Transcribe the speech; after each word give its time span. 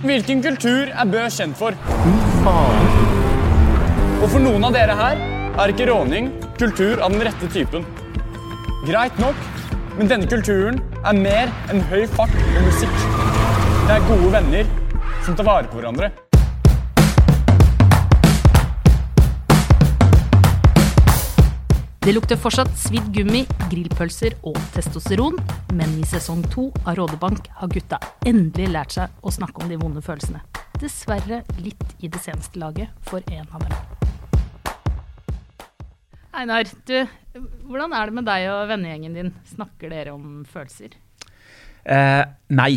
Hvilken 0.00 0.38
kultur 0.40 0.88
er 0.88 1.08
Bø 1.12 1.26
kjent 1.28 1.58
for? 1.60 1.74
Og 4.16 4.24
for 4.32 4.40
noen 4.40 4.64
av 4.64 4.72
dere 4.72 4.94
her 4.96 5.20
er 5.60 5.72
ikke 5.74 5.90
råning 5.90 6.30
kultur 6.56 7.02
av 7.04 7.12
den 7.12 7.26
rette 7.26 7.50
typen. 7.52 7.84
Greit 8.88 9.20
nok, 9.20 9.36
men 9.98 10.08
denne 10.08 10.30
kulturen 10.30 10.80
er 11.04 11.20
mer 11.20 11.52
enn 11.68 11.84
høy 11.92 12.06
fart 12.16 12.32
og 12.32 12.64
musikk. 12.70 12.96
Det 13.84 13.98
er 13.98 14.08
gode 14.08 14.32
venner 14.38 14.72
som 15.20 15.36
tar 15.36 15.50
vare 15.50 15.68
på 15.68 15.82
hverandre. 15.82 16.14
Det 22.00 22.14
lukter 22.16 22.38
fortsatt 22.40 22.70
svidd 22.80 23.10
gummi, 23.12 23.42
grillpølser 23.68 24.32
og 24.48 24.54
testosteron, 24.72 25.34
men 25.76 25.90
i 26.00 26.06
sesong 26.08 26.40
to 26.48 26.70
av 26.88 26.94
Rådebank 26.96 27.50
har 27.58 27.68
gutta 27.68 27.98
endelig 28.24 28.70
lært 28.72 28.94
seg 28.94 29.18
å 29.20 29.32
snakke 29.36 29.60
om 29.60 29.68
de 29.68 29.76
vonde 29.76 30.00
følelsene. 30.00 30.40
Dessverre 30.80 31.42
litt 31.60 31.84
i 32.00 32.08
det 32.08 32.22
seneste 32.24 32.56
laget 32.62 32.88
for 33.04 33.20
en 33.28 33.44
av 33.52 33.66
dem. 33.66 33.76
Einar, 36.40 36.72
du, 36.88 36.96
hvordan 37.68 37.92
er 37.92 38.08
det 38.08 38.16
med 38.16 38.28
deg 38.32 38.48
og 38.48 38.64
vennegjengen 38.72 39.20
din? 39.20 39.30
Snakker 39.52 39.92
dere 39.92 40.16
om 40.16 40.40
følelser? 40.48 40.96
Eh, 41.84 42.24
nei. 42.48 42.72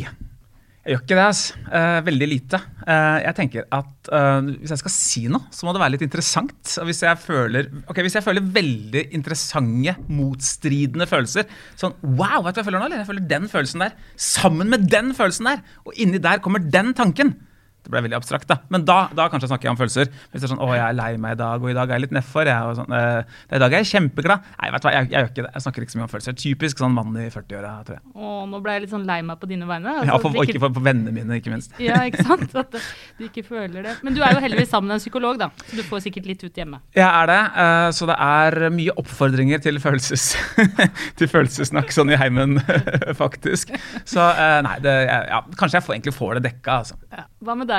Jeg 0.84 0.98
gjør 0.98 1.04
ikke 1.06 1.16
det. 1.16 1.26
Altså. 1.26 1.60
Eh, 1.80 1.98
veldig 2.04 2.28
lite. 2.28 2.60
Eh, 2.84 3.20
jeg 3.24 3.36
tenker 3.38 3.68
at 3.72 4.10
eh, 4.12 4.50
Hvis 4.60 4.74
jeg 4.74 4.82
skal 4.82 4.92
si 4.92 5.22
noe, 5.32 5.48
så 5.56 5.64
må 5.64 5.72
det 5.72 5.80
være 5.80 5.94
litt 5.96 6.04
interessant. 6.04 6.74
Hvis 6.90 7.00
jeg 7.06 7.22
føler, 7.24 7.70
okay, 7.88 8.04
hvis 8.04 8.18
jeg 8.20 8.26
føler 8.26 8.44
veldig 8.58 9.06
interessante, 9.16 9.96
motstridende 10.12 11.08
følelser 11.08 11.48
Sånn 11.80 11.96
Wow, 12.04 12.44
vet 12.44 12.58
du 12.58 12.60
hva 12.60 12.66
jeg 12.66 12.68
føler 12.68 12.84
nå? 12.84 12.90
Eller? 12.90 13.04
Jeg 13.06 13.12
føler 13.14 13.32
den 13.32 13.48
følelsen 13.54 13.86
der. 13.86 13.96
Sammen 14.20 14.74
med 14.74 14.90
den 14.92 15.16
følelsen 15.16 15.54
der! 15.54 15.64
Og 15.88 15.96
inni 16.04 16.20
der 16.24 16.44
kommer 16.44 16.60
den 16.60 16.92
tanken. 16.98 17.38
Det 17.84 17.92
ble 17.92 18.02
veldig 18.06 18.18
abstrakt, 18.18 18.48
da. 18.48 18.60
Men 18.74 18.86
da, 18.88 19.10
da 19.16 19.28
kanskje 19.32 19.50
snakker 19.52 19.70
jeg 19.70 19.76
om 19.76 19.80
følelser. 19.80 20.12
Hvis 20.32 20.42
det 20.42 20.48
er 20.48 20.54
sånn 20.54 20.62
'Å, 20.64 20.70
jeg 20.76 20.86
er 20.88 20.98
lei 20.98 21.12
meg 21.18 21.36
i 21.36 21.40
dag, 21.42 21.64
og 21.64 21.70
i 21.70 21.76
dag 21.78 21.90
er 21.90 22.00
jeg 22.00 22.06
litt 22.08 22.16
nedfor', 22.16 22.48
jeg, 22.48 22.70
og 22.70 22.78
sånn, 22.80 22.94
eh, 22.96 23.24
'I 23.52 23.60
dag 23.64 23.74
er 23.74 23.84
jeg 23.84 23.92
kjempeglad'. 23.94 24.42
Nei, 24.62 24.72
vet 24.72 24.82
du 24.82 24.88
hva, 24.88 24.94
jeg, 24.94 25.10
jeg 25.12 25.30
ikke 25.30 25.44
det. 25.44 25.52
Jeg 25.54 25.66
snakker 25.66 25.86
ikke 25.86 25.94
så 25.94 26.00
mye 26.00 26.08
om 26.08 26.14
følelser. 26.14 26.38
Typisk 26.44 26.78
sånn 26.84 26.96
mann 26.96 27.18
i 27.18 27.28
40-åra, 27.34 27.74
tror 27.84 27.98
jeg. 28.00 28.04
Å, 28.16 28.34
nå 28.50 28.62
ble 28.64 28.78
jeg 28.78 28.86
litt 28.86 28.94
sånn 28.94 29.08
lei 29.08 29.20
meg 29.22 29.40
på 29.40 29.50
dine 29.52 29.68
vegne. 29.68 29.98
altså, 30.00 30.12
Ja, 30.14 30.20
for, 30.24 30.30
og 30.32 30.48
ikke 30.48 30.64
for, 30.64 30.74
for 30.74 30.88
vennene 30.88 31.12
mine, 31.16 31.40
ikke 31.42 31.52
minst. 31.54 31.74
Ja, 31.80 32.04
ikke 32.08 32.24
sant? 32.24 32.56
At 32.64 32.72
du 32.74 33.26
ikke 33.28 33.44
føler 33.44 33.84
det. 33.84 33.98
Men 34.04 34.16
du 34.16 34.22
er 34.24 34.34
jo 34.36 34.40
heldigvis 34.44 34.70
sammen 34.70 34.88
med 34.88 35.00
en 35.00 35.04
psykolog, 35.04 35.40
da, 35.42 35.50
så 35.68 35.80
du 35.80 35.84
får 35.84 36.06
sikkert 36.08 36.30
litt 36.30 36.44
ut 36.44 36.56
hjemme. 36.64 36.80
Jeg 36.96 37.08
er 37.08 37.28
det, 37.28 37.42
Uh, 37.54 37.90
så 37.94 38.08
det 38.10 38.16
er 38.20 38.70
mye 38.74 38.94
oppfordringer 39.00 39.62
til, 39.64 39.78
følelses, 39.82 40.34
til 41.20 41.30
følelsessnakk 41.30 41.92
sånn 41.94 42.12
i 42.14 42.18
heimen, 42.20 42.58
faktisk. 43.24 43.74
Så 44.10 44.24
uh, 44.24 44.60
nei, 44.66 44.78
det, 44.84 44.94
ja, 45.10 45.42
kanskje 45.60 45.80
jeg 45.80 45.86
får, 45.88 45.96
egentlig 45.98 46.16
får 46.18 46.40
det 46.40 46.44
dekka, 46.50 46.80
altså. 46.84 46.98
Ja. 47.14 47.26
Hva 47.44 47.56
med 47.60 47.68
deg, 47.70 47.73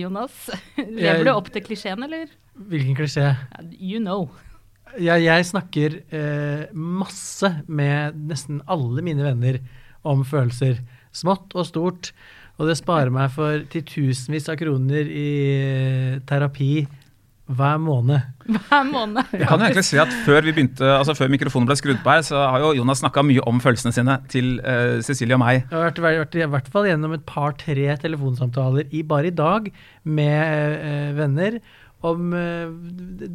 Jonas? 0.00 0.46
Lever 0.76 1.26
du 1.26 1.32
opp 1.32 1.50
til 1.52 1.64
klisjeen, 1.66 2.02
eller? 2.06 2.30
Hvilken 2.70 2.96
klisjé? 2.98 3.32
You 3.78 4.00
know. 4.02 4.28
Jeg, 4.98 5.22
jeg 5.22 5.46
snakker 5.46 6.00
eh, 6.10 6.64
masse 6.74 7.52
med 7.70 8.18
nesten 8.30 8.58
alle 8.70 9.04
mine 9.06 9.22
venner 9.26 9.60
om 10.06 10.24
følelser. 10.26 10.80
Smått 11.14 11.54
og 11.54 11.68
stort. 11.68 12.12
Og 12.60 12.68
det 12.68 12.76
sparer 12.80 13.12
meg 13.14 13.30
for 13.32 13.62
titusenvis 13.72 14.50
av 14.52 14.58
kroner 14.60 15.08
i 15.08 15.28
eh, 15.54 16.18
terapi 16.28 16.84
hver 17.50 17.78
måned. 17.82 18.20
Hver 18.46 18.84
måned. 18.86 19.32
Jeg 19.34 19.46
kan 19.48 19.58
jo 19.60 19.66
egentlig 19.66 19.84
si 19.86 19.98
at 20.00 20.12
Før 20.26 20.44
vi 20.46 20.52
begynte, 20.54 20.86
altså 20.86 21.14
før 21.18 21.30
mikrofonen 21.32 21.68
ble 21.68 21.76
skrudd 21.78 22.00
på 22.04 22.12
her, 22.12 22.22
så 22.26 22.44
har 22.52 22.62
jo 22.62 22.72
Jonas 22.78 23.02
snakka 23.02 23.24
mye 23.26 23.42
om 23.48 23.60
følelsene 23.62 23.94
sine 23.94 24.16
til 24.30 24.60
uh, 24.62 25.00
Cecilie 25.06 25.36
og 25.36 25.42
meg. 25.42 25.64
Jeg 25.64 25.74
har 25.74 25.88
vært, 25.88 26.00
vært, 26.04 26.38
i 26.38 26.48
hvert 26.54 26.70
fall 26.72 26.88
gjennom 26.90 27.14
et 27.16 27.26
par-tre 27.26 27.88
telefonsamtaler 28.02 28.90
i, 28.94 29.02
bare 29.06 29.30
i 29.30 29.34
dag 29.34 29.68
med 30.04 30.78
uh, 30.84 31.10
venner 31.18 31.60
om 32.06 32.32
uh, 32.34 32.70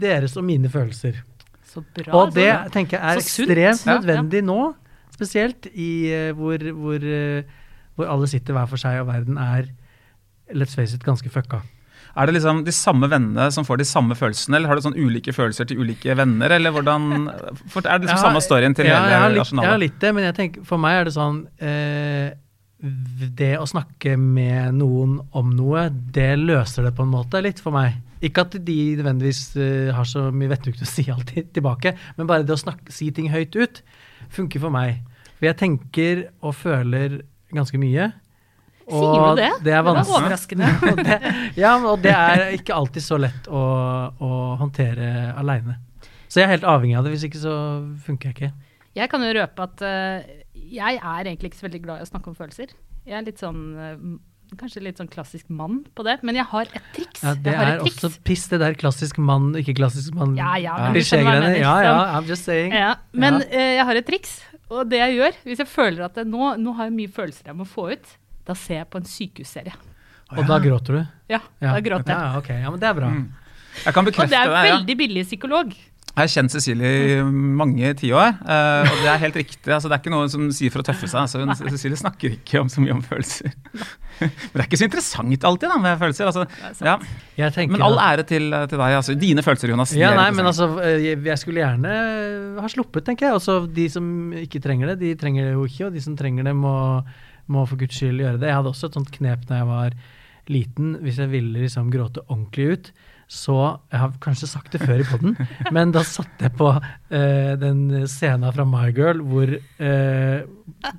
deres 0.05 0.37
og 0.39 0.47
mine 0.47 0.71
følelser. 0.71 1.21
Så 1.69 1.83
bra. 1.95 2.09
Og 2.21 2.33
det 2.35 2.49
tenker 2.73 2.99
jeg 2.99 3.05
er 3.05 3.21
ekstremt 3.21 3.87
nødvendig 3.91 4.43
Ja. 4.43 4.47
nå, 4.47 4.73
spesielt 5.15 5.67
i 5.73 5.91
hvor, 6.35 6.59
hvor, 6.75 7.07
hvor 7.95 8.11
alle 8.11 8.27
sitter 8.31 8.55
hver 8.55 8.67
for 8.71 8.79
seg 8.79 8.99
og 9.03 9.07
verden 9.07 9.39
er, 9.39 9.69
let's 10.55 10.75
face 10.75 10.95
it, 10.95 11.03
ganske 11.03 11.31
fucka. 11.31 11.61
Er 12.15 12.29
det 12.29 12.37
liksom 12.37 12.61
de 12.63 12.71
samme 12.71 13.09
vennene 13.11 13.49
som 13.51 13.65
får 13.67 13.81
de 13.81 13.87
samme 13.89 14.15
følelsene, 14.15 14.55
eller 14.55 14.71
har 14.71 14.79
du 14.79 14.85
sånn 14.85 14.95
ulike 14.95 15.33
følelser 15.35 15.67
til 15.67 15.81
ulike 15.83 16.15
venner, 16.15 16.53
eller 16.55 16.71
hvordan 16.71 17.27
for, 17.67 17.83
Er 17.83 17.99
det 17.99 18.07
liksom 18.07 18.21
Ja, 18.21 18.23
samme 18.29 18.43
storyen 18.43 18.75
til 18.77 18.87
ja, 18.87 19.01
jeg 19.03 19.19
hele 19.19 19.41
litt, 19.41 19.51
Jeg 19.51 19.71
har 19.73 19.83
litt 19.83 19.99
det, 19.99 20.13
men 20.15 20.27
jeg 20.29 20.37
tenker, 20.39 20.65
for 20.69 20.81
meg 20.81 21.01
er 21.01 21.09
det 21.09 21.15
sånn 21.17 21.41
eh, 21.59 22.29
Det 23.41 23.51
å 23.59 23.67
snakke 23.67 24.15
med 24.21 24.79
noen 24.79 25.19
om 25.35 25.51
noe, 25.57 25.89
det 25.91 26.31
løser 26.39 26.87
det 26.87 26.95
på 26.95 27.03
en 27.03 27.11
måte 27.11 27.41
litt 27.43 27.59
for 27.63 27.75
meg. 27.75 27.99
Ikke 28.23 28.45
at 28.45 28.55
de 28.63 28.79
nødvendigvis 28.95 29.43
eh, 29.59 29.91
har 29.95 30.07
så 30.07 30.29
mye 30.31 30.53
vettugt 30.53 30.83
å 30.85 30.87
si 30.87 31.07
alltid 31.11 31.51
tilbake, 31.55 31.95
men 32.15 32.29
bare 32.31 32.47
det 32.47 32.55
å 32.55 32.61
snakke, 32.63 32.93
si 32.95 33.11
ting 33.11 33.27
høyt 33.33 33.55
ut 33.59 33.81
funker 34.31 34.63
for 34.63 34.73
meg. 34.73 35.03
For 35.35 35.49
jeg 35.49 35.59
tenker 35.59 36.27
og 36.39 36.55
føler 36.57 37.19
ganske 37.55 37.79
mye. 37.79 38.13
Sier 38.85 39.23
du 39.25 39.39
det? 39.41 39.49
Det 39.65 39.73
er 39.73 39.81
var 39.85 39.97
vanskelig. 39.97 40.19
overraskende. 40.21 40.69
og 40.91 41.01
det, 41.07 41.17
ja, 41.57 41.73
og 41.79 42.03
det 42.03 42.13
er 42.13 42.45
ikke 42.59 42.75
alltid 42.77 43.05
så 43.05 43.17
lett 43.21 43.49
å, 43.49 43.63
å 44.21 44.31
håndtere 44.61 45.33
aleine. 45.37 45.79
Så 46.29 46.41
jeg 46.41 46.47
er 46.49 46.53
helt 46.57 46.69
avhengig 46.69 46.97
av 46.99 47.07
det, 47.07 47.15
hvis 47.15 47.25
ikke 47.29 47.41
så 47.41 47.55
funker 48.05 48.29
jeg 48.29 48.35
ikke. 48.37 48.53
Jeg 48.95 49.11
kan 49.11 49.23
jo 49.25 49.33
røpe 49.35 49.65
at 49.65 49.81
uh, 49.83 50.37
jeg 50.55 51.01
er 51.01 51.27
egentlig 51.27 51.51
ikke 51.51 51.61
så 51.61 51.67
veldig 51.67 51.83
glad 51.83 51.99
i 51.99 52.05
å 52.05 52.09
snakke 52.09 52.31
om 52.31 52.37
følelser. 52.37 52.71
Jeg 53.05 53.17
er 53.19 53.27
litt 53.27 53.41
sånn 53.41 53.61
uh, 53.75 53.97
Kanskje 54.55 54.83
litt 54.85 54.99
sånn 55.01 55.09
klassisk 55.09 55.47
mann 55.49 55.79
på 55.97 56.03
det, 56.05 56.19
men 56.23 56.37
jeg 56.37 56.45
har 56.51 56.69
et 56.77 56.89
triks. 56.93 57.23
Ja, 57.25 57.31
Det 57.33 57.53
er 57.57 57.79
triks. 57.81 57.95
også 57.97 58.21
piss, 58.23 58.43
det 58.51 58.59
der 58.61 58.75
klassisk 58.77 59.17
mann, 59.17 59.47
ikke 59.57 59.73
klassisk 59.79 60.13
mann. 60.15 60.35
Ja, 60.37 60.51
ja, 60.61 60.75
men 60.85 61.01
mener, 61.25 61.55
Ja, 61.57 61.73
ja, 61.81 61.95
sånn. 61.95 62.11
I'm 62.13 62.29
just 62.29 62.45
saying. 62.45 62.75
Ja, 62.77 62.91
men 63.11 63.41
eh, 63.49 63.73
jeg 63.79 63.87
har 63.89 63.99
et 63.99 64.05
triks, 64.05 64.35
og 64.69 64.85
det 64.91 65.01
jeg 65.01 65.17
gjør 65.17 65.41
Hvis 65.49 65.63
jeg 65.63 65.69
føler 65.69 66.05
at 66.05 66.15
det, 66.19 66.27
nå, 66.29 66.53
nå 66.61 66.75
har 66.77 66.91
jeg 66.91 66.95
mye 66.99 67.11
følelser 67.17 67.49
jeg 67.49 67.57
må 67.57 67.65
få 67.65 67.89
ut, 67.95 68.13
da 68.45 68.55
ser 68.57 68.81
jeg 68.83 68.89
på 68.91 69.01
en 69.01 69.09
sykehusserie. 69.09 69.73
Og 70.35 70.45
da 70.49 70.59
gråter 70.61 70.99
du? 70.99 71.01
Ja, 71.31 71.41
da 71.61 71.79
gråter 71.83 72.13
jeg. 72.13 72.21
Ja, 72.21 72.37
ok. 72.39 72.53
Ja, 72.53 72.71
men 72.71 72.79
det 72.81 72.87
er 72.89 72.95
bra. 72.97 73.11
Mm. 73.13 73.27
Jeg 73.83 73.93
kan 73.93 74.05
Og 74.05 74.09
bekrefte 74.11 74.31
det 74.31 74.39
er 74.39 74.49
det. 74.49 74.61
er 74.61 74.73
veldig 74.73 74.97
billig 74.97 75.25
psykolog. 75.27 75.75
Jeg 76.15 76.29
har 76.29 76.31
kjent 76.31 76.53
Cecilie 76.53 76.89
i 77.11 77.15
mange 77.27 77.89
tiår, 77.99 78.37
uh, 78.39 78.85
og 78.87 78.99
det 79.03 79.09
er 79.11 79.17
helt 79.19 79.35
riktig. 79.35 79.67
Altså, 79.67 79.89
det 79.91 79.97
er 79.97 79.99
ikke 79.99 80.13
noe 80.13 80.29
som 80.31 80.45
sier 80.55 80.71
for 80.71 80.79
å 80.79 80.85
tøffe 80.87 81.09
seg. 81.11 81.25
Altså, 81.25 81.41
hun, 81.41 81.51
Cecilie 81.73 81.99
snakker 81.99 82.37
ikke 82.37 82.61
om 82.61 82.69
så 82.71 82.79
mye 82.79 82.93
om 82.95 83.01
følelser. 83.03 83.51
Men 84.23 84.53
det 84.53 84.61
er 84.61 84.63
ikke 84.69 84.79
så 84.79 84.87
interessant 84.87 85.47
alltid 85.49 85.73
da, 85.73 85.79
med 85.83 85.99
følelser. 85.99 86.29
Altså, 86.31 86.45
ja. 86.87 86.95
Jeg 87.35 87.67
Men 87.67 87.83
all 87.83 87.99
ære 87.99 88.23
til, 88.29 88.47
til 88.47 88.79
deg. 88.79 88.95
Altså, 89.01 89.17
dine 89.19 89.43
følelser, 89.43 89.73
Jonas. 89.75 89.91
Ja, 89.99 90.13
nei, 90.15 90.29
men 90.31 90.47
altså, 90.47 90.69
eh, 90.79 91.03
jeg 91.03 91.19
jeg 91.27 91.41
skulle 91.41 91.59
gjerne 91.59 91.97
ha 92.63 92.71
sluppet, 92.71 93.03
tenker 93.09 93.27
jeg. 93.27 93.41
Også 93.41 93.57
de 93.67 93.89
som 93.91 94.07
ikke 94.39 94.63
trenger 94.63 94.93
det, 94.93 95.01
de 95.03 95.13
trenger 95.19 95.49
det 95.49 95.57
jo 95.57 95.67
ikke. 95.67 95.89
Og 95.89 95.99
de 95.99 96.05
som 96.05 96.15
trenger 96.15 96.47
det, 96.47 96.55
må, 96.55 96.77
må 97.51 97.65
for 97.69 97.79
guds 97.79 97.97
skyld 97.97 98.23
gjøre 98.23 98.39
det. 98.41 98.49
Jeg 98.49 98.59
hadde 98.59 98.71
også 98.71 98.89
et 98.89 98.99
sånt 98.99 99.11
knep 99.15 99.43
da 99.49 99.61
jeg 99.61 99.69
var 99.69 99.97
liten, 100.51 100.95
hvis 101.01 101.19
jeg 101.21 101.31
ville 101.31 101.65
liksom 101.65 101.91
gråte 101.93 102.23
ordentlig 102.27 102.71
ut. 102.73 102.89
Så 103.25 103.55
Jeg 103.89 103.99
har 103.99 104.11
kanskje 104.21 104.47
sagt 104.47 104.75
det 104.75 104.83
før 104.85 105.01
i 105.01 105.05
poden, 105.09 105.33
men 105.75 105.89
da 105.95 106.03
satte 106.05 106.45
jeg 106.45 106.53
på 106.59 106.67
eh, 106.77 107.55
den 107.57 108.05
scenen 108.05 108.53
fra 108.53 108.65
My 108.69 108.91
Girl 108.93 109.23
hvor 109.25 109.49
eh, 109.49 110.45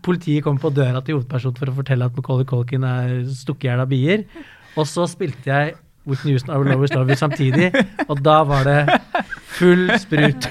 politiet 0.03 0.43
kommer 0.43 0.65
på 0.65 0.73
døra 0.75 1.05
til 1.07 1.21
hovedpersonen 1.21 1.61
for 1.61 1.71
å 1.71 1.77
fortelle 1.77 2.09
at 2.09 2.19
Macaulay 2.19 2.49
Culkin 2.51 2.87
er 2.89 3.21
stukket 3.31 3.69
i 3.69 3.71
hjel 3.71 3.85
av 3.85 3.93
bier. 3.93 4.27
Og 4.75 4.89
så 4.91 5.07
spilte 5.07 5.53
jeg 5.53 5.77
Whitney 6.07 6.33
Houston 6.33 6.55
I 6.55 6.59
Will 6.59 6.71
Always 6.73 6.95
Love 6.95 7.11
You 7.11 7.19
samtidig, 7.19 7.73
og 8.07 8.21
da 8.23 8.37
var 8.47 8.67
det 8.67 8.79
full 9.57 9.91
sprut. 9.99 10.47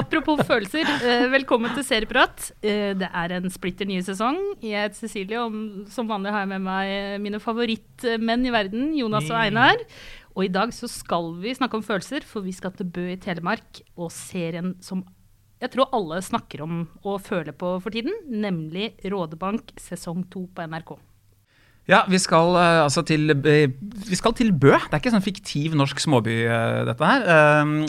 Apropos 0.00 0.40
følelser, 0.48 0.88
eh, 1.04 1.26
velkommen 1.32 1.74
til 1.76 1.84
Serieprat. 1.84 2.50
Eh, 2.62 2.94
det 2.96 3.10
er 3.12 3.36
en 3.36 3.50
splitter 3.52 3.88
ny 3.88 4.00
sesong. 4.06 4.38
Jeg 4.64 4.86
heter 4.88 5.02
Cecilie, 5.02 5.42
og 5.42 5.92
som 5.92 6.08
vanlig 6.08 6.32
har 6.32 6.46
jeg 6.46 6.52
med 6.54 6.64
meg 6.64 7.20
mine 7.20 7.42
favorittmenn 7.42 8.48
i 8.48 8.54
verden, 8.54 8.90
Jonas 8.96 9.28
og 9.28 9.36
Einar. 9.42 9.84
Og 10.32 10.46
i 10.46 10.52
dag 10.52 10.72
så 10.72 10.88
skal 10.88 11.34
vi 11.42 11.56
snakke 11.58 11.76
om 11.76 11.84
følelser, 11.84 12.24
for 12.24 12.46
vi 12.46 12.56
skal 12.56 12.72
til 12.72 12.88
Bø 12.88 13.10
i 13.12 13.20
Telemark 13.20 13.82
og 13.98 14.08
serien 14.14 14.76
som 14.80 15.04
jeg 15.60 15.74
tror 15.74 15.90
alle 15.92 16.22
snakker 16.24 16.62
om 16.64 16.76
og 17.04 17.20
føler 17.20 17.52
på 17.52 17.74
for 17.84 17.92
tiden, 17.92 18.14
nemlig 18.32 18.94
Rådebank 19.04 19.74
sesong 19.76 20.24
to 20.32 20.46
på 20.48 20.64
NRK. 20.64 20.94
Ja, 21.90 22.04
vi 22.06 22.20
skal, 22.22 22.54
eh, 22.54 22.80
altså 22.84 23.02
til, 23.02 23.30
eh, 23.30 23.66
vi 24.08 24.16
skal 24.16 24.32
til 24.38 24.52
Bø. 24.52 24.76
Det 24.78 24.94
er 24.94 25.00
ikke 25.00 25.10
sånn 25.10 25.26
fiktiv 25.26 25.74
norsk 25.74 25.98
småby, 25.98 26.46
eh, 26.46 26.84
dette 26.86 27.04
her. 27.04 27.86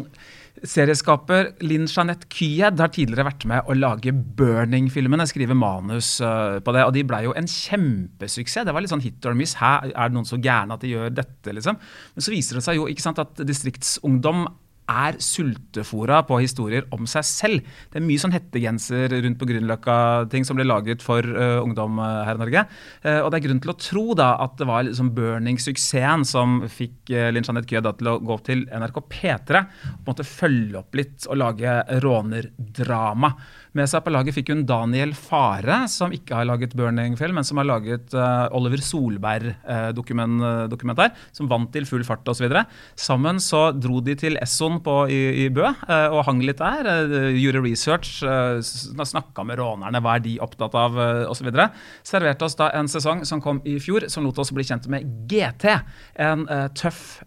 Serieskaper 0.64 1.54
Linn 1.62 1.88
Jeanette 1.88 2.28
Kyed 2.30 2.80
har 2.80 2.90
tidligere 2.90 3.26
vært 3.26 3.46
med 3.46 3.64
å 3.66 3.74
lage 3.74 4.12
Burning-filmene, 4.12 5.26
skrive 5.26 5.56
manus 5.56 6.20
på 6.20 6.74
det, 6.74 6.84
og 6.86 6.94
de 6.94 7.04
ble 7.04 7.24
jo 7.24 7.34
en 7.34 7.46
kjempesuksess. 7.46 8.66
Det 8.66 8.74
var 8.74 8.82
litt 8.82 8.92
sånn 8.92 9.02
hit 9.02 9.26
or 9.26 9.34
miss. 9.34 9.56
Her 9.56 9.92
er 9.96 10.10
det 10.10 10.14
noen 10.14 10.28
så 10.28 10.38
gærne 10.38 10.74
at 10.74 10.82
de 10.82 10.90
gjør 10.90 11.16
dette, 11.16 11.50
liksom. 11.50 11.78
Men 12.16 12.22
så 12.22 12.30
viser 12.30 12.56
det 12.56 12.64
seg 12.64 12.76
jo 12.76 12.86
ikke 12.86 13.02
sant, 13.02 13.18
at 13.18 13.34
distriktsungdom 13.38 14.48
er 14.92 15.18
sultefora 15.24 16.22
på 16.28 16.40
historier 16.42 16.88
om 16.96 17.08
seg 17.10 17.26
selv. 17.28 17.72
Det 17.92 18.00
er 18.00 18.06
mye 18.06 18.22
sånn 18.22 18.36
hettegenser 18.36 19.16
rundt 19.26 19.40
på 19.40 19.48
Grünerløkka-ting 19.50 20.48
som 20.48 20.60
ble 20.60 20.68
laget 20.68 21.04
for 21.06 21.26
uh, 21.26 21.62
ungdom 21.64 22.00
uh, 22.02 22.24
her 22.28 22.38
i 22.38 22.42
Norge. 22.42 22.66
Uh, 23.06 23.20
og 23.22 23.32
det 23.32 23.40
er 23.40 23.46
grunn 23.48 23.64
til 23.64 23.74
å 23.74 23.78
tro 23.80 24.06
da 24.18 24.34
at 24.44 24.58
det 24.60 24.68
var 24.70 24.86
liksom 24.88 25.14
burning-suksessen 25.18 26.28
som 26.28 26.62
fikk 26.72 27.14
uh, 27.14 27.30
Linn 27.34 27.48
Jeanette 27.48 27.70
Køe 27.72 27.84
til 28.02 28.12
å 28.12 28.18
gå 28.22 28.36
opp 28.36 28.46
til 28.48 28.66
NRK 28.68 29.02
P3 29.12 29.64
og 29.96 30.08
måtte 30.10 30.28
følge 30.28 30.82
opp 30.82 31.00
litt 31.00 31.28
og 31.30 31.42
lage 31.42 31.78
rånerdrama. 32.04 33.34
Med 33.72 33.88
seg 33.88 34.02
på 34.04 34.12
laget 34.12 34.36
fikk 34.36 34.50
hun 34.52 34.66
Daniel 34.68 35.14
Fare, 35.16 35.86
som 35.88 36.12
ikke 36.12 36.36
har 36.36 36.48
laget 36.50 36.74
Burning-film, 36.76 37.38
men 37.40 37.46
som 37.48 37.56
har 37.62 37.70
laget 37.70 38.12
uh, 38.12 38.52
Oliver 38.58 38.82
Solberg-dokumentar, 38.84 41.14
uh, 41.14 41.30
som 41.32 41.48
vant 41.48 41.72
til 41.72 41.88
full 41.88 42.04
fart 42.04 42.28
osv. 42.28 42.52
Sammen 43.00 43.40
så 43.40 43.70
dro 43.72 44.02
de 44.04 44.18
til 44.20 44.36
Esson 44.44 44.82
på, 44.84 44.96
i, 45.08 45.46
i 45.46 45.48
Bø 45.56 45.70
uh, 45.70 46.12
og 46.12 46.26
hang 46.28 46.42
litt 46.44 46.60
der. 46.60 46.84
gjorde 47.38 47.62
research, 47.64 48.20
uh, 48.28 48.60
snakka 48.60 49.48
med 49.48 49.62
rånerne, 49.62 50.04
hva 50.04 50.18
er 50.20 50.26
de 50.28 50.36
opptatt 50.44 50.76
av 50.76 51.00
uh, 51.00 51.32
osv. 51.32 51.48
Serverte 52.04 52.44
oss 52.50 52.60
da 52.60 52.74
en 52.76 52.92
sesong 52.92 53.24
som 53.30 53.40
kom 53.40 53.64
i 53.64 53.78
fjor, 53.80 54.10
som 54.12 54.28
lot 54.28 54.44
oss 54.44 54.52
bli 54.52 54.68
kjent 54.68 54.92
med 54.92 55.08
GT. 55.32 55.78
En 56.20 56.44
tøff 56.76 57.24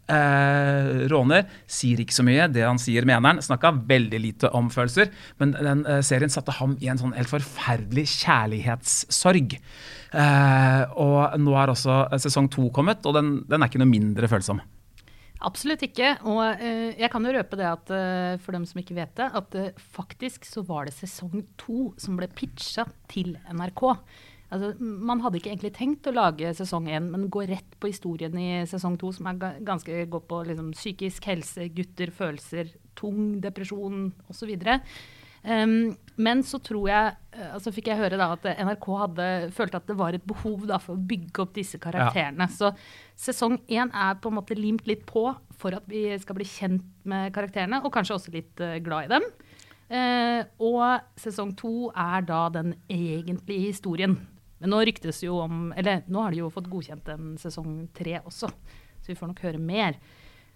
råner. 1.08 1.48
Sier 1.70 2.00
ikke 2.04 2.18
så 2.18 2.24
mye. 2.26 2.50
Det 2.52 2.66
han 2.66 2.78
sier, 2.80 3.06
mener 3.08 3.32
han. 3.32 3.42
Snakka 3.44 3.72
veldig 3.88 4.20
lite 4.20 4.50
om 4.52 4.68
følelser. 4.72 5.08
Men 5.40 5.56
den 5.56 5.84
serien 6.04 6.33
satte 6.34 6.54
ham 6.58 6.76
i 6.82 6.90
en 6.92 7.00
sånn 7.00 7.14
helt 7.16 7.30
forferdelig 7.30 8.06
kjærlighetssorg. 8.18 9.56
Eh, 10.14 10.82
og 11.00 11.38
nå 11.40 11.56
er 11.58 11.72
også 11.72 12.04
sesong 12.22 12.50
to 12.52 12.68
kommet, 12.74 13.06
og 13.08 13.16
den, 13.18 13.36
den 13.50 13.62
er 13.62 13.70
ikke 13.70 13.82
noe 13.82 13.90
mindre 13.90 14.30
følsom. 14.30 14.62
Absolutt 15.44 15.82
ikke. 15.84 16.14
Og 16.24 16.40
uh, 16.40 16.90
jeg 16.96 17.10
kan 17.12 17.26
jo 17.26 17.32
røpe 17.36 17.58
det 17.60 17.66
at 17.68 17.90
uh, 17.92 18.36
for 18.42 18.56
dem 18.56 18.64
som 18.68 18.80
ikke 18.80 18.96
vet 18.96 19.12
det, 19.18 19.26
at 19.40 19.58
uh, 19.58 19.82
faktisk 19.96 20.46
så 20.48 20.64
var 20.66 20.88
det 20.88 20.96
sesong 20.96 21.42
to 21.60 21.90
som 22.00 22.16
ble 22.18 22.30
pitcha 22.32 22.86
til 23.12 23.34
NRK. 23.52 23.84
Altså, 24.54 24.70
man 24.78 25.22
hadde 25.24 25.40
ikke 25.40 25.50
egentlig 25.50 25.72
tenkt 25.74 26.06
å 26.06 26.14
lage 26.14 26.52
sesong 26.54 26.86
én, 26.92 27.08
men 27.10 27.30
gå 27.32 27.42
rett 27.48 27.76
på 27.82 27.90
historien 27.90 28.36
i 28.38 28.62
sesong 28.70 28.96
to, 29.00 29.10
som 29.12 29.26
er 29.30 29.40
ganske 29.66 30.04
godt 30.12 30.28
på 30.30 30.42
liksom, 30.46 30.70
psykisk 30.76 31.26
helse, 31.26 31.66
gutter, 31.74 32.12
følelser, 32.14 32.70
tung 32.98 33.40
depresjon 33.42 34.12
osv. 34.30 34.54
Um, 35.44 35.92
men 36.16 36.40
så 36.46 36.60
tror 36.62 36.86
jeg, 36.88 37.14
eh, 37.34 37.48
altså 37.52 37.72
fikk 37.74 37.90
jeg 37.90 37.98
høre 37.98 38.18
da 38.20 38.30
at 38.36 38.46
NRK 38.46 38.86
hadde, 39.00 39.26
følte 39.54 39.80
at 39.80 39.88
det 39.90 39.96
var 39.98 40.16
et 40.16 40.26
behov 40.26 40.62
da 40.70 40.78
for 40.80 40.94
å 40.94 41.06
bygge 41.10 41.42
opp 41.42 41.54
disse 41.56 41.80
karakterene. 41.82 42.46
Ja. 42.46 42.54
Så 42.54 42.70
sesong 43.26 43.58
én 43.68 43.90
er 43.90 44.20
på 44.22 44.30
en 44.30 44.38
måte 44.38 44.56
limt 44.56 44.86
litt 44.88 45.04
på 45.08 45.26
for 45.58 45.76
at 45.76 45.88
vi 45.90 46.06
skal 46.22 46.38
bli 46.38 46.46
kjent 46.48 46.86
med 47.10 47.34
karakterene, 47.34 47.82
og 47.82 47.92
kanskje 47.94 48.16
også 48.16 48.34
litt 48.34 48.62
uh, 48.62 48.78
glad 48.84 49.08
i 49.08 49.12
dem. 49.16 49.28
Uh, 49.90 50.40
og 50.64 51.18
sesong 51.20 51.52
to 51.60 51.90
er 51.90 52.24
da 52.24 52.46
den 52.54 52.72
egentlige 52.88 53.74
historien. 53.74 54.16
Men 54.62 54.72
nå 54.72 54.80
ryktes 54.86 55.18
jo 55.20 55.42
om 55.42 55.74
Eller 55.76 56.06
nå 56.08 56.22
har 56.24 56.32
de 56.32 56.40
jo 56.40 56.48
fått 56.52 56.70
godkjent 56.72 57.10
en 57.12 57.34
sesong 57.36 57.82
tre 57.92 58.16
også, 58.22 58.48
så 58.48 59.10
vi 59.10 59.18
får 59.18 59.34
nok 59.34 59.42
høre 59.44 59.60
mer. 59.60 59.98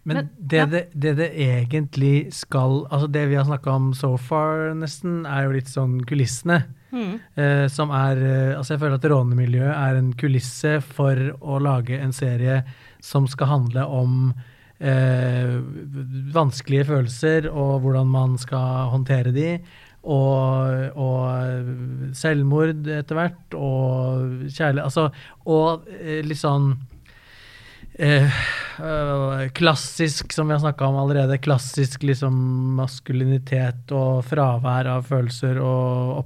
Men, 0.08 0.16
Men 0.16 0.28
det, 0.38 0.58
ja. 0.60 0.66
det, 0.72 0.82
det, 0.94 1.14
det 1.19 1.28
egentlig 1.37 2.32
skal 2.32 2.87
Altså 2.88 3.10
det 3.12 3.26
vi 3.28 3.37
har 3.37 3.44
snakka 3.44 3.75
om 3.76 3.88
so 3.96 4.14
far, 4.16 4.70
nesten, 4.78 5.22
er 5.28 5.46
jo 5.46 5.56
litt 5.58 5.69
sånn 5.69 5.99
kulissene. 6.08 6.62
Mm. 6.88 7.16
Eh, 7.37 7.64
som 7.69 7.90
er 7.93 8.20
eh, 8.25 8.52
Altså 8.56 8.75
jeg 8.75 8.81
føler 8.81 8.96
at 8.96 9.08
rånemiljøet 9.12 9.75
er 9.75 9.99
en 9.99 10.14
kulisse 10.16 10.78
for 10.81 11.20
å 11.44 11.58
lage 11.60 11.99
en 12.00 12.14
serie 12.16 12.62
som 13.05 13.28
skal 13.28 13.52
handle 13.52 13.84
om 13.84 14.14
eh, 14.81 15.58
vanskelige 16.34 16.88
følelser 16.88 17.50
og 17.52 17.82
hvordan 17.84 18.08
man 18.11 18.38
skal 18.40 18.88
håndtere 18.94 19.34
de. 19.37 19.52
Og, 20.08 20.96
og 20.96 22.14
selvmord 22.16 22.87
etter 22.87 23.19
hvert, 23.19 23.56
og 23.58 24.46
kjærlighet 24.46 24.87
Altså, 24.87 25.08
og 25.50 25.90
eh, 25.99 26.22
litt 26.25 26.40
sånn 26.40 26.70
Eh, 27.99 28.25
eh, 28.79 29.49
klassisk, 29.49 30.33
som 30.33 30.47
vi 30.47 30.55
har 30.55 30.61
snakka 30.61 30.87
om 30.87 30.97
allerede, 30.97 31.39
klassisk 31.39 32.05
liksom 32.06 32.35
maskulinitet 32.79 33.91
og 33.91 34.23
fravær 34.29 34.87
av 34.93 35.09
følelser 35.09 35.59
og 35.59 36.21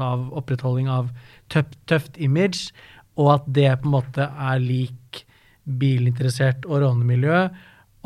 av, 0.00 0.24
opprettholding 0.40 0.88
av 0.88 1.10
tøft, 1.52 1.76
tøft 1.84 2.16
image, 2.16 2.72
og 3.20 3.34
at 3.34 3.52
det 3.52 3.68
på 3.82 3.90
en 3.90 3.96
måte 3.98 4.30
er 4.32 4.64
lik 4.64 5.26
bilinteressert 5.64 6.64
og 6.64 6.80
rånemiljø, 6.86 7.42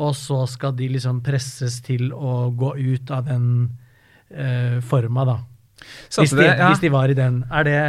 og 0.03 0.15
så 0.15 0.43
skal 0.51 0.75
de 0.75 0.91
liksom 0.91 1.23
presses 1.23 1.79
til 1.85 2.11
å 2.11 2.49
gå 2.51 2.75
ut 2.75 3.15
av 3.15 3.31
den 3.31 3.47
eh, 4.27 4.83
forma, 4.83 5.23
da. 5.23 5.39
Hvis 6.19 6.35
de, 6.35 6.43
ja. 6.43 6.67
hvis 6.67 6.83
de 6.83 6.91
var 6.91 7.07
i 7.07 7.15
den. 7.15 7.45
Er 7.47 7.63
det 7.63 7.79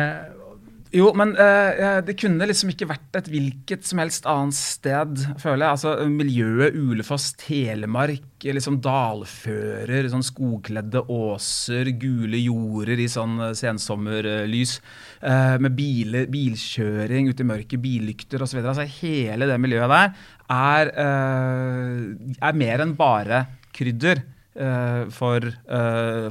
jo, 0.90 1.10
men 1.14 1.37
eh, 1.38 2.00
det 2.02 2.16
kunne 2.19 2.46
liksom 2.48 2.72
ikke 2.72 2.88
vært 2.90 3.19
et 3.20 3.28
hvilket 3.31 3.84
som 3.87 4.00
helst 4.02 4.25
annet 4.26 4.56
sted, 4.56 5.20
føler 5.38 5.62
jeg. 5.62 5.75
Altså, 5.76 5.92
Miljøet 6.10 6.75
Ulefoss, 6.75 7.28
Telemark, 7.38 8.26
liksom 8.42 8.81
dalfører, 8.82 10.08
sånn 10.10 10.26
skogkledde 10.26 11.04
åser, 11.14 11.92
gule 12.00 12.40
jorder 12.42 13.04
i 13.04 13.06
sånn 13.12 13.38
eh, 13.50 13.54
sensommerlys, 13.58 14.81
Eh, 15.20 15.56
med 15.60 15.75
biler, 15.76 16.25
bilkjøring 16.32 17.26
ute 17.28 17.44
i 17.44 17.48
mørket, 17.50 17.82
billykter 17.82 18.40
osv. 18.40 18.62
Altså, 18.62 18.87
hele 19.02 19.44
det 19.50 19.58
miljøet 19.60 19.92
der 19.92 20.14
er, 20.56 20.92
eh, 21.04 22.38
er 22.40 22.56
mer 22.56 22.81
enn 22.87 22.96
bare 22.96 23.44
krydder. 23.76 24.25
For, 25.14 25.44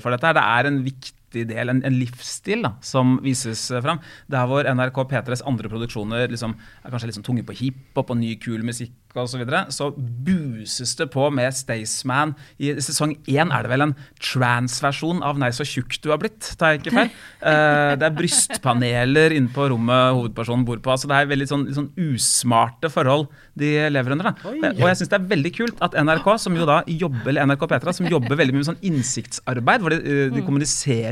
for, 0.03 0.11
dette. 0.11 0.33
Det 0.35 0.41
er 0.43 0.67
en 0.67 0.81
viktig 0.83 1.18
viktig 1.29 1.47
del, 1.49 1.69
en, 1.69 1.81
en 1.85 1.97
livsstil, 1.99 2.63
da, 2.63 2.73
som 2.81 3.19
vises 3.23 3.69
fram. 3.83 3.99
Der 4.29 4.47
hvor 4.49 4.63
NRK 4.63 5.05
P3s 5.09 5.45
andre 5.45 5.69
produksjoner 5.69 6.29
liksom, 6.29 6.55
er 6.83 6.91
kanskje 6.91 7.13
sånn 7.13 7.27
tunge 7.27 7.45
på 7.45 7.57
hiphop 7.57 8.09
og 8.09 8.19
ny, 8.19 8.35
kul 8.41 8.63
musikk 8.65 8.93
og 9.17 9.25
så, 9.25 9.39
videre, 9.39 9.63
så 9.73 9.89
buses 9.97 10.91
det 10.99 11.07
på 11.09 11.23
med 11.33 11.55
Staysman. 11.57 12.35
I 12.61 12.75
sesong 12.77 13.15
én 13.25 13.49
er 13.49 13.65
det 13.65 13.71
vel 13.71 13.87
en 13.87 13.95
transversjon 14.21 15.23
av 15.25 15.39
'Nei, 15.39 15.49
så 15.49 15.65
tjukk 15.65 15.97
du 16.03 16.11
har 16.11 16.19
blitt', 16.21 16.51
tar 16.59 16.75
jeg 16.75 16.83
ikke 16.83 16.93
feil. 16.93 17.09
Uh, 17.41 17.95
det 17.99 18.05
er 18.05 18.13
brystpaneler 18.13 19.33
inne 19.33 19.49
på 19.49 19.65
rommet 19.71 20.13
hovedpersonen 20.13 20.65
bor 20.67 20.77
på. 20.77 20.93
altså 20.93 21.09
Det 21.09 21.17
er 21.17 21.31
veldig 21.31 21.47
sånn, 21.49 21.65
sånn 21.73 21.89
usmarte 21.97 22.91
forhold 22.93 23.27
de 23.57 23.89
lever 23.89 24.13
under. 24.13 24.29
da. 24.29 24.49
Oi. 24.51 24.61
Og 24.77 24.85
jeg 24.85 25.01
syns 25.01 25.09
det 25.09 25.17
er 25.17 25.29
veldig 25.33 25.53
kult 25.57 25.81
at 25.81 25.97
NRK, 25.97 26.29
som 26.37 26.55
jo 26.55 26.69
da 26.69 26.83
jobber, 26.85 27.33
eller 27.33 27.49
NRK 27.49 27.65
Petra, 27.73 27.93
som 27.93 28.05
jobber 28.05 28.37
veldig 28.37 28.53
mye 28.53 28.61
med 28.61 28.69
sånn 28.69 28.83
innsiktsarbeid, 28.85 29.81
hvor 29.81 29.95
de, 29.95 30.03
uh, 30.05 30.29
de 30.29 30.37
mm. 30.37 30.45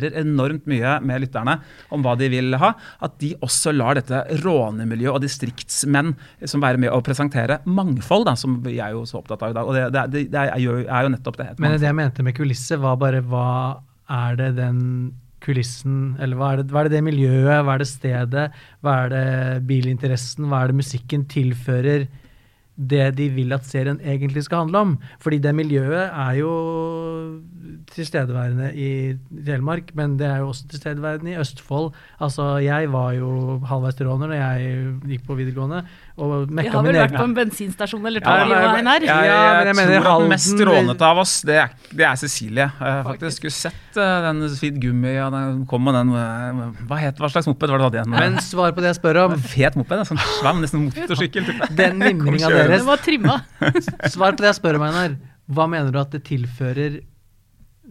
Kommuniserer 0.07 0.21
enormt 0.21 0.65
mye 0.67 0.99
med 1.01 1.21
lytterne 1.21 1.59
om 1.91 2.03
hva 2.03 2.15
de 2.17 2.29
vil 2.29 2.55
ha, 2.57 2.73
at 3.01 3.17
de 3.19 3.35
også 3.41 3.73
lar 3.73 3.95
dette 3.95 4.23
rånemiljøet 4.43 5.15
og 5.15 5.21
distriktsmenn 5.23 6.15
som 6.45 6.61
være 6.61 6.77
med 6.77 6.91
å 6.91 7.01
presentere 7.01 7.61
mangfold, 7.65 8.25
da, 8.27 8.35
som 8.35 8.61
vi 8.63 8.79
er 8.79 8.93
jo 8.93 9.05
så 9.05 9.19
opptatt 9.21 9.43
av 9.43 9.51
i 9.51 9.57
dag. 9.57 9.67
Og 9.67 9.75
det, 9.75 9.87
det, 9.93 10.25
det 10.31 10.41
er, 10.41 10.57
jo, 10.59 10.79
er, 10.85 11.03
jo, 11.03 11.13
nettopp 11.13 11.37
det. 11.37 11.49
Men 11.59 11.77
det 11.77 11.87
jeg 11.87 11.97
mente 11.97 12.23
med 12.23 12.35
kulisse, 12.37 12.77
var 12.77 12.97
bare 12.97 13.21
hva 13.21 13.81
er 14.07 14.37
det 14.39 14.53
den 14.57 15.13
kulissen 15.43 16.15
Eller 16.19 16.33
hva 16.33 16.47
er, 16.49 16.59
det, 16.59 16.71
hva 16.73 16.81
er 16.81 16.87
det 16.87 16.97
det 16.97 17.03
miljøet, 17.05 17.59
hva 17.63 17.75
er 17.75 17.83
det 17.83 17.87
stedet, 17.87 18.45
hva 18.81 18.95
er 19.03 19.11
det 19.13 19.27
bilinteressen, 19.69 20.47
hva 20.49 20.63
er 20.63 20.71
det 20.71 20.79
musikken 20.79 21.27
tilfører 21.29 22.07
det 22.77 23.17
de 23.17 23.27
vil 23.33 23.53
at 23.55 23.65
serien 23.65 23.99
egentlig 24.05 24.43
skal 24.45 24.65
handle 24.65 24.83
om? 24.85 24.97
Fordi 25.19 25.39
det 25.41 25.53
miljøet 25.57 26.07
er 26.07 26.33
jo 26.39 26.51
tilstedeværende 27.91 28.71
i 28.77 28.89
Telemark, 29.45 29.93
men 29.97 30.17
det 30.19 30.27
er 30.27 30.43
jo 30.43 30.51
også 30.51 30.67
tilstedeværende 30.69 31.33
i 31.33 31.39
Østfold. 31.41 31.91
Altså, 32.21 32.57
jeg 32.63 32.91
var 32.93 33.11
jo 33.17 33.59
halvveis 33.65 34.01
råner 34.01 34.27
når 34.27 34.37
jeg 34.37 34.95
gikk 35.13 35.25
på 35.27 35.37
videregående. 35.39 35.83
Og 36.17 36.47
Vi 36.49 36.63
har 36.65 36.81
vel 36.81 36.95
vært 36.97 37.13
på 37.13 37.25
en 37.27 37.33
bensinstasjon 37.37 38.05
eller 38.09 38.23
to, 38.25 38.31
ja, 38.31 38.45
ja, 38.49 38.61
ja, 38.81 38.93
Ja, 39.05 39.17
ja, 39.27 39.41
men 39.59 39.67
jeg 39.69 39.77
mener 39.77 40.07
halden 40.07 40.25
den 40.25 40.33
mest 40.33 40.63
rånete 40.65 41.05
av 41.05 41.19
oss, 41.21 41.33
det 41.45 41.59
er, 41.61 41.75
det 41.91 42.07
er 42.09 42.15
Cecilie. 42.17 42.65
Jeg 42.73 43.03
faktisk 43.05 43.43
skulle 43.43 43.53
sett 43.53 43.99
uh, 43.99 44.25
den 44.25 44.41
fint 44.57 44.79
Gummi, 44.81 45.11
ja, 45.13 45.27
den 45.33 45.59
kom 45.69 45.85
med 45.85 45.93
den 45.93 46.15
uh, 46.15 46.71
hva, 46.89 46.97
het, 47.03 47.21
hva 47.21 47.29
slags 47.29 47.45
moped 47.49 47.69
var 47.69 47.77
det 47.77 47.83
du 47.83 47.85
hadde 47.85 47.99
igjen? 48.01 48.15
Men 48.17 48.39
svar 48.41 48.73
på 48.73 48.81
det 48.81 48.95
jeg 48.95 48.97
spør 48.97 49.21
om. 49.27 49.35
Fet 49.53 49.77
moped, 49.77 50.01
sånn 50.09 50.23
svam, 50.39 50.63
nesten 50.65 50.87
motorsykkel. 50.87 51.53
Den 51.77 52.01
mimringa 52.01 52.49
deres. 52.49 52.79
Den 52.79 52.89
var 52.89 53.03
trimma. 53.05 53.37
svar 54.15 54.33
på 54.33 54.41
det 54.41 54.49
jeg 54.55 54.57
spør 54.57 54.81
om, 54.81 54.87
Einar. 54.89 55.19
Hva 55.53 55.69
mener 55.69 55.93
du 55.93 56.01
at 56.01 56.17
det 56.17 56.25
tilfører 56.27 56.97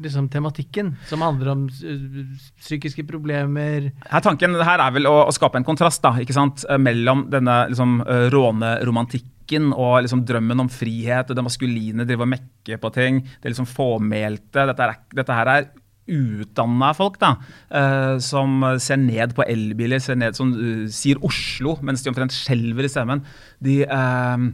liksom, 0.02 0.28
tematikken, 0.32 0.94
som 1.08 1.22
handler 1.24 1.52
om 1.52 1.64
psykiske 1.68 3.04
problemer 3.08 3.90
her, 3.90 4.24
Tanken 4.24 4.56
her 4.58 4.82
er 4.82 4.92
vel 4.96 5.08
å, 5.08 5.14
å, 5.26 5.32
skape 5.34 5.60
en 5.60 5.66
kontrast 5.66 6.04
da? 6.04 6.14
Eh, 6.16 6.76
mellom 6.80 7.26
denne 7.32 7.56
liksom, 7.70 7.98
eh, 8.02 8.26
råneromantikken 8.34 9.72
og 9.72 10.02
liksom, 10.06 10.24
drømmen 10.28 10.66
om 10.66 10.70
frihet, 10.72 11.30
og 11.30 11.38
det 11.38 11.46
maskuline, 11.46 12.06
drive 12.06 12.26
og 12.26 12.32
mekke 12.34 12.78
på 12.82 12.92
ting, 12.94 13.24
det 13.40 13.52
liksom 13.52 13.68
fåmælte. 13.70 14.66
Dette, 14.72 14.92
dette 15.16 15.40
her 15.40 15.52
er 15.52 15.68
utdanna 16.06 16.92
folk 16.94 17.18
da, 17.18 17.32
uh, 17.74 18.14
som 18.22 18.62
ser 18.82 19.00
ned 19.02 19.34
på 19.34 19.42
elbiler, 19.46 19.98
ser 20.02 20.18
ned, 20.20 20.36
som 20.38 20.52
uh, 20.54 20.84
sier 20.92 21.18
Oslo 21.26 21.76
mens 21.82 22.04
de 22.04 22.12
omtrent 22.12 22.34
skjelver 22.34 22.86
i 22.86 22.92
stemmen. 22.92 23.24
De 23.62 23.80
uh, 23.90 24.46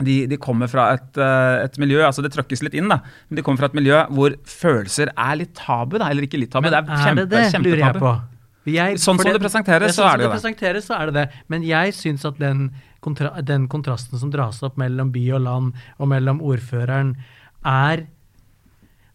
de, 0.00 0.26
de 0.26 0.36
kommer 0.40 0.70
fra 0.72 0.88
et, 0.96 1.18
eh, 1.20 1.64
et 1.66 1.76
miljø 1.78 2.00
altså 2.06 2.22
Det 2.24 2.32
trøkkes 2.32 2.62
litt 2.64 2.74
inn, 2.78 2.88
da. 2.88 3.00
Men 3.28 3.38
de 3.38 3.42
kommer 3.44 3.60
fra 3.62 3.68
et 3.70 3.76
miljø 3.76 3.98
hvor 4.16 4.34
følelser 4.48 5.12
er 5.12 5.34
litt 5.36 5.52
tabu. 5.58 5.98
da, 6.00 6.08
Eller 6.10 6.26
ikke 6.26 6.40
litt 6.40 6.52
tabu, 6.54 6.66
Men 6.66 6.72
det 6.72 6.80
er, 6.80 6.88
er 6.88 7.04
kjempe, 7.06 7.26
det 7.28 7.42
det, 7.52 7.60
lurer 7.66 7.82
jeg 7.84 7.98
på? 8.00 8.14
Jeg, 8.72 8.98
Sånn 9.02 9.18
som 9.18 9.26
det 9.26 9.42
presenteres, 9.42 9.96
så 9.96 10.04
sånn 10.04 10.08
er 10.08 10.16
det 10.16 10.22
som 10.22 10.22
jo 10.22 10.28
det. 10.28 10.34
presenteres, 10.38 10.84
så 10.86 10.96
er 10.96 11.10
det 11.10 11.14
det. 11.18 11.40
Men 11.50 11.64
jeg 11.66 11.94
syns 11.98 12.24
at 12.28 12.36
den, 12.38 12.68
kontra 13.02 13.32
den 13.42 13.66
kontrasten 13.70 14.20
som 14.20 14.30
dras 14.30 14.62
opp 14.62 14.76
mellom 14.78 15.10
by 15.14 15.22
og 15.34 15.42
land, 15.42 15.80
og 15.98 16.10
mellom 16.12 16.42
ordføreren, 16.42 17.16
er 17.66 18.06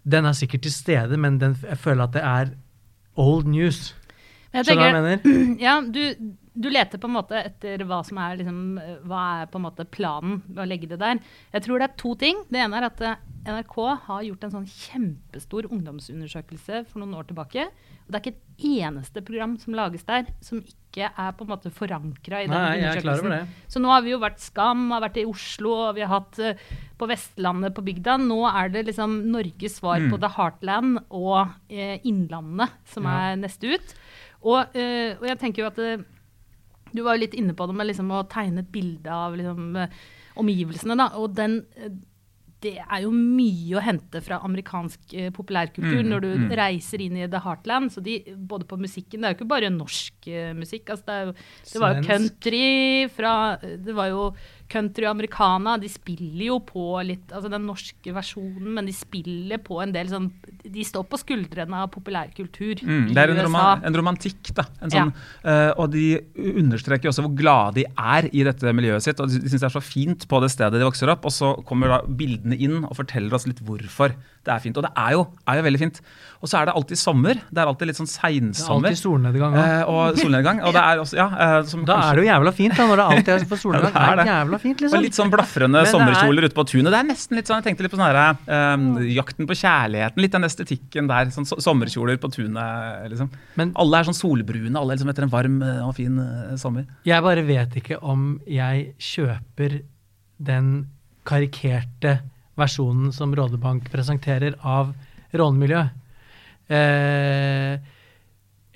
Den 0.07 0.24
er 0.24 0.31
sikkert 0.31 0.62
til 0.63 0.72
stede, 0.72 1.17
men 1.19 1.38
den, 1.39 1.55
jeg 1.67 1.77
føler 1.84 2.03
at 2.05 2.13
det 2.13 2.22
er 2.24 2.51
old 3.19 3.48
news. 3.51 3.93
Skjønner 4.53 4.63
du 4.63 4.79
hva 4.79 4.86
jeg 4.88 5.01
mener? 5.03 5.57
ja, 5.65 5.74
du, 5.84 6.38
du 6.60 6.70
leter 6.74 6.98
på 6.98 7.08
en 7.10 7.14
måte 7.18 7.38
etter 7.38 7.84
hva 7.86 8.00
som 8.06 8.18
er 8.18 8.38
liksom, 8.40 8.60
hva 9.06 9.22
er 9.44 9.50
på 9.54 9.60
en 9.60 9.66
måte 9.68 9.86
planen 9.86 10.40
med 10.48 10.64
å 10.64 10.68
legge 10.68 10.88
det 10.90 10.98
der. 11.00 11.20
Jeg 11.54 11.62
tror 11.68 11.80
det 11.80 11.90
er 11.92 11.98
to 12.02 12.16
ting. 12.16 12.44
Det 12.50 12.60
ene 12.64 12.80
er 12.82 12.88
at 12.90 13.02
eh, 13.06 13.16
NRK 13.48 13.76
har 14.08 14.24
gjort 14.26 14.44
en 14.48 14.56
sånn 14.58 14.66
kjempestor 14.68 15.70
ungdomsundersøkelse 15.72 16.86
for 16.90 17.00
noen 17.04 17.16
år 17.20 17.28
tilbake. 17.30 17.68
Og 18.08 18.12
det 18.12 18.18
er 18.20 18.24
ikke 18.26 18.36
et 18.36 18.66
eneste 18.88 19.22
program 19.28 19.56
som 19.62 19.76
lages 19.78 20.04
der 20.08 20.28
som 20.44 20.62
ikke 20.64 21.10
er 21.12 21.34
på 21.38 21.46
en 21.46 21.52
måte 21.52 21.70
forankra 21.76 22.40
i 22.42 22.48
den 22.48 22.56
Nei, 22.56 22.80
er 22.80 22.98
undersøkelsen. 22.98 23.34
det. 23.36 23.70
Så 23.70 23.82
nå 23.84 23.92
har 23.92 24.02
vi 24.06 24.14
jo 24.16 24.20
vært 24.24 24.40
Skam, 24.42 24.88
har 24.96 25.04
vært 25.04 25.20
i 25.22 25.26
Oslo, 25.30 25.74
og 25.90 25.96
vi 26.00 26.02
har 26.06 26.14
hatt 26.16 26.40
eh, 26.42 26.58
på 26.98 27.10
Vestlandet, 27.12 27.76
på 27.78 27.84
bygda. 27.86 28.18
Nå 28.24 28.40
er 28.50 28.72
det 28.74 28.86
liksom 28.90 29.20
Norges 29.32 29.78
svar 29.82 30.00
Mm. 30.02 30.10
på 30.14 30.20
The 30.22 30.30
Heartland 30.38 31.00
og 31.12 31.48
eh, 31.70 32.00
Innlandet 32.08 32.70
som 32.86 33.04
Ja. 33.06 33.32
er 33.32 33.36
neste 33.44 33.76
ut. 33.76 33.96
Og, 34.44 34.76
eh, 34.76 35.16
og 35.20 35.26
jeg 35.28 35.40
tenker 35.40 35.64
jo 35.64 35.68
at 35.72 35.80
du 36.94 37.03
var 37.06 37.17
jo 37.17 37.25
litt 37.25 37.38
inne 37.38 37.56
på 37.58 37.67
det 37.70 37.77
med 37.77 37.89
liksom 37.91 38.13
å 38.15 38.25
tegne 38.32 38.63
et 38.63 38.72
bilde 38.74 39.13
av 39.13 39.38
liksom, 39.39 39.74
eh, 39.75 39.98
omgivelsene. 40.39 40.98
Da. 41.00 41.10
Og 41.20 41.36
den, 41.38 41.60
eh, 41.75 41.91
det 42.63 42.74
er 42.82 43.03
jo 43.03 43.12
mye 43.13 43.77
å 43.77 43.84
hente 43.86 44.22
fra 44.25 44.39
amerikansk 44.46 45.13
eh, 45.13 45.29
populærkultur 45.34 46.01
Mm, 46.01 46.10
når 46.10 46.24
du 46.24 46.29
mm. 46.41 46.48
reiser 46.58 47.03
inn 47.06 47.17
i 47.20 47.27
The 47.29 47.41
Heartland. 47.44 47.94
Så 47.94 48.01
de, 48.01 48.20
både 48.36 48.65
på 48.65 48.79
musikken 48.82 49.22
Det 49.22 49.29
er 49.29 49.36
jo 49.36 49.39
ikke 49.39 49.53
bare 49.53 49.74
norsk 49.74 50.29
eh, 50.32 50.53
musikk. 50.58 50.89
Altså 50.89 51.06
det, 51.06 51.17
jo, 51.27 51.36
det 51.74 51.84
var 51.84 51.96
jo 51.96 52.08
country 52.08 52.67
fra 53.13 53.34
Det 53.62 53.94
var 53.94 54.10
jo 54.13 54.32
country 54.71 55.05
og 55.07 55.13
americana. 55.15 55.77
De 55.81 55.89
spiller 55.91 56.47
jo 56.50 56.59
på 56.65 56.86
litt 57.07 57.31
Altså 57.33 57.51
den 57.51 57.65
norske 57.67 58.13
versjonen, 58.15 58.69
men 58.77 58.88
de 58.88 58.95
spiller 58.95 59.62
på 59.63 59.79
en 59.83 59.93
del 59.95 60.09
sånn 60.12 60.29
De 60.63 60.86
står 60.86 61.05
på 61.09 61.19
skuldrene 61.21 61.83
av 61.83 61.91
populærkultur 61.93 62.83
Mm, 62.88 63.12
det 63.13 63.21
er 63.21 63.31
en, 63.31 63.39
roman, 63.45 63.81
en 63.86 63.95
romantikk, 63.95 64.50
da. 64.55 64.65
En 64.83 64.91
sånn, 64.91 65.12
eh, 65.47 65.71
og 65.79 65.91
de 65.93 66.19
understreker 66.36 67.09
også 67.09 67.24
hvor 67.25 67.36
glade 67.38 67.79
de 67.79 67.86
er 67.88 68.27
i 68.31 68.43
dette 68.45 68.74
miljøet 68.75 69.03
sitt. 69.03 69.19
og 69.24 69.31
De 69.31 69.39
syns 69.41 69.63
det 69.63 69.69
er 69.69 69.75
så 69.75 69.83
fint 69.83 70.27
på 70.29 70.41
det 70.43 70.51
stedet 70.53 70.79
de 70.79 70.88
vokser 70.88 71.12
opp. 71.13 71.25
Og 71.27 71.33
så 71.33 71.53
kommer 71.67 71.93
da 71.93 72.00
bildene 72.07 72.57
inn 72.57 72.79
og 72.83 72.95
forteller 73.00 73.33
oss 73.38 73.47
litt 73.50 73.62
hvorfor 73.65 74.15
det 74.48 74.54
er 74.56 74.62
fint. 74.63 74.77
Og 74.80 74.86
det 74.88 74.92
er 74.96 75.12
jo, 75.18 75.22
er 75.51 75.60
jo 75.60 75.63
veldig 75.68 75.80
fint. 75.82 75.98
Og 76.38 76.48
så 76.51 76.60
er 76.62 76.68
det 76.70 76.74
alltid 76.77 77.00
sommer. 77.01 77.39
Det 77.51 77.60
er 77.63 77.68
alltid 77.72 77.89
litt 77.89 77.98
sånn 78.00 78.08
seinsommer. 78.10 78.86
Det 78.88 78.92
er 78.92 78.96
alltid 78.96 79.01
solnedgang. 79.04 79.56
Eh, 79.58 79.89
og 79.92 80.20
solnedgang. 80.22 80.62
Og 80.68 80.75
det 80.75 80.84
er 80.84 81.01
også, 81.04 81.18
ja, 81.18 81.25
eh, 81.27 81.56
som 81.68 81.84
Da 81.84 81.96
kanskje- 81.98 82.12
er 82.12 82.16
det 82.16 82.24
jo 82.24 82.30
jævla 82.32 82.54
fint, 82.54 82.75
da, 82.77 82.86
når 82.88 83.01
det 83.01 83.06
alltid 83.18 83.32
er 83.36 83.46
for 83.51 83.58
solnedgang. 83.63 83.94
Ja, 83.98 84.16
det 84.16 84.24
er 84.25 84.32
jævla 84.32 84.60
fint, 84.63 84.82
liksom. 84.86 84.98
Og 85.00 85.04
litt 85.08 85.18
sånn 85.18 85.32
blafrende 85.34 85.82
er- 85.82 85.92
sommerkjoler 85.92 86.48
ute 86.48 86.56
på 86.56 86.66
tunet. 86.72 86.92
Det 86.94 87.00
er 87.01 87.08
nesten 87.10 87.36
litt 87.39 87.48
sånn, 87.51 87.58
Jeg 87.62 87.66
tenkte 87.68 87.84
litt 87.88 87.92
på 87.92 88.00
sånn 88.00 88.08
her, 88.08 88.38
eh, 88.48 89.12
Jakten 89.18 89.48
på 89.50 89.58
kjærligheten. 89.58 90.22
Litt 90.24 90.32
den 90.38 90.44
estetikken 90.48 91.08
der. 91.12 91.25
sånn 91.34 91.46
so 91.48 91.56
Sommerkjoler 91.58 92.18
på 92.22 92.30
tunet, 92.32 93.10
liksom. 93.10 93.30
Men- 93.58 93.74
alle 93.75 94.00
er 94.00 94.04
sånn 94.08 94.16
solbrune 94.16 94.75
alle 94.77 94.96
liksom 94.96 95.10
etter 95.10 95.24
en 95.24 95.30
varm 95.34 95.62
eh, 95.63 95.82
og 95.88 95.96
fin 95.96 96.20
eh, 96.20 96.56
sommer. 96.56 96.86
Jeg 97.04 97.22
bare 97.24 97.42
vet 97.44 97.74
ikke 97.82 97.98
om 98.01 98.39
jeg 98.48 98.94
kjøper 99.00 99.82
den 100.42 100.88
karikerte 101.25 102.20
versjonen 102.58 103.14
som 103.16 103.34
Rådebank 103.36 103.92
presenterer 103.94 104.58
av 104.66 104.92
rånemiljøet. 105.38 105.94
Eh, 106.68 107.94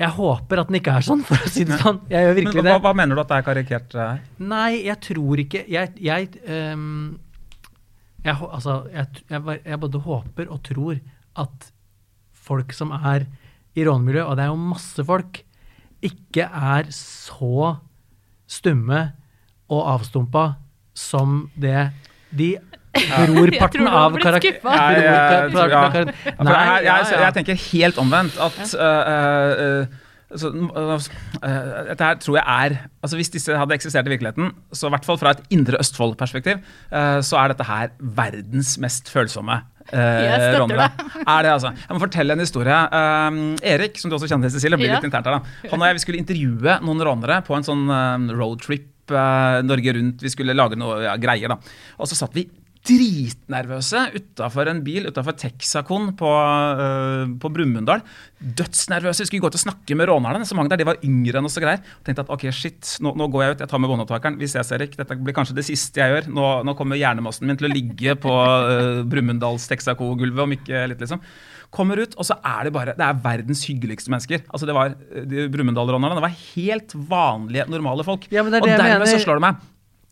jeg 0.01 0.15
håper 0.17 0.61
at 0.61 0.69
den 0.71 0.79
ikke 0.79 0.93
er 0.97 1.05
sånn, 1.05 1.21
for 1.27 1.37
å 1.37 1.49
si 1.51 1.65
det 1.67 1.77
sånn. 1.81 1.99
Jeg 2.09 2.25
gjør 2.25 2.37
virkelig 2.39 2.63
hva, 2.63 2.69
det. 2.69 2.77
hva 2.85 2.93
mener 2.97 3.17
du 3.17 3.23
at 3.23 3.29
det 3.31 3.37
er 3.37 3.45
karikert 3.49 3.97
eh, 3.97 4.07
her? 4.13 4.23
Nei, 4.51 4.71
jeg 4.87 4.97
tror 5.05 5.43
ikke 5.43 5.61
Jeg, 5.69 5.91
jeg, 6.01 6.31
um, 6.47 7.19
jeg, 8.23 8.35
altså, 8.47 8.79
jeg 8.95 9.81
både 9.83 10.01
håper 10.07 10.49
og 10.49 10.63
tror 10.65 10.97
at 11.41 11.69
folk 12.41 12.73
som 12.75 12.93
er 12.97 13.27
i 13.77 13.85
rånemiljøet, 13.87 14.27
og 14.27 14.35
det 14.35 14.45
er 14.45 14.51
jo 14.51 14.71
masse 14.73 15.05
folk, 15.07 15.43
ikke 16.01 16.47
er 16.49 16.89
så 16.95 17.75
stumme 18.49 19.03
og 19.71 19.85
avstumpa 19.93 20.45
som 20.97 21.45
det 21.55 21.91
de 22.35 22.55
brorparten 22.91 23.87
av 23.87 24.17
karakteren. 24.21 26.13
Jeg, 26.21 27.33
tenker 27.39 27.59
helt 27.71 27.99
omvendt. 28.01 28.39
At 28.41 28.61
uh, 28.75 29.83
uh, 29.87 29.99
så, 30.39 30.51
eh, 30.51 31.65
dette 31.89 32.05
her 32.05 32.19
tror 32.21 32.37
jeg 32.37 32.45
er 32.45 32.77
altså 33.01 33.17
Hvis 33.19 33.31
disse 33.33 33.55
hadde 33.57 33.75
eksistert 33.75 34.07
i 34.07 34.13
virkeligheten, 34.13 34.51
så 34.71 34.87
i 34.87 34.93
hvert 34.93 35.07
fall 35.07 35.19
fra 35.19 35.33
et 35.35 35.41
indre 35.53 35.79
Østfold-perspektiv, 35.81 36.61
eh, 36.91 37.19
så 37.25 37.39
er 37.41 37.51
dette 37.51 37.67
her 37.67 37.91
verdens 37.99 38.77
mest 38.81 39.09
følsomme 39.11 39.57
Jeg 39.91 40.29
uh, 40.29 40.37
støtter 40.37 40.61
ronere. 40.61 40.87
Er 41.25 41.41
det, 41.43 41.51
altså. 41.51 41.71
Jeg 41.73 41.95
må 41.97 41.99
fortelle 41.99 42.35
en 42.37 42.43
historie. 42.43 42.77
Um, 42.93 43.39
Erik, 43.65 43.97
som 43.99 44.11
du 44.11 44.15
også 44.15 44.29
kjenner, 44.29 44.47
til, 44.47 44.59
Cecilie, 44.59 44.77
blir 44.77 44.91
Ja. 44.91 44.99
litt 44.99 45.09
internt 45.09 45.25
her. 45.25 45.39
da. 45.39 45.67
Han 45.71 45.81
og 45.81 45.87
jeg 45.89 45.97
vi 45.97 46.03
skulle 46.05 46.21
intervjue 46.21 46.77
noen 46.85 47.03
rånere 47.09 47.41
på 47.43 47.57
en 47.57 47.65
sånn 47.65 48.29
roadtrip 48.37 49.11
uh, 49.11 49.59
Norge 49.65 49.97
rundt. 49.97 50.21
Vi 50.21 50.31
skulle 50.31 50.55
lage 50.55 50.77
noe 50.79 51.01
ja, 51.03 51.17
greier, 51.19 51.51
da. 51.51 51.57
Og 51.97 52.07
så 52.07 52.15
satt 52.15 52.37
vi 52.37 52.45
dritnervøse 52.87 54.07
utafor 54.15 54.69
en 54.71 54.79
bil 54.81 55.05
utafor 55.09 55.35
Texacon 55.37 56.09
på, 56.17 56.29
uh, 56.29 57.29
på 57.41 57.51
Brumunddal. 57.53 58.01
Dødsnervøse. 58.41 59.21
Vi 59.21 59.29
skulle 59.29 59.45
gå 59.45 59.51
ut 59.53 59.59
og 59.59 59.63
snakke 59.63 59.97
med 59.97 60.09
rånerne. 60.09 60.47
Så 60.47 60.57
mange 60.57 60.71
der, 60.73 60.81
De 60.81 60.87
var 60.89 61.01
yngre 61.05 61.39
enn 61.39 61.49
oss 61.49 61.59
og 61.59 61.65
greier. 61.65 61.83
Og 61.99 62.07
tenkte 62.07 62.25
at 62.25 62.33
ok, 62.33 62.47
shit, 62.55 62.95
nå, 63.05 63.13
nå 63.19 63.29
går 63.31 63.45
jeg 63.45 63.55
ut, 63.55 63.63
jeg 63.63 63.71
tar 63.73 63.83
med 63.83 63.93
båndopptakeren. 63.93 64.39
Vi 64.41 64.49
ses, 64.49 64.73
Erik. 64.73 64.97
Dette 64.97 65.19
blir 65.19 65.37
kanskje 65.37 65.57
det 65.59 65.67
siste 65.69 66.01
jeg 66.01 66.15
gjør. 66.15 66.31
Nå, 66.33 66.47
nå 66.67 66.75
kommer 66.79 66.99
hjernemassen 66.99 67.45
min 67.49 67.59
til 67.59 67.69
å 67.69 67.73
ligge 67.73 68.17
på 68.21 68.33
uh, 68.33 69.01
Brumunddals 69.09 69.69
Texaco-gulvet 69.69 70.45
om 70.47 70.57
ikke 70.57 70.87
litt, 70.89 71.03
liksom. 71.05 71.21
Kommer 71.71 72.01
ut, 72.01 72.17
og 72.19 72.27
så 72.27 72.35
er 72.43 72.67
det 72.67 72.73
bare 72.75 72.97
Det 72.97 73.05
er 73.05 73.19
verdens 73.23 73.61
hyggeligste 73.63 74.11
mennesker. 74.11 74.41
Altså 74.51 74.67
det 74.67 74.73
var 74.75 74.97
de 74.97 75.45
Brumunddal-rånerne. 75.53 76.17
Det 76.17 76.25
var 76.25 76.39
helt 76.57 76.97
vanlige, 77.13 77.69
normale 77.71 78.03
folk. 78.07 78.25
Ja, 78.33 78.43
men 78.43 78.57
det 78.57 78.65
og 78.65 78.73
dermed 78.73 78.89
dermed 78.89 79.13
så 79.13 79.21
slår 79.21 79.39
det 79.39 79.45
meg. 79.45 79.61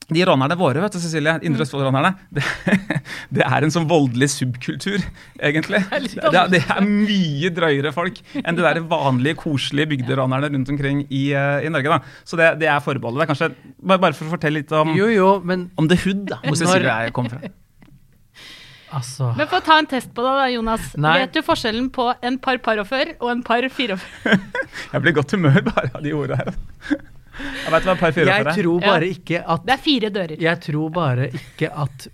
De 0.10 0.24
rånerne 0.26 0.56
våre, 0.58 0.82
vet 0.82 0.96
du, 0.96 1.00
Cecilie, 1.04 1.36
Indre 1.46 1.66
Østfold-rånerne, 1.66 2.10
det, 2.34 2.44
det 3.38 3.44
er 3.46 3.66
en 3.66 3.74
sånn 3.74 3.86
voldelig 3.90 4.32
subkultur, 4.34 5.04
egentlig. 5.38 5.84
Det, 6.18 6.44
det 6.56 6.64
er 6.66 6.82
mye 6.86 7.52
drøyere 7.54 7.94
folk 7.94 8.18
enn 8.42 8.58
de 8.58 8.66
der 8.66 8.82
vanlige, 8.90 9.38
koselige 9.44 9.92
bygderånerne 9.94 10.50
rundt 10.56 10.74
omkring 10.74 11.04
i, 11.08 11.28
eh, 11.38 11.68
i 11.68 11.72
Norge. 11.74 12.00
da. 12.00 12.24
Så 12.26 12.40
det, 12.40 12.56
det 12.64 12.72
er 12.74 12.82
forbeholdet. 12.82 13.22
Det 13.22 13.28
er 13.28 13.32
kanskje, 13.34 13.74
bare, 13.78 14.02
bare 14.08 14.18
for 14.18 14.30
å 14.30 14.34
fortelle 14.34 14.64
litt 14.64 14.74
om, 14.74 14.96
Jo, 14.98 15.12
jo, 15.14 15.30
men 15.46 15.70
om 15.78 15.90
The 15.92 16.00
Hood, 16.02 16.26
da, 16.32 16.42
hvor 16.46 16.58
Cecilie 16.58 16.90
er 16.90 17.10
jeg 17.10 17.16
kommer 17.20 17.38
fra. 17.38 17.52
altså 18.98 19.30
Men 19.38 19.52
få 19.52 19.62
ta 19.66 19.78
en 19.84 19.92
test 19.94 20.10
på 20.18 20.26
det, 20.26 20.34
da, 20.42 20.50
Jonas. 20.56 20.90
Nei. 20.98 21.20
Vet 21.22 21.38
du 21.38 21.46
forskjellen 21.46 21.92
på 21.94 22.10
en 22.26 22.42
par 22.42 22.58
paroffer 22.66 23.14
og 23.20 23.30
en 23.36 23.46
par 23.46 23.70
firoffer? 23.70 24.42
Jeg 24.94 25.06
blir 25.06 25.14
i 25.14 25.18
godt 25.22 25.38
humør 25.38 25.62
bare 25.70 25.94
av 25.94 26.02
de 26.02 26.18
ordene 26.18 26.42
her. 26.42 27.10
Jeg 27.40 27.72
vet 27.74 27.84
hva 27.88 27.94
et 27.96 28.00
par 28.04 28.12
fire 28.16 28.26
Jeg 28.30 28.46
er. 28.46 28.54
tror 28.62 28.82
Ja. 28.82 28.88
bare 28.94 29.10
ikke 29.10 29.44
at 29.48 29.66
Det 29.66 29.74
er 29.74 29.84
fire 29.84 30.10
dører. 30.10 30.40
Jeg 30.42 30.60
tror 30.62 30.90
bare 30.92 31.30
ikke 31.32 31.70
at 31.72 32.08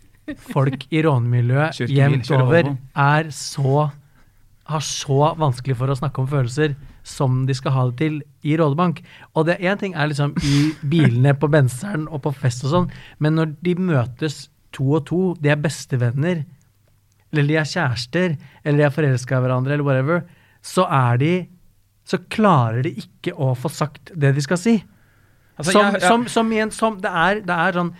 folk 0.49 0.87
i 0.91 1.01
rånemiljøet 1.05 1.89
jevnt 1.89 2.31
over 2.31 2.77
er 2.95 3.29
så 3.29 3.91
har 4.65 4.81
så 4.81 5.35
vanskelig 5.37 5.75
for 5.77 5.87
å 5.93 5.95
snakke 5.97 6.17
om 6.23 6.27
følelser 6.27 6.75
som 7.05 7.43
de 7.45 7.53
skal 7.53 7.71
ha 7.75 7.83
det 7.91 7.97
til 7.99 8.15
i 8.43 8.55
Rådebank. 8.57 9.03
Og 9.35 9.45
det 9.45 9.59
én 9.61 9.77
ting 9.77 9.93
er 9.93 10.07
liksom 10.09 10.33
i 10.41 10.71
bilene 10.89 11.35
på 11.37 11.47
Benseren 11.53 12.07
og 12.09 12.23
på 12.23 12.31
fest 12.33 12.63
og 12.65 12.71
sånn, 12.71 12.87
men 13.19 13.35
når 13.37 13.51
de 13.61 13.75
møtes 13.77 14.49
to 14.73 14.87
og 14.97 15.05
to, 15.05 15.35
de 15.39 15.49
er 15.53 15.61
bestevenner, 15.61 16.41
eller 17.31 17.47
de 17.47 17.55
er 17.61 17.69
kjærester, 17.69 18.37
eller 18.65 18.77
de 18.81 18.83
er 18.87 18.95
forelska 18.95 19.37
i 19.37 19.45
hverandre, 19.45 19.73
eller 19.77 19.85
whatever, 19.85 20.23
så 20.65 20.87
er 20.89 21.17
de 21.21 21.33
Så 22.05 22.19
klarer 22.29 22.83
de 22.83 22.91
ikke 23.01 23.31
å 23.33 23.55
få 23.57 23.67
sagt 23.73 24.11
det 24.15 24.35
de 24.35 24.41
skal 24.41 24.57
si. 24.61 24.83
Altså, 25.57 25.71
som, 25.71 25.81
jeg- 25.85 25.93
jeg- 26.01 26.09
som, 26.09 26.27
som 26.27 26.51
igjen, 26.51 26.71
som 26.71 26.97
det 27.01 27.11
er, 27.11 27.39
det 27.41 27.49
er 27.55 27.71
sånn 27.79 27.93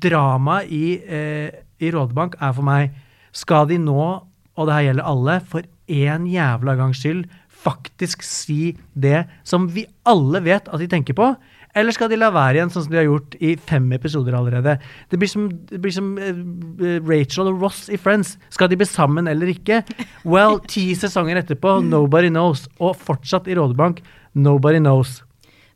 Drama 0.00 0.62
i, 0.64 0.96
eh, 1.04 1.50
i 1.80 1.90
Rådebank 1.92 2.34
er 2.40 2.52
for 2.56 2.62
meg 2.64 2.94
Skal 3.36 3.66
de 3.68 3.76
nå, 3.78 4.22
og 4.56 4.66
det 4.66 4.72
her 4.74 4.86
gjelder 4.88 5.04
alle, 5.04 5.40
for 5.44 5.62
én 5.88 6.24
jævla 6.32 6.76
gangs 6.78 7.02
skyld 7.02 7.26
faktisk 7.66 8.22
si 8.24 8.76
det 8.96 9.26
som 9.44 9.66
vi 9.68 9.84
alle 10.06 10.40
vet 10.40 10.68
at 10.72 10.78
de 10.80 10.86
tenker 10.88 11.14
på? 11.18 11.36
Eller 11.76 11.92
skal 11.92 12.08
de 12.08 12.16
la 12.16 12.30
være 12.32 12.54
igjen, 12.56 12.70
sånn 12.72 12.86
som 12.86 12.92
de 12.94 12.96
har 13.02 13.04
gjort 13.04 13.34
i 13.44 13.50
fem 13.56 13.90
episoder 13.92 14.32
allerede? 14.38 14.78
Det 15.10 15.18
blir 15.20 15.28
som, 15.28 15.48
det 15.68 15.80
blir 15.82 15.92
som 15.92 16.14
eh, 16.16 17.00
Rachel 17.04 17.50
og 17.52 17.60
Ross 17.60 17.90
i 17.92 17.98
Friends. 18.00 18.38
Skal 18.48 18.70
de 18.72 18.78
bli 18.80 18.86
sammen 18.88 19.28
eller 19.28 19.50
ikke? 19.52 19.82
Well, 20.24 20.56
ti 20.66 20.94
sesonger 20.96 21.36
etterpå, 21.42 21.82
nobody 21.84 22.30
knows. 22.32 22.64
Og 22.80 22.96
fortsatt 22.96 23.46
i 23.52 23.54
Rådebank, 23.58 24.00
nobody 24.34 24.78
knows. 24.80 25.18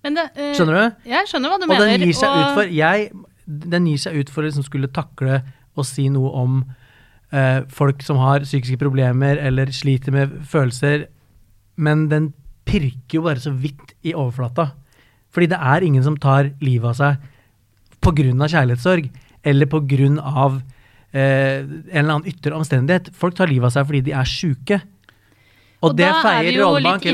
Men 0.04 0.16
det, 0.16 0.26
uh, 0.36 0.52
Skjønner 0.56 0.76
du? 0.78 1.08
Jeg 1.10 1.28
skjønner 1.28 1.52
hva 1.52 1.58
du 1.60 1.64
Og 1.66 1.72
mener. 1.74 1.90
den 1.92 2.06
gir 2.08 2.16
seg 2.16 2.28
og- 2.30 2.40
ut 2.40 2.54
for 2.56 2.74
jeg, 2.74 3.10
den 3.46 3.86
gir 3.86 3.98
seg 3.98 4.16
ut 4.20 4.30
for 4.30 4.42
liksom 4.46 4.64
skulle 4.64 4.88
takle 4.88 5.42
og 5.76 5.84
si 5.86 6.08
noe 6.08 6.30
om 6.40 6.60
uh, 7.32 7.60
folk 7.68 8.02
som 8.02 8.16
har 8.18 8.40
psykiske 8.46 8.78
problemer 8.80 9.38
eller 9.38 9.66
sliter 9.74 10.12
med 10.12 10.32
følelser, 10.48 11.06
men 11.76 12.08
den 12.08 12.32
pirker 12.66 13.18
jo 13.18 13.22
bare 13.22 13.42
så 13.42 13.52
vidt 13.52 13.94
i 14.04 14.12
overflata. 14.14 14.70
Fordi 15.30 15.46
det 15.52 15.58
er 15.60 15.84
ingen 15.86 16.02
som 16.02 16.16
tar 16.16 16.50
livet 16.60 16.90
av 16.90 16.94
seg 16.98 17.16
pga. 18.00 18.48
kjærlighetssorg, 18.48 19.10
eller 19.44 19.66
pga. 19.66 20.62
Eh, 21.12 21.58
en 21.60 21.82
eller 21.92 22.14
annen 22.14 22.26
ytre 22.30 22.54
omstendighet. 22.54 23.10
Folk 23.14 23.34
tar 23.34 23.46
livet 23.50 23.66
av 23.66 23.72
seg 23.74 23.86
fordi 23.86 24.02
de 24.04 24.12
er 24.12 24.24
sjuke. 24.24 24.80
Og, 25.82 25.90
Og 25.90 25.96
det 25.96 26.04
er 26.06 26.12
feier 26.22 26.52
på- 26.60 26.78
elegant 26.78 27.06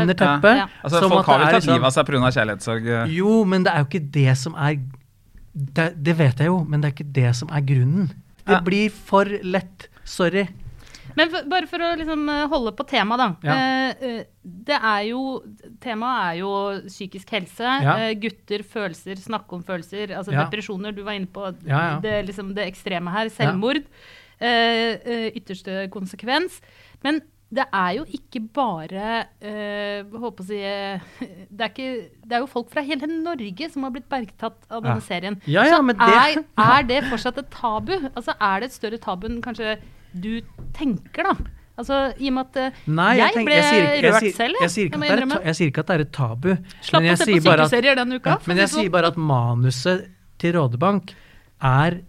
under 0.00 0.14
teppet. 0.14 0.56
Ja. 0.56 0.66
Altså, 0.82 1.00
folk 1.08 1.26
har 1.26 1.38
jo 1.38 1.44
vel 1.44 1.52
tatt 1.52 1.62
liksom- 1.62 1.74
livet 1.74 1.84
av 1.84 1.92
seg 1.92 2.06
pga. 2.06 2.30
kjærlighetssorg. 2.32 2.86
eh. 2.88 3.06
Jo, 3.12 3.44
men 3.44 3.62
det 3.62 3.72
er 3.74 3.78
jo 3.78 3.84
ikke 3.84 4.10
det 4.10 4.36
som 4.38 4.54
er 4.54 4.76
det, 5.56 6.02
det 6.02 6.16
vet 6.16 6.38
jeg 6.38 6.46
jo, 6.46 6.64
men 6.64 6.80
det 6.80 6.88
er 6.88 6.94
ikke 7.04 7.12
det 7.12 7.36
som 7.36 7.48
er 7.50 7.60
grunnen. 7.60 8.08
Det 8.44 8.56
Ja. 8.56 8.60
blir 8.60 8.90
for 8.90 9.24
lett. 9.24 9.88
Sorry. 10.04 10.48
Men 11.16 11.30
for, 11.30 11.42
bare 11.48 11.66
for 11.66 11.78
å 11.78 11.96
liksom 11.96 12.28
eh, 12.28 12.48
holde 12.48 12.72
på 12.74 12.84
temaet, 12.88 13.18
da. 13.18 13.36
Ja. 13.44 13.52
Eh, 13.52 13.94
eh, 14.02 14.24
det 14.44 14.80
er 14.82 15.02
jo 15.10 15.42
Temaet 15.80 16.34
er 16.34 16.38
jo 16.40 16.80
psykisk 16.88 17.28
helse. 17.30 17.60
Ja. 17.60 17.96
Eh, 17.98 18.14
gutter, 18.14 18.64
følelser, 18.64 19.14
snakke 19.16 19.52
om 19.52 19.62
følelser. 19.62 20.08
Altså 20.16 20.32
Ja. 20.32 20.44
depresjoner. 20.46 20.92
Du 20.94 21.02
var 21.04 21.12
inne 21.12 21.26
på 21.28 21.54
Ja, 21.66 21.78
ja. 21.94 22.00
Det, 22.00 22.26
liksom, 22.26 22.54
det 22.54 22.66
ekstreme 22.72 23.10
her. 23.12 23.28
Selvmord. 23.28 23.84
Eh, 24.40 24.96
eh, 25.06 25.30
ytterste 25.36 25.88
konsekvens. 25.90 26.60
Men 27.04 27.20
det 27.54 27.64
er 27.70 27.90
jo 28.00 28.04
ikke 28.16 28.40
bare 28.56 29.08
øh, 29.46 30.14
håper 30.18 30.42
å 30.42 30.46
si, 30.48 30.56
eh, 30.58 31.00
det, 31.50 31.60
er 31.60 31.70
ikke, 31.70 31.88
det 32.26 32.34
er 32.38 32.42
jo 32.42 32.48
folk 32.50 32.70
fra 32.72 32.82
hele 32.82 33.06
Norge 33.06 33.68
som 33.70 33.84
har 33.86 33.92
blitt 33.94 34.08
bergtatt 34.10 34.56
av 34.70 34.82
denne 34.82 34.98
Ja. 34.98 35.06
serien. 35.06 35.36
Ja, 35.46 35.62
ja, 35.68 35.76
Så 35.76 35.82
men 35.86 35.96
det- 36.00 36.08
er, 36.08 36.44
er 36.58 36.82
det 36.88 37.02
fortsatt 37.12 37.38
et 37.38 37.50
tabu? 37.54 37.92
Altså, 38.14 38.34
er 38.40 38.60
det 38.64 38.70
et 38.72 38.78
større 38.78 38.98
tabu 38.98 39.28
enn 39.28 39.40
kanskje 39.44 39.76
du 40.14 40.40
tenker, 40.74 41.22
da? 41.30 41.36
Altså, 41.78 42.00
I 42.22 42.28
og 42.30 42.34
med 42.36 42.46
at 42.50 42.56
eh, 42.62 42.82
Nei, 42.86 43.12
jeg, 43.18 43.32
tenker- 43.34 43.48
ble 43.50 43.60
sier 43.68 43.86
rørt 43.86 44.02
jeg 44.02 44.14
sier- 44.22 44.36
selv, 44.36 44.60
jeg 44.62 44.70
sier 44.70 44.86
ikke 44.90 45.00
jeg 45.04 45.10
er 45.18 45.26
ta- 45.34 45.40
Jeg 45.44 45.54
sier 45.58 45.70
ikke 45.72 45.78
at 45.84 45.86
det 45.86 45.94
er 45.94 46.04
et 46.08 46.12
tabu. 46.12 46.50
Slapp 46.80 47.02
å 47.02 47.06
jeg 47.06 47.18
se 47.18 47.24
på 47.32 47.40
sykeserier 47.46 47.96
denne 48.02 48.18
uka. 48.20 48.36
Men 48.46 48.56
jeg 48.62 48.68
sier 48.74 48.90
bare 48.90 49.06
at 49.10 49.16
manuset 49.16 50.04
til 50.38 50.52
Rådebank 50.58 51.14
er 51.62 52.00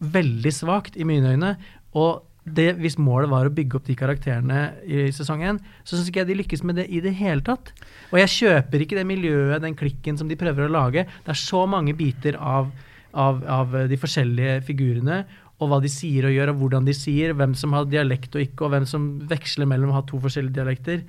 veldig 0.00 0.52
svakt 0.52 0.96
i 0.96 1.04
mine 1.04 1.34
øyne. 1.36 1.54
Og 1.94 2.22
det, 2.56 2.68
hvis 2.80 2.98
målet 3.00 3.30
var 3.30 3.48
å 3.48 3.52
bygge 3.54 3.78
opp 3.78 3.88
de 3.88 3.96
karakterene 3.98 4.60
i 4.84 5.08
sesong 5.14 5.42
én, 5.46 5.60
så 5.84 5.96
syns 5.96 6.10
ikke 6.10 6.22
jeg 6.22 6.30
de 6.30 6.38
lykkes 6.42 6.64
med 6.66 6.80
det 6.80 6.86
i 6.92 7.02
det 7.04 7.12
hele 7.18 7.44
tatt. 7.46 7.72
Og 8.10 8.20
jeg 8.22 8.32
kjøper 8.36 8.84
ikke 8.84 8.98
det 8.98 9.06
miljøet, 9.08 9.62
den 9.64 9.76
klikken 9.78 10.18
som 10.20 10.30
de 10.30 10.38
prøver 10.40 10.66
å 10.66 10.72
lage. 10.72 11.06
Det 11.24 11.34
er 11.34 11.40
så 11.40 11.64
mange 11.70 11.94
biter 11.98 12.38
av, 12.38 12.70
av, 13.12 13.42
av 13.44 13.74
de 13.90 13.98
forskjellige 14.00 14.60
figurene. 14.68 15.22
Og 15.60 15.72
hva 15.72 15.80
de 15.84 15.90
sier 15.92 16.28
og 16.28 16.32
gjør, 16.34 16.54
og 16.54 16.62
hvordan 16.62 16.86
de 16.88 16.94
sier, 16.96 17.34
hvem 17.36 17.56
som 17.58 17.74
har 17.76 17.88
dialekt 17.90 18.36
og 18.36 18.44
ikke, 18.46 18.64
og 18.64 18.74
hvem 18.74 18.86
som 18.88 19.10
veksler 19.30 19.68
mellom 19.68 19.92
å 19.92 19.98
ha 19.98 20.06
to 20.08 20.20
forskjellige 20.22 20.56
dialekter. 20.56 21.04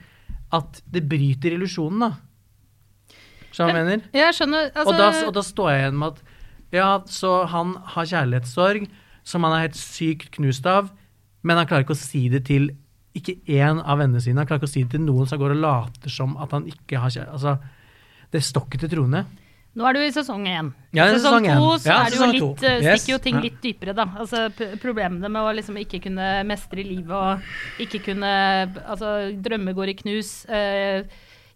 At 0.51 0.81
det 0.91 1.05
bryter 1.07 1.55
illusjonen, 1.55 2.09
da. 2.09 2.11
Skjønner 3.51 3.71
du 3.71 3.75
hva 3.75 3.79
jeg 3.79 3.87
mener? 3.87 4.11
Jeg 4.15 4.35
skjønner. 4.35 4.67
Altså, 4.73 4.91
og, 4.91 4.99
da, 4.99 5.13
og 5.27 5.33
da 5.35 5.45
står 5.45 5.71
jeg 5.71 5.85
igjen 5.85 6.01
med 6.01 6.11
at 6.11 6.27
ja, 6.71 6.89
så 7.11 7.31
han 7.51 7.73
har 7.95 8.07
kjærlighetssorg 8.07 8.85
som 9.27 9.45
han 9.45 9.55
er 9.55 9.65
helt 9.67 9.79
sykt 9.79 10.31
knust 10.37 10.67
av, 10.69 10.89
men 11.43 11.57
han 11.57 11.67
klarer 11.69 11.85
ikke 11.85 11.97
å 11.97 12.01
si 12.01 12.27
det 12.29 12.45
til 12.49 12.71
ikke 13.17 13.35
én 13.51 13.81
av 13.83 13.99
vennene 13.99 14.21
sine. 14.23 14.39
Han 14.39 14.47
klarer 14.47 14.61
ikke 14.61 14.69
å 14.69 14.75
si 14.75 14.83
det 14.85 14.93
til 14.95 15.03
noen 15.03 15.27
som 15.27 15.39
går 15.41 15.55
og 15.55 15.61
later 15.65 16.13
som 16.13 16.37
at 16.39 16.51
han 16.55 16.67
ikke 16.69 16.99
har 17.01 17.11
kjæreste. 17.11 17.33
Altså, 17.35 17.57
det 18.31 18.43
står 18.47 18.67
ikke 18.69 18.79
til 18.85 18.93
troende. 18.95 19.25
Nå 19.71 19.85
er 19.87 19.95
du 19.95 20.01
i 20.03 20.11
sesong 20.11 20.45
én. 20.51 20.69
Ja, 20.91 21.05
i 21.07 21.15
sesong 21.15 21.45
sesong 21.45 21.59
to 21.61 21.67
så 21.79 21.87
Ja, 21.87 21.97
er 22.03 22.09
det 22.11 22.17
jo 22.19 22.27
litt, 22.31 22.63
eh, 22.67 22.81
Yes. 22.83 23.01
stikker 23.01 23.13
jo 23.13 23.19
ting 23.23 23.41
litt 23.41 23.61
dypere, 23.63 23.95
da. 23.95 24.05
Altså 24.19 24.49
problemene 24.81 25.29
med 25.31 25.41
å 25.41 25.53
liksom 25.55 25.77
ikke 25.79 26.01
kunne 26.03 26.43
mestre 26.43 26.83
livet 26.83 27.11
og 27.11 27.39
ikke 27.79 28.03
kunne 28.03 28.31
Altså, 28.85 29.31
drømmer 29.41 29.73
går 29.73 29.89
i 29.89 29.93
knus. 29.93 30.45
Eh, 30.49 31.03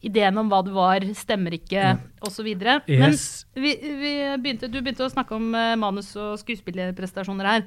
ideen 0.05 0.37
om 0.37 0.49
hva 0.49 0.63
du 0.63 0.71
var, 0.71 0.99
stemmer 1.17 1.55
ikke, 1.57 1.99
osv. 2.21 2.45
Yes. 2.45 3.45
Men 3.55 3.63
vi, 3.63 3.75
vi 3.81 4.13
begynte, 4.37 4.69
du 4.71 4.79
begynte 4.81 5.07
å 5.07 5.11
snakke 5.11 5.35
om 5.35 5.53
eh, 5.55 5.75
manus- 5.75 6.15
og 6.15 6.37
skuespillerprestasjoner 6.39 7.45
her. 7.45 7.63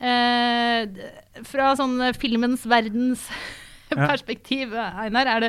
Eh, 0.00 1.44
fra 1.44 1.72
sånn 1.76 1.98
eh, 2.08 2.14
filmens 2.16 2.64
verdens 2.68 3.26
Ja. 3.90 4.06
perspektiv, 4.06 4.70
Einar, 4.78 5.26
er 5.26 5.40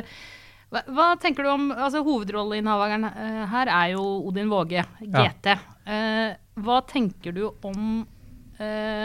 hva, 0.72 0.80
hva 0.90 1.04
tenker 1.22 1.44
du 1.46 1.50
om 1.52 1.68
altså 1.70 2.00
Hovedrolleinnehaveren 2.02 3.04
eh, 3.06 3.42
her 3.52 3.70
er 3.70 3.92
jo 3.92 4.02
Odin 4.28 4.50
Våge, 4.50 4.82
Ja. 5.04 5.22
GT. 5.28 5.52
Eh, 5.86 6.32
hva 6.64 6.80
tenker 6.90 7.36
du 7.36 7.44
om 7.62 7.84
eh, 8.02 8.08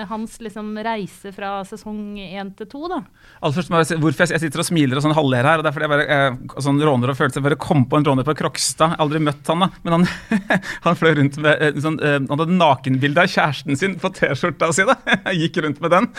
hans 0.09 0.37
liksom 0.43 0.73
reise 0.85 1.31
fra 1.35 1.61
sesong 1.67 2.17
én 2.21 2.49
til 2.57 2.67
to, 2.69 2.83
da? 2.91 3.01
Aller 3.41 3.55
først 3.57 3.71
må 3.73 3.81
jeg 3.81 3.89
si 3.91 3.97
hvorfor 4.01 4.23
jeg, 4.25 4.33
jeg 4.35 4.43
sitter 4.45 4.63
og 4.63 4.67
smiler 4.67 4.99
og 4.99 5.05
sånn 5.05 5.15
halvler 5.17 5.47
her. 5.47 5.59
og 5.61 5.65
det 5.65 5.69
er 5.71 5.75
fordi 5.75 5.87
jeg 5.87 5.93
bare, 5.93 6.07
eh, 6.17 6.61
sånn 6.65 6.81
råner 6.83 7.11
og 7.13 7.17
følelser, 7.19 7.43
bare 7.45 7.59
kom 7.61 7.85
på 7.89 7.99
en 7.99 8.07
råner 8.07 8.27
på 8.27 8.35
Krokstad. 8.39 8.93
Jeg 8.93 8.95
har 8.95 9.03
aldri 9.05 9.21
møtt 9.23 9.51
han, 9.51 9.65
da. 9.65 9.69
Men 9.85 9.95
han, 9.97 10.07
han 10.85 10.99
fløy 10.99 11.13
rundt 11.19 11.39
med 11.43 11.63
eh, 11.63 11.79
sånn, 11.83 11.99
eh, 12.01 12.17
Han 12.17 12.33
hadde 12.33 12.57
nakenbilde 12.57 13.23
av 13.23 13.31
kjæresten 13.33 13.79
sin 13.79 13.97
på 14.01 14.11
T-skjorta 14.17 14.71
si. 14.75 14.85
da. 14.87 14.97
Jeg 15.27 15.41
gikk 15.43 15.61
rundt 15.65 15.81
med 15.83 15.93
den. 15.93 16.09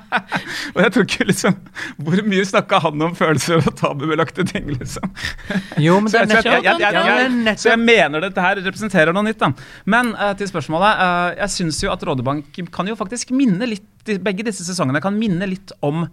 og 0.74 0.80
jeg 0.82 0.92
tror 0.94 1.06
ikke 1.06 1.26
liksom 1.28 1.56
Hvor 2.00 2.22
mye 2.26 2.44
snakka 2.48 2.80
han 2.84 3.04
om 3.04 3.14
følelser 3.18 3.60
og 3.60 3.74
tabubelagte 3.78 4.44
ting, 4.48 4.70
liksom? 4.72 5.10
Jo, 5.80 5.98
men 6.00 6.10
det 6.10 6.14
Så 6.14 6.18
er 6.18 6.60
er 6.60 7.28
nettopp- 7.30 7.58
så 7.60 7.72
jeg 7.72 7.80
mener 7.82 8.22
dette 8.24 8.42
her 8.42 8.60
representerer 8.62 9.14
noe 9.14 9.26
nytt. 9.26 9.40
da. 9.40 9.50
Men 9.90 10.12
uh, 10.16 10.32
til 10.38 10.48
spørsmålet. 10.50 11.00
Uh, 11.00 11.28
jeg 11.42 11.54
syns 11.56 11.80
jo 11.84 11.90
at 11.92 12.02
Rådebank 12.06 12.60
kan 12.74 12.88
jo 12.88 12.98
faktisk 12.98 13.32
minne 13.36 13.68
litt 13.68 13.86
Begge 14.24 14.46
disse 14.46 14.64
sesongene 14.64 15.02
kan 15.04 15.12
minne 15.20 15.44
litt 15.44 15.74
om 15.84 16.06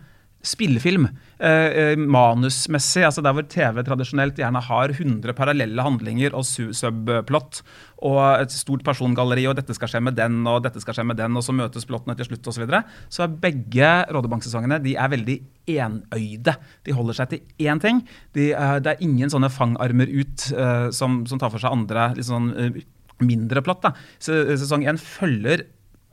spillefilm. 0.46 1.08
Eh, 1.40 1.50
eh, 1.50 2.00
manusmessig, 2.00 3.04
altså 3.06 3.22
der 3.26 3.36
hvor 3.36 3.46
TV 3.50 3.82
tradisjonelt 3.86 4.40
gjerne 4.40 4.62
har 4.64 4.94
100 4.94 5.34
parallelle 5.38 5.84
handlinger 5.86 6.36
og 6.38 6.46
su- 6.48 6.74
subplot 6.76 7.62
og 8.06 8.20
et 8.44 8.54
stort 8.54 8.84
persongalleri, 8.86 9.48
og 9.50 9.58
dette 9.58 9.74
skal 9.74 9.90
skje 9.92 10.02
med 10.06 10.18
den, 10.18 10.40
og 10.50 10.62
dette 10.66 10.82
skal 10.84 10.98
skje 10.98 11.08
med 11.10 11.18
den, 11.18 11.38
og 11.38 11.46
så 11.46 11.56
møtes 11.58 11.88
plottene 11.90 12.16
til 12.18 12.30
slutt 12.30 12.50
osv. 12.50 12.60
Så, 12.60 12.66
videre. 12.66 12.84
så 13.10 13.26
er 13.26 13.40
begge 13.48 13.94
Rådebank-sesongene 14.14 14.82
de 14.84 14.96
er 14.98 15.14
veldig 15.14 15.38
enøyde. 15.78 16.54
De 16.86 16.96
holder 16.96 17.18
seg 17.18 17.34
til 17.34 17.68
én 17.68 17.82
ting. 17.84 18.04
De, 18.38 18.52
eh, 18.54 18.76
det 18.84 18.94
er 18.94 19.06
ingen 19.06 19.34
sånne 19.34 19.52
fangarmer 19.54 20.12
ut 20.12 20.52
eh, 20.54 20.90
som, 20.96 21.24
som 21.30 21.42
tar 21.42 21.54
for 21.54 21.64
seg 21.64 21.74
andre 21.74 22.12
litt 22.18 22.30
sånn, 22.30 22.54
eh, 22.58 22.84
mindre 23.26 23.64
plott. 23.66 23.82
Da. 23.82 23.96
Sesong 24.22 24.86
én 24.86 25.02
følger 25.02 25.66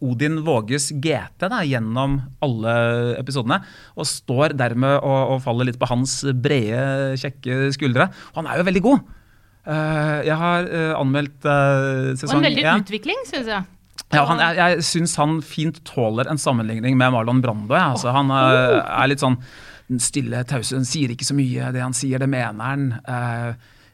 Odin 0.05 0.41
Våges 0.47 0.91
GT 0.93 1.49
da, 1.51 1.63
gjennom 1.67 2.19
alle 2.45 2.75
episodene. 3.19 3.61
Og 3.99 4.09
står 4.09 4.57
dermed 4.59 4.99
og, 5.01 5.35
og 5.35 5.43
faller 5.45 5.71
litt 5.71 5.81
på 5.81 5.89
hans 5.91 6.21
brede, 6.45 7.15
kjekke 7.21 7.73
skuldre. 7.77 8.09
Og 8.33 8.43
han 8.43 8.51
er 8.51 8.61
jo 8.61 8.67
veldig 8.71 8.85
god. 8.85 9.13
Uh, 9.65 10.21
jeg 10.27 10.37
har 10.37 10.67
uh, 10.69 10.91
anmeldt 10.99 11.47
uh, 11.49 12.11
Og 12.13 12.19
sesong 12.21 12.43
en 12.43 12.51
veldig 12.51 12.67
1. 12.69 12.83
utvikling, 12.85 13.23
syns 13.31 13.49
jeg. 13.49 13.71
Ja, 14.13 14.25
han, 14.29 14.43
jeg 14.43 14.59
jeg 14.59 14.85
syns 14.87 15.15
han 15.19 15.39
fint 15.43 15.81
tåler 15.89 16.29
en 16.31 16.41
sammenligning 16.41 16.99
med 17.01 17.15
Marlon 17.15 17.41
Brando. 17.43 17.73
Ja. 17.75 17.95
Altså, 17.95 18.13
han 18.15 18.31
eh, 18.31 18.77
er 18.83 19.09
litt 19.11 19.23
sånn 19.23 19.39
den 19.89 20.01
stille, 20.03 20.43
tause. 20.49 20.79
Sier 20.87 21.13
ikke 21.15 21.27
så 21.27 21.37
mye. 21.37 21.71
Det 21.75 21.83
han 21.83 21.97
sier, 21.97 22.23
det 22.23 22.29
mener 22.31 22.63
han. 22.63 22.85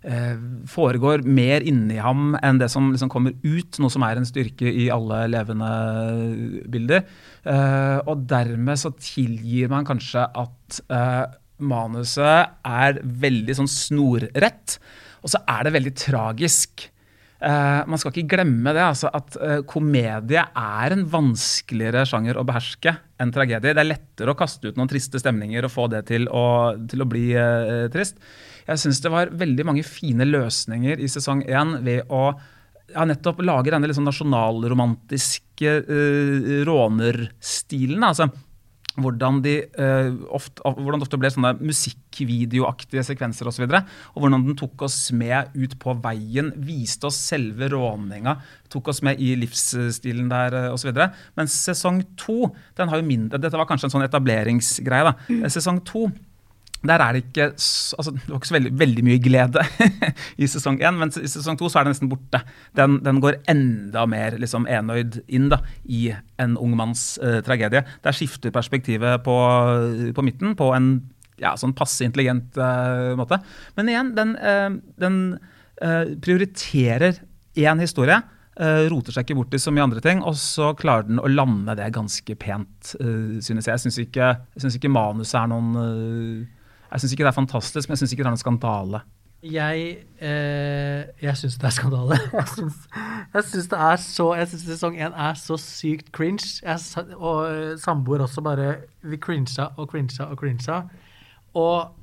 Eh, 0.01 0.37
foregår 0.65 1.27
mer 1.29 1.61
inni 1.69 1.99
ham 2.01 2.33
enn 2.41 2.57
det 2.61 2.71
som 2.73 2.87
liksom 2.89 3.11
kommer 3.13 3.35
ut, 3.45 3.77
noe 3.83 3.93
som 3.93 4.05
er 4.07 4.17
en 4.17 4.29
styrke 4.29 4.65
i 4.65 4.87
alle 4.93 5.27
levende 5.29 5.73
bilder. 6.73 7.05
Eh, 7.45 7.99
og 8.09 8.25
dermed 8.31 8.81
så 8.81 8.95
tilgir 8.97 9.69
man 9.73 9.85
kanskje 9.89 10.25
at 10.25 10.81
eh, 10.89 11.27
manuset 11.61 12.57
er 12.65 13.03
veldig 13.05 13.59
sånn 13.59 13.69
snorrett, 13.69 14.79
og 15.21 15.35
så 15.35 15.43
er 15.45 15.69
det 15.69 15.77
veldig 15.77 15.93
tragisk. 16.01 16.89
Uh, 17.41 17.89
man 17.89 17.97
skal 17.97 18.13
ikke 18.13 18.35
glemme 18.35 18.73
det, 18.77 18.83
altså 18.85 19.09
at 19.17 19.37
uh, 19.41 19.61
komedie 19.65 20.43
er 20.45 20.93
en 20.93 21.07
vanskeligere 21.09 22.03
sjanger 22.09 22.37
å 22.37 22.45
beherske 22.45 22.93
enn 23.17 23.33
tragedie. 23.33 23.73
Det 23.73 23.81
er 23.81 23.89
lettere 23.89 24.35
å 24.35 24.37
kaste 24.37 24.69
ut 24.69 24.77
noen 24.77 24.91
triste 24.93 25.17
stemninger 25.23 25.65
og 25.65 25.73
få 25.73 25.87
det 25.89 26.03
til 26.11 26.29
å, 26.29 26.45
til 26.85 27.01
å 27.01 27.09
bli 27.09 27.31
uh, 27.33 27.89
trist. 27.93 28.21
Jeg 28.71 28.85
syns 28.85 29.03
det 29.03 29.11
var 29.11 29.33
veldig 29.35 29.67
mange 29.67 29.83
fine 29.87 30.27
løsninger 30.29 31.03
i 31.03 31.09
sesong 31.11 31.43
én 31.49 31.81
ved 31.87 32.07
å 32.07 32.29
ja, 32.91 33.07
nettopp 33.07 33.43
lage 33.47 33.73
denne 33.73 33.91
sånn 33.95 34.07
nasjonalromantiske 34.09 35.75
uh, 35.89 36.53
rånerstilen. 36.69 38.07
Altså, 38.07 38.29
hvordan, 39.01 39.41
de, 39.43 39.57
uh, 39.79 40.15
ofte, 40.35 40.63
hvordan 40.63 41.01
det 41.01 41.07
ofte 41.07 41.19
ble 41.21 41.31
sånne 41.35 41.53
musikkvideoaktige 41.59 43.05
sekvenser 43.07 43.51
osv. 43.51 43.51
Og, 43.51 43.59
så 43.59 43.65
videre, 43.65 43.83
og 44.15 44.23
hvordan 44.23 44.47
den 44.49 44.59
tok 44.59 44.87
oss 44.87 44.99
med 45.17 45.55
ut 45.55 45.77
på 45.83 45.95
veien, 46.05 46.53
viste 46.67 47.11
oss 47.11 47.19
selve 47.31 47.71
råninga, 47.75 48.37
tok 48.71 48.91
oss 48.95 49.03
med 49.07 49.23
i 49.23 49.33
livsstilen 49.39 50.31
der 50.31 50.59
eh, 50.65 50.73
osv. 50.75 50.91
Men 51.39 51.51
sesong 51.51 52.03
to 52.19 52.53
den 52.79 52.91
har 52.91 53.03
jo 53.03 53.07
mindre 53.07 53.43
Dette 53.43 53.59
var 53.59 53.71
kanskje 53.71 53.91
en 53.91 53.99
sånn 53.99 54.07
etableringsgreie. 54.07 55.11
da. 55.11 55.51
Sesong 55.51 55.83
to 55.87 56.09
der 56.87 57.03
er 57.05 57.13
det 57.13 57.23
ikke 57.27 57.47
altså, 57.51 58.13
Det 58.15 58.29
var 58.31 58.39
ikke 58.39 58.49
så 58.49 58.57
veldig, 58.57 58.73
veldig 58.81 59.05
mye 59.05 59.21
glede 59.21 59.65
i 60.43 60.49
sesong 60.49 60.81
én, 60.81 60.97
men 60.97 61.13
i 61.21 61.29
sesong 61.29 61.59
to 61.61 61.69
så 61.69 61.81
er 61.81 61.89
det 61.89 61.95
nesten 61.95 62.11
borte. 62.11 62.43
Den, 62.77 62.99
den 63.05 63.21
går 63.21 63.41
enda 63.51 64.07
mer 64.09 64.39
liksom, 64.41 64.69
enøyd 64.71 65.21
inn 65.29 65.51
da, 65.53 65.61
i 65.85 66.09
en 66.41 66.57
ung 66.61 66.75
manns 66.79 67.15
uh, 67.21 67.41
tragedie. 67.45 67.85
Der 68.05 68.17
skifter 68.17 68.55
perspektivet 68.55 69.21
på, 69.27 69.37
på 70.17 70.25
midten 70.25 70.57
på 70.57 70.73
en 70.77 70.93
ja, 71.41 71.55
sånn 71.61 71.77
passe 71.77 72.05
intelligent 72.05 72.57
uh, 72.61 73.13
måte. 73.21 73.41
Men 73.77 73.93
igjen, 73.93 74.15
den, 74.17 74.37
uh, 74.41 74.77
den 75.01 75.23
eh, 75.81 76.17
prioriterer 76.21 77.21
én 77.55 77.81
historie. 77.81 78.23
eh, 78.61 78.89
roter 78.93 79.15
seg 79.15 79.25
ikke 79.25 79.39
bort 79.39 79.55
i 79.57 79.61
så 79.63 79.73
mye 79.73 79.87
andre 79.87 80.03
ting, 80.05 80.19
og 80.21 80.35
så 80.37 80.75
klarer 80.77 81.07
den 81.09 81.21
å 81.23 81.29
lande 81.31 81.73
det 81.79 81.87
ganske 81.95 82.35
pent, 82.37 82.95
eh, 83.01 83.39
synes 83.41 83.65
jeg. 83.65 83.73
Jeg 83.73 83.81
syns 83.81 83.99
ikke, 84.03 84.27
synes 84.59 84.77
ikke 84.77 84.91
manuset 84.93 85.39
er 85.41 85.47
noen 85.49 85.71
eh, 85.81 86.60
Jeg 86.91 87.03
syns 87.03 87.13
ikke 87.15 87.27
det 87.27 87.31
er 87.33 87.39
fantastisk, 87.39 87.89
men 87.89 87.95
jeg 87.97 88.03
syns 88.03 88.13
ikke 88.15 88.25
det 88.25 88.31
er 88.31 88.35
noen 88.35 88.43
skandale. 88.45 89.03
Jeg, 89.41 89.85
eh, 90.21 91.05
jeg 91.23 91.37
syns 91.41 91.55
det 91.57 91.69
er 91.71 91.73
skandale. 91.73 92.19
Jeg 93.31 93.45
syns, 93.47 94.65
sesong 94.67 94.99
én 94.99 95.15
er 95.15 95.39
så 95.39 95.57
sykt 95.57 96.11
cringe. 96.13 96.59
Jeg, 96.67 97.07
og 97.15 97.47
eh, 97.47 97.79
samboer 97.81 98.25
også 98.27 98.43
bare 98.45 98.75
Vi 99.07 99.17
crincha 99.23 99.71
og 99.79 99.89
crincha 99.93 100.27
og 100.29 100.37
crincha. 100.43 100.81
Og 101.55 101.95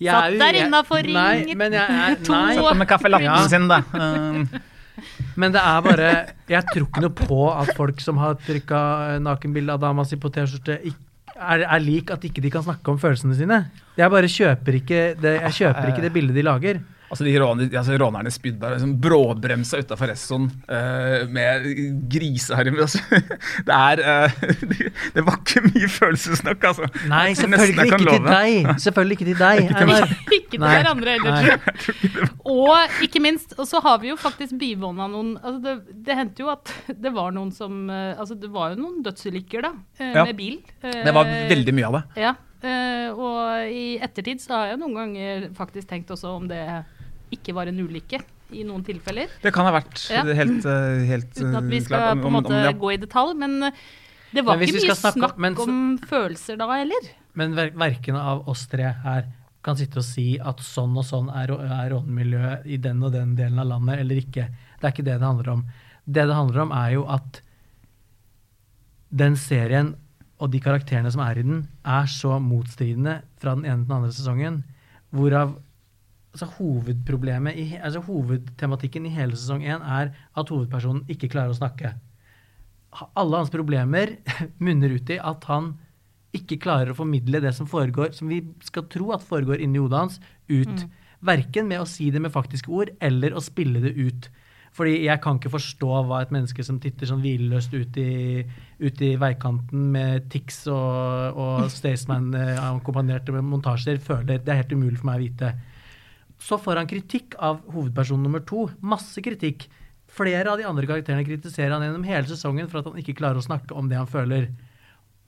jeg 0.00 0.10
Satt 0.10 0.34
er 0.34 0.38
der 0.40 0.58
innafor 0.64 1.04
innenfor 1.04 1.46
Nei, 1.46 1.54
men 1.54 1.76
jeg 1.76 1.84
er. 1.84 2.16
Nei, 2.34 2.54
Satt 2.58 2.80
med 2.80 2.88
caffè 2.90 3.12
latten 3.12 3.50
sin, 3.52 3.68
da. 3.70 3.82
Eh, 3.94 4.60
Men 5.40 5.54
det 5.54 5.60
er 5.62 5.80
bare 5.82 6.10
Jeg 6.50 6.62
tror 6.70 6.84
ikke 6.86 7.02
noe 7.02 7.14
på 7.18 7.38
at 7.50 7.72
folk 7.78 8.02
som 8.02 8.18
har 8.22 8.36
trykka 8.42 8.80
nakenbilde 9.22 9.74
av 9.74 9.82
dama 9.82 10.04
si 10.06 10.18
på 10.20 10.30
T-skjorte, 10.34 10.80
ikk- 10.90 11.03
er, 11.34 11.64
er 11.66 11.82
lik 11.82 12.10
at 12.14 12.24
ikke 12.26 12.42
de 12.44 12.50
kan 12.52 12.64
snakke 12.64 12.92
om 12.92 12.98
følelsene 13.00 13.36
sine. 13.38 13.60
Jeg 13.98 14.10
bare 14.10 14.30
kjøper 14.30 14.78
ikke 14.80 15.00
det, 15.20 15.34
jeg 15.40 15.56
kjøper 15.60 15.90
ikke 15.90 16.04
det 16.04 16.12
bildet 16.14 16.38
de 16.38 16.44
lager. 16.46 16.80
Altså, 17.14 17.24
de 17.26 17.34
råner, 17.40 17.70
altså, 17.70 17.96
rånerne 18.02 18.32
spydde 18.34 18.70
liksom 18.74 18.94
bråbremsa 19.04 19.80
utafor 19.80 20.12
Esson 20.14 20.48
uh, 20.68 21.24
med 21.30 21.70
griseharm. 22.12 22.76
Altså. 22.84 23.00
Det 23.64 23.74
er 23.74 24.00
eh, 24.02 24.34
det, 24.68 24.88
det 25.14 25.22
var 25.24 25.38
ikke 25.40 25.62
mye 25.64 25.88
følelsesnakk, 25.88 26.64
altså. 26.68 26.88
Nei, 27.08 27.32
selvfølgelig 27.38 27.86
ikke 27.86 27.98
til 28.02 28.26
deg. 28.26 28.68
Selvfølgelig 28.82 29.16
ikke 29.18 29.28
til 29.30 29.38
deg. 29.40 29.62
Ikke 30.34 30.50
til 30.52 30.60
Nei. 30.64 30.72
hverandre 30.74 31.14
heller. 31.14 31.58
Og 32.54 33.00
ikke 33.06 33.22
minst, 33.24 33.54
og 33.58 33.66
så 33.70 33.80
har 33.84 34.00
vi 34.02 34.10
jo 34.10 34.16
faktisk 34.20 34.56
bivåna 34.60 35.06
noen 35.10 35.34
altså 35.40 35.60
det, 35.64 35.74
det 36.06 36.16
hendte 36.18 36.44
jo 36.44 36.50
at 36.52 36.72
det 37.00 37.12
var 37.14 37.32
noen 37.34 37.50
som 37.54 37.86
eh, 37.92 38.12
Altså 38.20 38.36
det 38.38 38.50
var 38.52 38.74
jo 38.74 38.82
noen 38.82 39.00
dødsulykker, 39.06 39.64
da, 39.64 39.72
eh, 39.98 40.10
Ja. 40.14 40.24
med 40.28 40.36
bil. 40.38 40.58
Det 40.82 41.14
var 41.14 41.24
Eh, 41.30 41.48
veldig 41.50 41.74
mye 41.74 41.86
av 41.88 41.96
det. 41.98 42.04
Ja. 42.26 42.34
Uh, 42.64 43.08
og 43.20 43.72
i 43.76 43.98
ettertid 44.00 44.40
så 44.40 44.54
har 44.56 44.70
jeg 44.70 44.78
noen 44.80 44.94
ganger 44.96 45.42
faktisk 45.56 45.88
tenkt 45.90 46.08
også 46.14 46.30
om 46.38 46.46
det 46.48 46.62
ikke 47.36 47.54
var 47.56 47.66
en 47.70 47.78
ulykke 47.84 48.20
i 48.54 48.62
noen 48.66 48.84
tilfeller. 48.86 49.28
Det 49.42 49.52
kan 49.54 49.64
ha 49.66 49.72
vært 49.80 50.02
Ja. 50.10 50.22
helt, 50.24 50.64
eh, 50.66 51.04
helt 51.08 51.30
Uten 51.34 51.56
at 51.56 51.64
vi 51.70 51.76
eh, 51.78 51.82
skal 51.82 51.98
klart 52.00 52.12
om- 52.12 52.22
på 52.22 52.26
en 52.26 52.32
måte 52.42 52.52
om- 52.54 52.64
ja. 52.64 52.72
gå 52.72 52.92
i 52.94 52.96
detalj. 52.98 53.36
Men 53.38 53.62
eh, 53.62 53.70
det 54.34 54.44
var 54.44 54.56
Men 54.58 54.68
ikke 54.68 54.74
mye 54.80 54.84
skal 54.90 54.96
snakke 55.12 55.14
om- 55.16 55.30
snakk 55.30 55.38
men 55.38 55.56
om 55.56 55.98
følelser 55.98 56.58
da 56.58 56.68
heller. 56.72 57.08
Men 57.34 57.54
ver 57.54 57.70
verken 57.70 58.14
av 58.16 58.48
oss 58.48 58.66
tre 58.66 58.92
her 59.02 59.24
kan 59.64 59.76
sitte 59.76 59.96
og 59.96 60.04
si 60.04 60.38
at 60.38 60.58
sånn 60.58 60.96
og 60.96 61.04
sånn 61.04 61.30
er, 61.34 61.50
er 61.50 61.90
rånemiljøet 61.90 62.66
i 62.66 62.76
den 62.76 63.02
og 63.02 63.12
den 63.12 63.34
delen 63.34 63.58
av 63.58 63.66
landet, 63.66 63.98
eller 63.98 64.16
ikke. 64.16 64.48
Det 64.80 64.84
er 64.84 64.90
ikke 64.92 65.04
det 65.04 65.18
det 65.18 65.22
handler 65.22 65.48
om. 65.48 65.64
Det 66.06 66.26
det 66.28 66.34
handler 66.34 66.60
om, 66.60 66.72
er 66.72 66.92
jo 66.92 67.06
at 67.08 67.40
den 69.14 69.36
serien 69.36 69.94
og 70.42 70.50
de 70.50 70.60
karakterene 70.60 71.10
som 71.10 71.22
er 71.24 71.38
i 71.38 71.42
den, 71.46 71.68
er 71.86 72.04
så 72.10 72.36
motstridende 72.42 73.22
fra 73.40 73.54
den 73.54 73.64
ene 73.64 73.84
til 73.84 73.88
den 73.88 73.96
andre 73.96 74.12
sesongen, 74.12 74.64
hvorav 75.14 75.54
altså, 76.34 76.50
hovedproblemet, 76.58 77.56
i, 77.56 77.78
altså 77.78 78.02
hovedtematikken 78.04 79.06
i 79.06 79.14
hele 79.14 79.38
sesong 79.38 79.64
én 79.64 79.82
er 79.82 80.12
at 80.12 80.52
hovedpersonen 80.52 81.06
ikke 81.10 81.30
klarer 81.32 81.54
å 81.54 81.58
snakke. 81.58 81.94
Alle 83.14 83.40
hans 83.40 83.52
problemer 83.54 84.16
munner 84.64 84.94
ut 84.98 85.10
i 85.14 85.18
at 85.18 85.48
han 85.50 85.74
ikke 86.34 86.58
klarer 86.62 86.90
å 86.90 86.98
formidle 86.98 87.40
det 87.42 87.54
som 87.54 87.68
foregår, 87.70 88.12
som 88.14 88.30
vi 88.30 88.40
skal 88.66 88.88
tro 88.90 89.12
at 89.14 89.22
foregår 89.26 89.62
inni 89.62 89.78
hodet 89.78 90.00
hans, 90.00 90.22
ut. 90.50 90.86
Verken 91.24 91.70
med 91.70 91.80
å 91.80 91.88
si 91.88 92.10
det 92.12 92.20
med 92.20 92.34
faktiske 92.34 92.68
ord, 92.74 92.90
eller 93.00 93.32
å 93.32 93.42
spille 93.42 93.80
det 93.80 93.94
ut. 93.94 94.26
Fordi 94.74 94.96
jeg 95.04 95.20
kan 95.22 95.38
ikke 95.38 95.52
forstå 95.52 96.00
hva 96.08 96.24
et 96.24 96.32
menneske 96.34 96.64
som 96.66 96.80
titter 96.82 97.06
sånn 97.06 97.22
hvileløst 97.22 97.76
ut 97.76 97.98
i, 98.02 98.42
ut 98.82 99.02
i 99.06 99.12
veikanten 99.22 99.86
med 99.94 100.26
Tix 100.32 100.64
og, 100.66 101.38
og 101.38 101.68
Staysman-akkompagnerte 101.76 103.38
montasjer, 103.38 104.02
føler. 104.02 104.42
Det 104.42 104.50
er 104.50 104.64
helt 104.64 104.74
umulig 104.74 104.98
for 104.98 105.12
meg 105.12 105.20
å 105.20 105.24
vite. 105.28 105.52
Så 106.44 106.58
får 106.60 106.82
han 106.82 106.90
kritikk 106.90 107.38
av 107.40 107.62
hovedperson 107.72 108.20
nummer 108.20 108.42
to. 108.44 108.66
Masse 108.84 109.22
kritikk. 109.24 109.64
Flere 110.14 110.50
av 110.52 110.60
de 110.60 110.66
andre 110.68 110.86
karakterene 110.86 111.24
kritiserer 111.26 111.72
han 111.72 111.86
gjennom 111.86 112.04
hele 112.06 112.28
sesongen 112.28 112.68
for 112.68 112.82
at 112.82 112.90
han 112.90 113.00
ikke 113.00 113.16
klarer 113.18 113.40
å 113.40 113.46
snakke 113.46 113.74
om 113.74 113.88
det 113.88 113.96
han 113.98 114.10
føler. 114.10 114.50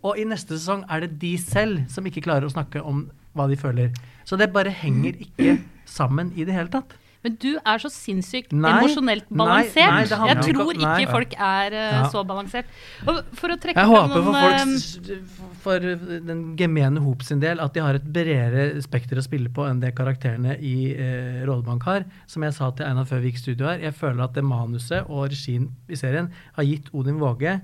Og 0.05 0.21
i 0.21 0.27
neste 0.29 0.59
sesong 0.59 0.85
er 0.93 1.03
det 1.03 1.17
de 1.23 1.33
selv 1.41 1.87
som 1.91 2.07
ikke 2.07 2.23
klarer 2.27 2.47
å 2.47 2.53
snakke 2.53 2.83
om 2.85 3.07
hva 3.37 3.49
de 3.51 3.57
føler. 3.59 3.97
Så 4.29 4.37
det 4.39 4.53
bare 4.53 4.75
henger 4.75 5.17
ikke 5.25 5.57
sammen 5.89 6.35
i 6.37 6.45
det 6.47 6.55
hele 6.55 6.73
tatt. 6.73 6.93
Men 7.27 7.35
du 7.43 7.49
er 7.59 7.81
så 7.83 7.91
sinnssykt 7.91 8.53
Nei, 8.55 8.71
emosjonelt 8.79 9.27
balansert. 9.35 9.91
nei, 9.91 10.05
nei, 10.07 10.29
jeg 10.31 10.43
tror 10.47 10.71
ikke, 10.71 10.85
nei. 10.85 10.93
ikke 11.03 11.15
folk 11.17 11.33
er 11.35 11.75
eh, 11.75 11.95
Ja. 11.97 12.03
så 12.13 12.23
balansert. 12.29 12.69
Og 13.03 13.19
for 13.35 13.51
å 13.51 13.57
trekke 13.59 13.83
Jeg 13.83 13.91
håper 13.91 14.23
noen, 14.23 14.29
for, 14.31 14.45
folks, 14.47 15.41
for 15.65 15.89
den 16.31 16.45
gemene 16.61 17.03
hop 17.03 17.25
sin 17.27 17.43
del 17.43 17.59
at 17.65 17.75
de 17.75 17.83
har 17.83 17.99
et 17.99 18.07
bredere 18.07 18.69
spekter 18.85 19.19
å 19.19 19.25
spille 19.27 19.51
på 19.51 19.67
enn 19.67 19.83
det 19.83 19.91
karakterene 19.99 20.55
i 20.63 20.93
eh, 20.95 21.43
Rådebank 21.49 21.83
har. 21.91 22.07
Som 22.31 22.47
jeg 22.47 22.55
sa 22.55 22.71
til 22.71 22.87
Einar 22.87 23.09
før 23.11 23.25
vi 23.25 23.33
gikk 23.33 23.43
studio 23.43 23.67
her, 23.73 23.83
jeg 23.83 23.97
føler 23.99 24.23
at 24.29 24.39
det 24.39 24.47
manuset 24.47 25.03
og 25.11 25.27
regien 25.35 25.67
i 25.91 25.99
serien 25.99 26.31
har 26.55 26.69
gitt 26.69 26.93
Odin 26.95 27.19
Våge 27.19 27.59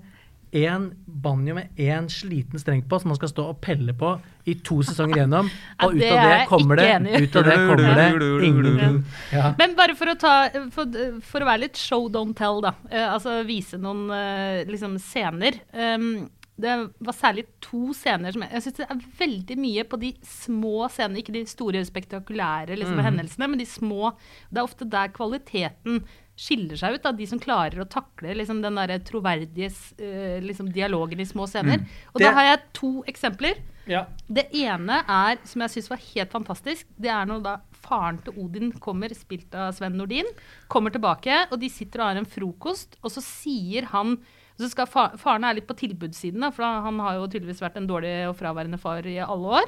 en 0.53 0.91
banjo 1.07 1.55
med 1.57 1.69
én 1.81 2.09
sliten 2.13 2.61
streng 2.61 2.83
på 2.89 2.99
som 3.01 3.09
man 3.09 3.17
skal 3.17 3.31
stå 3.33 3.45
og 3.55 3.61
pelle 3.65 3.95
på 3.97 4.11
i 4.45 4.55
to 4.61 4.83
sesonger 4.85 5.23
gjennom. 5.23 5.49
Ja, 5.81 5.87
Og 5.87 5.97
ut 5.97 6.05
av 6.05 6.21
det 6.21 6.43
kommer 6.51 6.77
det, 6.77 6.89
ut 7.25 7.37
av 7.37 7.47
det 7.47 7.57
kommer 7.57 7.95
det 7.97 8.47
ingen 8.47 9.05
Ja. 9.33 9.55
Men 9.59 9.77
bare 9.79 9.97
for 9.97 10.13
å, 10.13 10.17
ta, 10.19 10.35
for, 10.75 11.01
for 11.25 11.43
å 11.43 11.49
være 11.49 11.65
litt 11.65 11.81
show 11.81 12.11
don't 12.13 12.37
tell, 12.39 12.61
da. 12.65 12.75
Eh, 12.91 13.09
altså 13.09 13.41
vise 13.49 13.81
noen 13.81 14.13
eh, 14.13 14.63
liksom, 14.69 14.99
scener. 15.01 15.57
Um, 15.73 16.29
det 16.63 16.73
var 17.01 17.17
særlig 17.17 17.47
to 17.65 17.95
scener 17.97 18.35
som 18.35 18.45
jeg, 18.45 18.53
jeg 18.53 18.65
syns 18.67 18.77
det 18.77 18.87
er 18.93 19.05
veldig 19.19 19.57
mye 19.59 19.85
på 19.89 19.99
de 20.03 20.11
små 20.27 20.89
scenene. 20.93 21.23
Ikke 21.23 21.35
de 21.35 21.47
store, 21.49 21.81
spektakulære 21.89 22.77
liksom, 22.77 22.99
mm. 23.01 23.07
hendelsene, 23.09 23.49
men 23.49 23.63
de 23.63 23.69
små. 23.69 24.13
Det 24.51 24.61
er 24.61 24.69
ofte 24.69 24.89
der 24.93 25.15
kvaliteten 25.17 26.03
skiller 26.39 26.79
seg 26.81 26.97
ut. 26.97 27.03
Da, 27.05 27.13
de 27.13 27.27
som 27.29 27.41
klarer 27.43 27.83
å 27.83 27.89
takle 27.89 28.35
liksom, 28.39 28.63
den 28.65 28.79
der 28.81 28.95
troverdige 29.05 29.69
uh, 30.01 30.39
liksom, 30.43 30.71
dialogen 30.73 31.21
i 31.21 31.29
små 31.29 31.47
scener. 31.51 31.85
Og 32.15 32.21
Det- 32.21 32.27
da 32.27 32.33
har 32.39 32.49
jeg 32.51 32.63
to 32.79 32.93
eksempler. 33.07 33.61
Ja. 33.87 34.05
Det 34.31 34.47
ene 34.55 35.03
er, 35.09 35.39
som 35.45 35.61
jeg 35.65 35.71
syns 35.75 35.91
var 35.91 35.99
helt 36.15 36.31
fantastisk, 36.31 36.87
det 36.99 37.11
er 37.11 37.27
når 37.27 37.43
da 37.43 37.57
faren 37.83 38.19
til 38.23 38.37
Odin 38.39 38.71
kommer, 38.79 39.11
spilt 39.15 39.53
av 39.59 39.73
Sven 39.75 39.97
Nordin, 39.99 40.29
kommer 40.71 40.91
tilbake, 40.95 41.49
og 41.51 41.59
de 41.59 41.69
sitter 41.69 42.01
og 42.01 42.07
har 42.13 42.21
en 42.21 42.29
frokost, 42.31 42.95
og 43.03 43.11
så 43.11 43.21
sier 43.21 43.91
han 43.91 44.21
så 44.61 44.69
skal 44.71 44.87
fa 44.87 45.09
Faren 45.19 45.43
er 45.49 45.57
litt 45.57 45.67
på 45.67 45.75
tilbudssiden, 45.75 46.39
da, 46.45 46.51
for 46.55 46.63
han 46.63 47.01
har 47.03 47.17
jo 47.17 47.27
tydeligvis 47.27 47.63
vært 47.65 47.81
en 47.81 47.89
dårlig 47.89 48.29
og 48.29 48.37
fraværende 48.39 48.79
far 48.79 49.03
i 49.09 49.17
alle 49.19 49.57
år. 49.59 49.67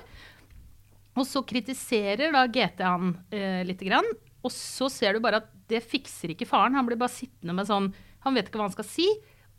Og 1.17 1.27
så 1.27 1.43
kritiserer 1.47 2.31
da 2.35 2.45
GT 2.47 2.83
han 2.85 3.17
eh, 3.35 3.65
lite 3.67 3.89
grann, 3.89 4.07
og 4.45 4.53
så 4.53 4.91
ser 4.93 5.17
du 5.17 5.25
bare 5.25 5.41
at 5.43 5.51
det 5.71 5.81
fikser 5.85 6.35
ikke 6.35 6.49
faren. 6.49 6.77
Han 6.77 6.87
blir 6.89 7.01
bare 7.01 7.13
sittende 7.13 7.57
med 7.57 7.69
sånn 7.69 7.91
Han 8.25 8.37
vet 8.37 8.49
ikke 8.49 8.61
hva 8.61 8.69
han 8.69 8.77
skal 8.77 8.87
si. 8.89 9.07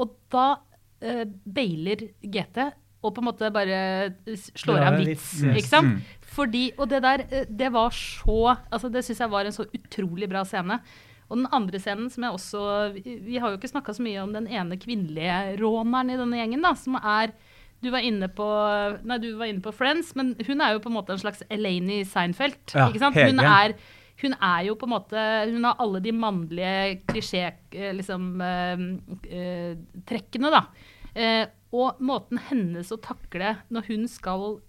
Og 0.01 0.13
da 0.33 0.47
eh, 1.01 1.25
bailer 1.25 2.07
GT 2.21 2.59
og 3.05 3.13
på 3.13 3.21
en 3.21 3.27
måte 3.27 3.51
bare 3.53 3.79
slår 4.57 4.81
av 4.81 4.95
en 4.95 5.03
vits. 5.05 5.27
Ikke 5.45 5.67
sant? 5.67 6.13
Fordi, 6.35 6.67
og 6.81 6.89
det 6.89 7.01
der, 7.05 7.25
eh, 7.29 7.49
det 7.49 7.69
var 7.73 7.93
så 7.93 8.55
altså 8.55 8.89
Det 8.89 9.05
syns 9.05 9.21
jeg 9.21 9.33
var 9.33 9.45
en 9.45 9.55
så 9.55 9.67
utrolig 9.67 10.29
bra 10.31 10.41
scene. 10.47 10.79
Og 11.29 11.39
den 11.39 11.49
andre 11.53 11.81
scenen 11.81 12.09
som 12.13 12.25
jeg 12.25 12.37
også 12.37 12.63
Vi 12.97 13.17
vi 13.25 13.37
har 13.41 13.49
jo 13.49 13.57
ikke 13.57 13.71
snakka 13.71 13.95
så 13.97 14.05
mye 14.05 14.21
om 14.21 14.33
den 14.33 14.47
ene 14.47 14.77
kvinnelige 14.77 15.57
råneren 15.61 16.13
i 16.13 16.17
denne 16.19 16.41
gjengen, 16.41 16.65
da, 16.65 16.73
som 16.77 16.97
er 17.01 17.33
du 17.83 17.91
var 17.93 18.05
inne 18.05 18.29
på 18.31 18.45
Nei, 19.05 19.17
du 19.21 19.35
var 19.37 19.49
inne 19.51 19.61
på 19.61 19.73
Friends, 19.75 20.13
men 20.17 20.33
hun 20.47 20.63
er 20.63 20.73
jo 20.73 20.81
på 20.81 20.89
en 20.89 20.97
måte 20.97 21.13
en 21.13 21.21
slags 21.21 21.43
Elaine 21.53 22.01
Seinfeld. 22.07 22.57
Ja, 22.73 22.87
ikke 22.89 23.03
sant? 23.03 23.19
Hun 23.19 23.41
er, 23.43 23.75
hun 24.21 24.34
er 24.41 24.63
jo 24.67 24.75
på 24.80 24.88
en 24.88 24.93
måte 24.93 25.21
Hun 25.51 25.63
har 25.67 25.75
alle 25.84 25.99
de 26.01 26.12
mannlige 26.15 27.01
klisjé-trekkene, 27.10 27.95
liksom, 27.97 28.30
eh, 28.41 28.86
eh, 29.30 29.75
trekkene, 30.08 30.51
da. 30.54 30.62
Eh, 31.15 31.45
og 31.75 31.99
måten 31.99 32.39
hennes 32.49 32.91
å 32.91 32.97
takle 33.04 33.58
når 33.69 33.88
hun 33.89 34.08
skal 34.08 34.62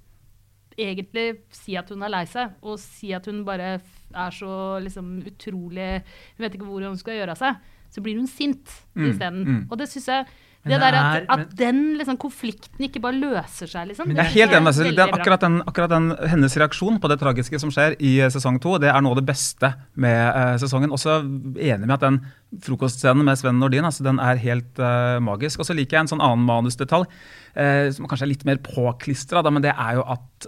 egentlig 0.77 1.39
si 1.55 1.77
at 1.79 1.89
hun 1.93 2.03
er 2.05 2.11
lei 2.13 2.25
seg, 2.29 2.53
og 2.67 2.79
si 2.83 3.13
at 3.17 3.25
hun 3.31 3.45
bare 3.47 3.77
er 4.17 4.31
så 4.35 4.51
liksom 4.85 5.23
utrolig 5.27 6.03
Hun 6.37 6.45
vet 6.45 6.55
ikke 6.59 6.67
hvor 6.69 6.85
hun 6.85 6.99
skal 7.01 7.15
gjøre 7.21 7.31
av 7.37 7.41
seg. 7.41 7.57
så 7.91 8.03
blir 8.03 8.17
hun 8.19 8.27
sint 8.27 8.83
Mm, 8.97 9.11
isteden. 9.11 9.45
mm. 9.47 9.63
Og 9.71 9.79
det 9.79 9.89
syns 9.89 10.07
jeg 10.09 10.27
det 10.67 10.79
der 10.83 10.97
at, 10.99 11.17
er- 11.21 11.27
at 11.35 11.53
den 11.59 11.81
liksom, 11.99 12.17
konflikten 12.21 12.87
ikke 12.87 13.03
bare 13.05 13.17
løser 13.19 13.71
seg, 13.71 13.89
liksom. 13.91 14.09
Men 14.11 14.19
det 14.19 14.25
er 14.25 14.33
helt 14.35 14.57
enig 14.57 14.67
med 14.67 14.79
veldig 14.81 14.97
Den, 14.99 15.15
akkurat, 15.17 15.45
den, 15.45 15.61
akkurat 15.71 15.93
den, 15.93 16.09
hennes 16.33 16.57
reaksjon 16.61 16.99
på 17.03 17.11
det 17.13 17.19
tragiske 17.23 17.61
som 17.63 17.73
skjer 17.75 17.97
i 18.01 18.17
eh, 18.25 18.33
sesong 18.33 18.59
to, 18.63 18.77
det 18.83 18.91
er 18.93 19.05
noe 19.05 19.15
av 19.17 19.21
det 19.21 19.27
beste 19.29 19.73
med 19.95 20.21
uh, 20.35 20.57
sesongen. 20.63 20.93
Også 20.95 21.21
enig 21.23 21.87
med 21.87 21.97
at 21.97 22.05
den 22.07 22.21
frokostscenen 22.67 23.27
med 23.27 23.39
Sven 23.41 23.59
Nordin 23.63 23.87
altså, 23.89 24.05
den 24.07 24.21
er 24.23 24.43
helt 24.43 24.79
uh, 24.83 25.17
magisk. 25.23 25.63
Og 25.63 25.69
så 25.69 25.77
liker 25.77 25.99
jeg 25.99 26.07
en 26.07 26.15
sånn 26.17 26.25
annen 26.25 26.47
manusdetalj, 26.49 27.09
Uh, 27.57 27.89
som 27.89 28.05
kanskje 28.05 28.27
er 28.27 28.29
litt 28.35 28.43
mer 28.45 28.59
påklistra, 28.61 29.41
men 29.49 29.65
det 29.65 29.71
er 29.73 29.95
jo 29.97 30.03
at 30.13 30.47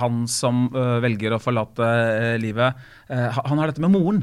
han 0.00 0.22
som 0.24 0.70
velger 1.04 1.34
å 1.36 1.38
forlate 1.38 1.84
livet, 2.40 2.78
han 3.12 3.60
har 3.60 3.68
dette 3.68 3.82
med 3.84 3.92
moren. 3.92 4.22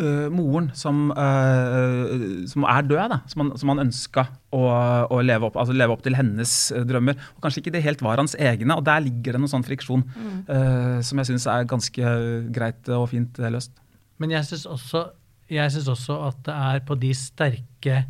Eh, 0.00 0.28
moren 0.32 0.70
som, 0.72 1.10
uh, 1.12 2.46
som 2.48 2.64
er 2.64 2.86
død, 2.88 3.12
da, 3.12 3.18
som 3.28 3.42
han, 3.42 3.50
som 3.60 3.72
han 3.74 3.82
ønska 3.82 4.22
å, 4.56 4.62
å 5.12 5.18
leve, 5.20 5.50
opp, 5.50 5.58
altså 5.60 5.76
leve 5.76 5.92
opp 5.92 6.00
til 6.06 6.16
hennes 6.16 6.54
uh, 6.72 6.80
drømmer. 6.88 7.18
Og 7.36 7.44
kanskje 7.44 7.60
ikke 7.60 7.74
det 7.74 7.82
helt 7.84 8.04
var 8.04 8.22
hans 8.22 8.32
egne, 8.40 8.72
og 8.72 8.86
der 8.88 9.04
ligger 9.04 9.36
det 9.36 9.42
noe 9.42 9.52
sånn 9.52 9.66
friksjon 9.66 10.06
eh, 10.48 10.96
som 11.04 11.20
jeg 11.20 11.28
syns 11.28 11.46
er 11.52 11.68
ganske 11.68 12.16
greit 12.56 12.88
og 12.88 13.10
fint 13.12 13.36
løst. 13.52 13.76
Men 14.16 14.32
jeg 14.32 14.48
syns 14.48 14.64
også, 14.78 15.06
jeg 15.52 15.76
synes 15.76 15.92
også 15.92 16.20
at 16.30 16.42
det 16.48 16.58
er 16.72 16.82
på 16.88 16.96
de 17.04 17.14
sterke, 17.18 18.02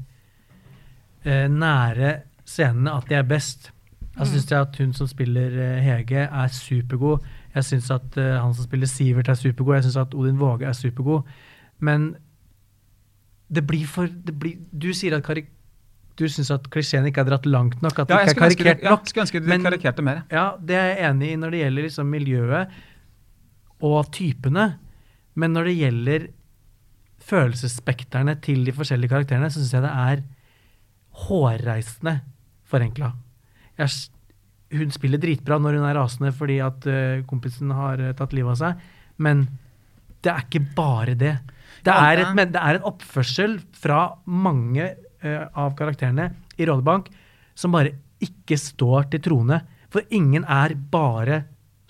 eh, 1.26 1.46
nære 1.50 2.16
scenene 2.46 2.94
at 2.94 3.10
de 3.10 3.18
er 3.18 3.26
best. 3.26 3.72
Jeg 4.20 4.36
syns 4.36 4.52
at 4.54 4.78
hun 4.78 4.94
som 4.94 5.10
spiller 5.10 5.80
Hege, 5.82 6.28
er 6.30 6.50
supergod. 6.54 7.26
Jeg 7.56 7.66
syns 7.66 7.90
at 7.90 8.14
han 8.14 8.54
som 8.54 8.68
spiller 8.68 8.86
Sivert, 8.86 9.32
er 9.32 9.40
supergod. 9.40 9.80
Jeg 9.80 9.88
syns 9.88 10.04
at 10.04 10.14
Odin 10.14 10.38
Våge 10.38 10.68
er 10.68 10.76
supergod. 10.76 11.26
Men 11.82 12.12
det 13.52 13.64
blir 13.68 13.84
for 13.90 14.06
det 14.08 14.32
blir, 14.40 14.56
Du 14.72 14.92
sier 14.96 15.16
at 15.18 15.24
karik, 15.26 15.48
du 16.16 16.26
syns 16.30 16.50
at 16.54 16.66
klisjeen 16.72 17.06
ikke 17.08 17.22
er 17.24 17.30
dratt 17.32 17.46
langt 17.48 17.82
nok? 17.84 17.98
At 17.98 18.08
det 18.08 18.16
Ja, 18.16 18.26
ikke 18.28 18.36
er 18.36 18.48
karikert 18.48 18.82
nok. 18.86 19.00
ja, 19.02 19.10
skulle 19.10 19.24
ønske 19.26 19.40
de 19.44 19.58
karikerte 19.66 20.04
mer. 20.06 20.22
Ja, 20.32 20.46
det 20.60 20.76
er 20.78 20.88
jeg 20.94 21.10
enig 21.10 21.32
i 21.32 21.36
når 21.40 21.50
det 21.56 21.60
gjelder 21.64 21.86
liksom 21.88 22.10
miljøet 22.12 22.78
og 23.82 24.12
typene. 24.14 24.66
Men 25.34 25.52
når 25.56 25.64
det 25.70 25.76
gjelder 25.80 26.26
følelsesspekterne 27.22 28.34
til 28.44 28.64
de 28.66 28.72
forskjellige 28.76 29.12
karakterene, 29.12 29.48
så 29.50 29.60
syns 29.62 29.72
jeg 29.76 29.84
det 29.84 29.92
er 29.92 30.22
hårreisende 31.26 32.16
forenkla. 32.68 33.12
Hun 34.72 34.92
spiller 34.94 35.20
dritbra 35.20 35.58
når 35.60 35.76
hun 35.78 35.84
er 35.88 35.98
rasende 35.98 36.30
fordi 36.32 36.58
at 36.64 36.86
eh, 36.88 37.22
kompisen 37.28 37.72
har 37.76 38.00
eh, 38.00 38.14
tatt 38.16 38.32
livet 38.32 38.54
av 38.54 38.60
seg, 38.62 38.86
men 39.20 39.42
det 40.24 40.32
er 40.32 40.46
ikke 40.46 40.62
bare 40.76 41.14
det. 41.18 41.34
Det 41.82 41.92
er, 41.92 42.22
et, 42.22 42.34
men 42.38 42.52
det 42.54 42.60
er 42.62 42.78
en 42.78 42.88
oppførsel 42.92 43.58
fra 43.74 44.04
mange 44.26 44.86
uh, 45.24 45.44
av 45.58 45.74
karakterene 45.78 46.30
i 46.58 46.68
Rådebank 46.68 47.10
som 47.58 47.74
bare 47.74 47.96
ikke 48.22 48.58
står 48.60 49.10
til 49.12 49.24
troende. 49.24 49.60
For 49.92 50.06
ingen 50.14 50.46
er 50.46 50.76
bare 50.76 51.42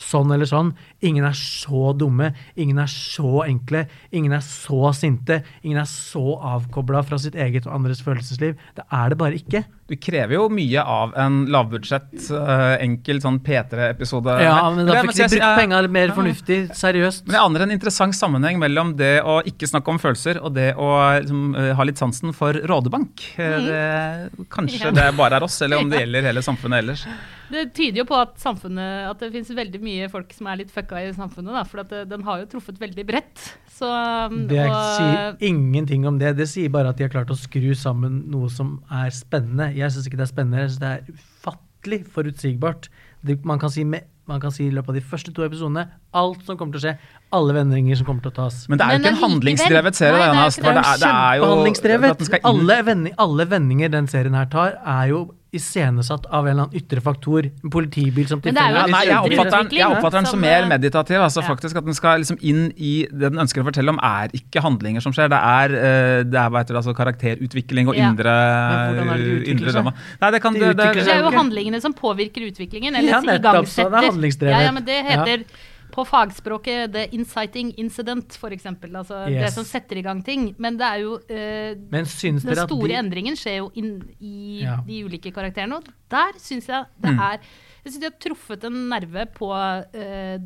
sånn 0.03 0.33
eller 0.35 0.49
sånn. 0.51 0.73
Ingen 1.03 1.25
er 1.29 1.37
så 1.39 1.93
dumme. 1.97 2.33
Ingen 2.57 2.79
er 2.83 2.91
så 2.91 3.45
enkle. 3.47 3.87
Ingen 4.13 4.33
er 4.37 4.43
så 4.45 4.93
sinte. 4.97 5.43
Ingen 5.63 5.79
er 5.83 5.89
så 5.91 6.37
avkobla 6.39 7.03
fra 7.07 7.19
sitt 7.23 7.35
eget 7.35 7.67
og 7.67 7.75
andres 7.79 8.03
følelsesliv. 8.05 8.57
Det 8.77 8.85
er 8.91 9.09
det 9.15 9.19
bare 9.19 9.39
ikke. 9.39 9.65
Du 9.93 9.97
krever 10.01 10.37
jo 10.39 10.47
mye 10.49 10.81
av 10.89 11.11
en 11.21 11.41
lavbudsjett, 11.53 12.15
eh, 12.33 12.77
enkel 12.85 13.19
sånn 13.21 13.41
P3-episode. 13.45 14.37
Ja, 14.41 14.71
men 14.73 14.87
da 14.87 15.03
fikk 15.03 15.13
de 15.17 15.23
brukt 15.27 15.37
jeg- 15.37 15.59
penga 15.59 15.83
mer 15.91 16.09
fornuftig. 16.17 16.61
Seriøst. 16.73 17.27
Men 17.27 17.35
jeg 17.37 17.45
aner 17.45 17.63
en 17.67 17.71
interessant 17.77 18.15
sammenheng 18.15 18.59
mellom 18.59 18.97
det 18.97 19.23
å 19.23 19.43
ikke 19.45 19.69
snakke 19.69 19.89
om 19.89 19.99
følelser 19.99 20.41
og 20.43 20.55
det 20.55 20.75
å 20.77 21.21
liksom, 21.21 21.57
eh, 21.59 21.75
ha 21.75 21.83
litt 21.85 21.97
sansen 21.99 22.33
for 22.35 22.53
rådebank. 22.55 23.21
Mm. 23.37 23.67
Det, 23.67 24.49
kanskje 24.49 24.81
Ja. 24.87 24.91
det 24.93 25.17
bare 25.17 25.35
er 25.37 25.43
oss, 25.45 25.61
eller 25.63 25.79
om 25.79 25.91
det 25.91 26.01
gjelder 26.07 26.23
hele 26.23 26.41
samfunnet 26.41 26.79
ellers. 26.79 27.07
Det 27.53 27.65
tyder 27.77 28.03
jo 28.03 28.07
på 28.09 28.17
at 28.17 28.39
at 28.43 29.21
det 29.21 29.29
finnes 29.35 29.51
veldig 29.57 29.81
mye 29.83 30.09
folk 30.13 30.33
som 30.33 30.49
er 30.49 30.63
litt 30.63 30.73
fucka 30.73 31.03
i 31.03 31.13
samfunnet. 31.13 31.53
Da, 31.53 31.65
for 31.69 31.83
at 31.83 31.91
det, 31.93 32.03
den 32.11 32.25
har 32.27 32.41
jo 32.41 32.49
truffet 32.55 32.81
veldig 32.81 33.05
bredt. 33.07 33.43
Så, 33.69 33.89
um, 33.89 34.47
Det 34.49 34.65
og- 34.65 34.97
sier 34.97 35.37
ingenting 35.41 36.07
om 36.07 36.19
det. 36.19 36.37
Det 36.37 36.49
sier 36.49 36.71
bare 36.71 36.89
at 36.89 36.97
de 36.97 37.05
har 37.05 37.13
klart 37.13 37.31
å 37.31 37.37
skru 37.37 37.75
sammen 37.77 38.25
noe 38.31 38.49
som 38.49 38.83
er 38.91 39.11
spennende. 39.11 39.75
Jeg 39.75 39.91
syns 39.91 40.09
ikke 40.09 40.17
det 40.21 40.29
er 40.29 40.35
spennende, 40.35 40.63
jeg 40.63 40.71
synes 40.71 40.81
det 40.81 40.93
er 40.93 41.03
ufattelig 41.13 42.07
forutsigbart. 42.07 42.89
Det, 43.25 43.45
man, 43.45 43.59
kan 43.59 43.71
si 43.71 43.85
med, 43.85 44.05
man 44.27 44.41
kan 44.41 44.51
si 44.51 44.67
i 44.67 44.71
løpet 44.71 44.89
av 44.89 44.95
de 44.95 45.01
første 45.01 45.33
to 45.35 45.45
episodene 45.45 45.85
alt 46.15 46.43
som 46.47 46.57
kommer 46.57 46.75
til 46.75 46.81
å 46.81 46.85
skje, 46.89 46.97
alle 47.33 47.55
vendringer 47.55 47.97
som 47.97 48.07
kommer 48.07 48.23
til 48.23 48.33
å 48.33 48.35
tas. 48.35 48.69
Men 48.69 48.79
det 48.79 48.87
er 48.87 48.97
jo 48.97 49.03
ikke 49.03 49.13
en 49.13 49.23
handlingsdrevet 49.23 49.95
serie. 49.95 50.33
Nei, 50.33 50.49
det 50.49 50.65
er 50.65 50.73
det. 50.73 50.87
er, 50.87 50.99
det 50.99 51.13
er 51.13 51.37
jo 51.39 52.49
Alle, 52.51 52.83
vending, 52.85 53.15
alle 53.19 53.47
vendinger 53.47 53.89
den 53.93 54.07
serien 54.11 54.35
her 54.35 54.47
tar, 54.47 54.79
er 54.83 55.07
jo 55.13 55.23
iscenesatt 55.53 56.27
av 56.33 56.47
en 56.47 56.53
eller 56.55 56.65
annen 56.65 56.79
ytre 56.81 57.01
faktor. 57.05 57.47
En 57.65 57.73
politibil 57.73 58.25
som 58.29 58.41
Ja, 58.45 58.53
nei, 58.89 59.03
jeg 59.05 59.19
oppfatter 59.19 59.57
den, 59.59 59.75
jeg 59.77 59.89
oppfatter 59.89 60.17
den 60.19 60.29
som 60.31 60.39
som, 60.39 60.45
mer 60.47 60.67
meditativ. 60.71 61.19
altså 61.21 61.43
ja. 61.43 61.49
faktisk 61.51 61.77
At 61.77 61.85
den 61.85 61.97
skal 61.99 62.23
liksom 62.23 62.39
inn 62.41 62.63
i 62.77 62.93
det 63.11 63.29
den 63.35 63.43
ønsker 63.43 63.61
å 63.61 63.67
fortelle 63.69 63.93
om, 63.93 64.01
er 64.03 64.33
ikke 64.39 64.63
handlinger 64.65 65.05
som 65.05 65.13
skjer. 65.13 65.29
Det 65.33 65.41
er, 65.51 65.75
eh, 65.77 66.23
det 66.25 66.39
er 66.41 66.49
hva 66.49 66.63
heter 66.63 66.73
det, 66.73 66.81
altså 66.81 66.95
karakterutvikling 66.97 67.93
og 67.93 67.97
Ja. 67.97 68.09
indre, 68.09 68.37
indre 69.45 69.73
drama. 69.73 69.93
Nei, 70.23 70.31
det 70.31 70.41
kan 70.43 70.55
De 70.55 70.61
det, 70.61 70.77
det, 70.77 71.05
Det 71.05 71.09
er 71.09 71.21
jo 71.21 71.31
handlingene 71.37 71.81
som 71.81 71.93
påvirker 71.93 72.49
utviklingen, 72.49 72.97
eller 72.97 73.09
Ja, 73.09 73.21
er 73.21 73.39
igangsetter. 73.39 74.49
Ja, 74.49 74.61
ja, 74.63 74.73
men 74.73 74.85
det 74.85 75.05
heter 75.05 75.45
på 75.93 76.05
fagspråket 76.09 76.93
the 76.95 77.05
inciting 77.15 77.73
incident, 77.81 78.33
for 78.41 78.51
eksempel. 78.55 78.95
yes. 79.29 79.43
det 79.45 79.51
som 79.55 79.65
setter 79.69 80.01
i 80.01 80.03
gang 80.07 80.23
ting. 80.25 80.55
Men 80.59 80.79
det 80.81 80.87
er 80.89 81.03
jo 81.05 81.19
eh, 81.29 81.75
Men 81.93 82.09
syns 82.09 82.43
Den 82.47 82.55
dere 82.55 82.65
at 82.65 82.71
store 82.73 82.89
de 82.89 82.97
endringen 83.01 83.37
skjer 83.39 83.59
jo 83.61 83.71
inn 83.77 83.93
i 84.21 84.63
Ja. 84.63 84.79
de 84.87 85.03
ulike 85.05 85.33
karakterene, 85.33 85.77
og 85.83 85.91
der 86.11 86.33
syns 86.41 86.67
jeg 86.69 86.87
det 87.01 87.13
Mm. 87.13 87.21
er 87.21 87.39
jeg 87.85 87.93
syns 87.93 88.01
de 88.01 88.07
har 88.07 88.19
truffet 88.23 88.65
en 88.65 88.89
nerve 88.89 89.27
på 89.35 89.49
eh, 89.93 90.39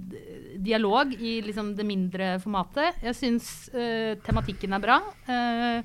dialog 0.56 1.12
i 1.20 1.42
liksom 1.44 1.74
det 1.76 1.84
mindre 1.84 2.38
formatet. 2.40 2.94
Jeg 3.02 3.14
syns 3.14 3.68
eh, 3.74 4.14
tematikken 4.24 4.72
er 4.72 4.80
bra. 4.80 5.00
eh, 5.28 5.82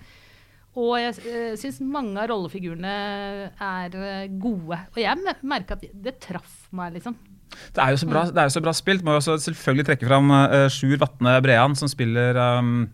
og 0.74 0.94
jeg 0.96 1.18
uh, 1.28 1.56
syns 1.60 1.82
mange 1.84 2.16
av 2.16 2.30
rollefigurene 2.32 2.92
er 3.60 4.30
gode. 4.40 4.78
Og 4.96 5.00
jeg 5.02 5.36
merka 5.44 5.76
at 5.76 5.84
det 5.92 6.14
traff 6.24 6.70
meg, 6.72 6.94
liksom. 6.96 7.18
Det 7.76 7.84
er 7.84 7.94
jo 7.94 8.02
så 8.02 8.10
bra, 8.10 8.26
det 8.30 8.42
er 8.42 8.50
jo 8.50 8.56
så 8.58 8.64
bra 8.64 8.74
spilt. 8.76 9.06
Må 9.06 9.16
jo 9.16 9.22
også 9.22 9.38
selvfølgelig 9.50 9.90
trekke 9.92 10.10
fram 10.10 10.34
uh, 10.34 10.66
Sjur 10.72 10.98
Vatne 11.02 11.38
Brean, 11.44 11.78
som 11.80 11.92
spiller 11.92 12.38
um, 12.60 12.90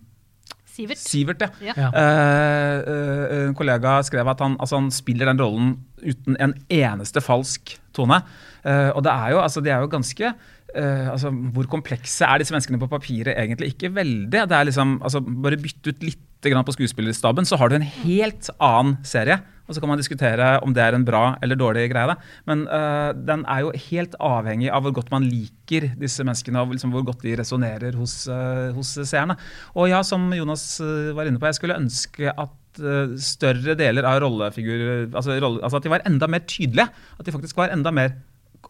Sivert. 0.77 1.01
Sivert. 1.01 1.47
ja. 1.65 1.73
Ja. 1.73 1.89
Uh, 1.89 2.67
Eh, 2.87 2.93
eh, 2.93 3.45
en 3.47 3.55
kollega 3.57 3.97
skrev 4.05 4.27
at 4.31 4.41
han, 4.43 4.57
altså 4.61 4.79
han 4.79 4.91
spiller 4.93 5.29
den 5.29 5.41
rollen 5.41 5.73
uten 6.03 6.37
en 6.43 6.53
eneste 6.69 7.23
falsk 7.23 7.75
tone. 7.95 8.21
Uh, 8.67 8.91
og 8.97 9.03
det 9.05 9.13
er 9.13 9.31
jo, 9.33 9.39
altså, 9.41 9.61
de 9.63 9.71
er 9.71 9.81
jo 9.81 9.89
ganske 9.89 10.33
eh, 10.77 11.09
altså, 11.11 11.31
Hvor 11.53 11.67
komplekse 11.71 12.27
er 12.27 12.41
disse 12.41 12.55
menneskene 12.55 12.79
på 12.81 12.89
papiret 12.91 13.35
egentlig? 13.35 13.73
Ikke 13.73 13.91
veldig. 13.93 14.45
Det 14.47 14.57
er 14.57 14.69
liksom, 14.69 14.97
altså, 15.01 15.21
Bare 15.21 15.59
bytt 15.61 15.91
ut 15.91 16.07
litt 16.07 16.23
på 16.37 16.73
skuespillerstaben, 16.75 17.47
så 17.49 17.57
har 17.57 17.67
du 17.67 17.75
en 17.75 17.85
helt 18.05 18.47
annen 18.61 18.99
serie. 19.03 19.39
Og 19.67 19.75
så 19.75 19.81
kan 19.81 19.89
man 19.89 19.99
diskutere 19.99 20.59
om 20.63 20.71
det 20.71 20.83
er 20.83 20.95
en 20.95 21.03
bra 21.03 21.35
eller 21.43 21.57
dårlig 21.59 21.89
greie. 21.91 22.13
Da. 22.13 22.15
Men 22.47 22.61
uh, 22.69 23.09
den 23.11 23.41
er 23.49 23.65
jo 23.65 23.73
helt 23.89 24.13
avhengig 24.21 24.69
av 24.71 24.85
hvor 24.85 24.93
godt 24.95 25.09
man 25.11 25.25
liker 25.27 25.89
disse 25.99 26.23
menneskene, 26.23 26.61
og 26.61 26.77
liksom 26.77 26.93
hvor 26.93 27.03
godt 27.09 27.25
de 27.25 27.33
resonnerer 27.41 27.97
hos, 27.99 28.29
uh, 28.29 28.69
hos 28.77 28.93
seerne. 29.01 29.35
Og 29.75 29.89
ja, 29.91 30.03
som 30.07 30.29
Jonas 30.37 30.77
var 31.17 31.27
inne 31.27 31.41
på, 31.41 31.49
jeg 31.49 31.59
skulle 31.59 31.81
ønske 31.81 32.31
at 32.31 32.55
større 33.17 33.73
deler 33.73 34.05
av 34.05 34.19
rollefigurer 34.21 35.07
altså, 35.09 35.33
rolle, 35.41 35.63
altså 35.65 35.79
At 35.79 35.85
de 35.87 35.91
var 35.97 36.03
enda 36.05 36.29
mer 36.29 36.45
tydelige. 36.45 36.87
At 37.17 37.25
de 37.25 37.33
faktisk 37.33 37.57
var 37.57 37.73
enda 37.73 37.91
mer 37.91 38.13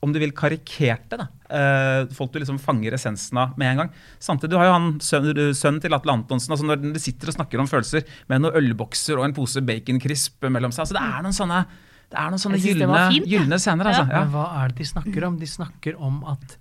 om 0.04 0.14
du 0.14 0.20
vil 0.22 0.34
karikerte. 0.36 1.18
da. 1.18 1.28
Eh, 1.50 2.14
folk 2.14 2.32
du 2.34 2.40
liksom 2.40 2.60
fanger 2.62 2.94
essensen 2.98 3.40
av 3.42 3.58
med 3.58 3.72
en 3.72 3.82
gang. 3.82 3.92
Samtidig, 4.20 4.52
du 4.52 4.58
har 4.60 4.70
jo 4.70 4.76
han 4.76 4.88
sønnen 5.04 5.56
sønnen 5.58 5.82
til 5.82 5.96
Atle 5.98 6.14
Antonsen. 6.14 6.54
altså 6.54 6.68
Når 6.68 6.94
de 6.94 7.02
sitter 7.02 7.32
og 7.32 7.38
snakker 7.38 7.64
om 7.64 7.68
følelser 7.68 8.06
med 8.30 8.44
noen 8.44 8.58
ølbokser 8.62 9.18
og 9.18 9.26
en 9.26 9.36
pose 9.38 9.64
baconcrisp 9.66 10.48
mellom 10.50 10.72
seg. 10.76 10.86
altså 10.86 10.98
Det 11.00 11.04
er 11.04 11.26
noen 11.26 11.38
sånne, 11.40 11.66
det 12.12 12.22
er 12.22 12.32
noen 12.34 12.44
sånne 12.46 12.62
gylne, 12.62 13.04
fint, 13.12 13.30
gylne 13.34 13.60
scener. 13.60 13.92
altså. 13.92 14.08
Ja. 14.08 14.24
Men 14.24 14.34
hva 14.36 14.48
er 14.64 14.74
det 14.74 14.82
de 14.82 14.90
snakker 14.94 15.28
om? 15.28 15.38
De 15.42 15.48
snakker 15.48 16.00
om 16.00 16.24
at 16.26 16.58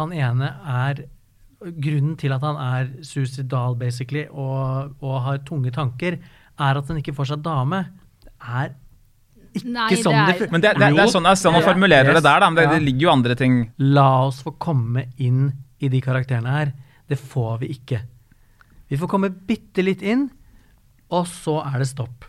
han 0.00 0.12
ene 0.12 0.54
er 0.66 1.06
Grunnen 1.56 2.18
til 2.20 2.34
at 2.34 2.42
han 2.44 2.58
er 2.60 2.90
suicidal, 3.02 3.78
basically, 3.80 4.26
og, 4.28 4.92
og 5.00 5.22
har 5.24 5.38
tunge 5.48 5.70
tanker, 5.72 6.18
er 6.60 6.78
at 6.78 6.90
han 6.92 6.98
ikke 7.00 7.14
får 7.16 7.30
seg 7.30 7.40
dame. 7.46 7.78
Det 8.20 8.32
er 8.44 8.74
ikke 9.56 9.72
Nei, 9.72 9.88
sånn 10.00 10.16
det 10.26 10.40
er- 10.42 10.50
Men 10.52 10.60
det, 10.60 10.72
det, 10.78 10.88
det 10.94 11.02
er 11.04 11.12
sånn, 11.12 11.24
det 11.26 11.32
er 11.32 11.40
sånn 11.40 11.52
man 11.56 11.62
formulerer 11.64 12.04
formulerer 12.10 12.14
det 12.18 12.22
der, 12.26 12.40
da. 12.40 12.50
Men 12.50 12.56
det, 12.60 12.64
Ja. 12.68 12.72
det 12.78 12.82
ligger 12.86 13.00
jo 13.06 13.10
andre 13.12 13.34
ting 13.36 13.56
La 13.78 14.08
oss 14.26 14.42
få 14.42 14.52
komme 14.58 15.06
inn 15.18 15.52
i 15.80 15.88
de 15.92 16.00
karakterene 16.00 16.52
her. 16.52 16.72
Det 17.08 17.18
får 17.18 17.58
vi 17.60 17.68
ikke. 17.74 18.00
Vi 18.88 18.96
får 18.96 19.08
komme 19.08 19.30
bitte 19.30 19.82
litt 19.84 20.02
inn, 20.02 20.28
og 21.10 21.26
så 21.26 21.58
er 21.66 21.78
det 21.82 21.88
stopp. 21.88 22.24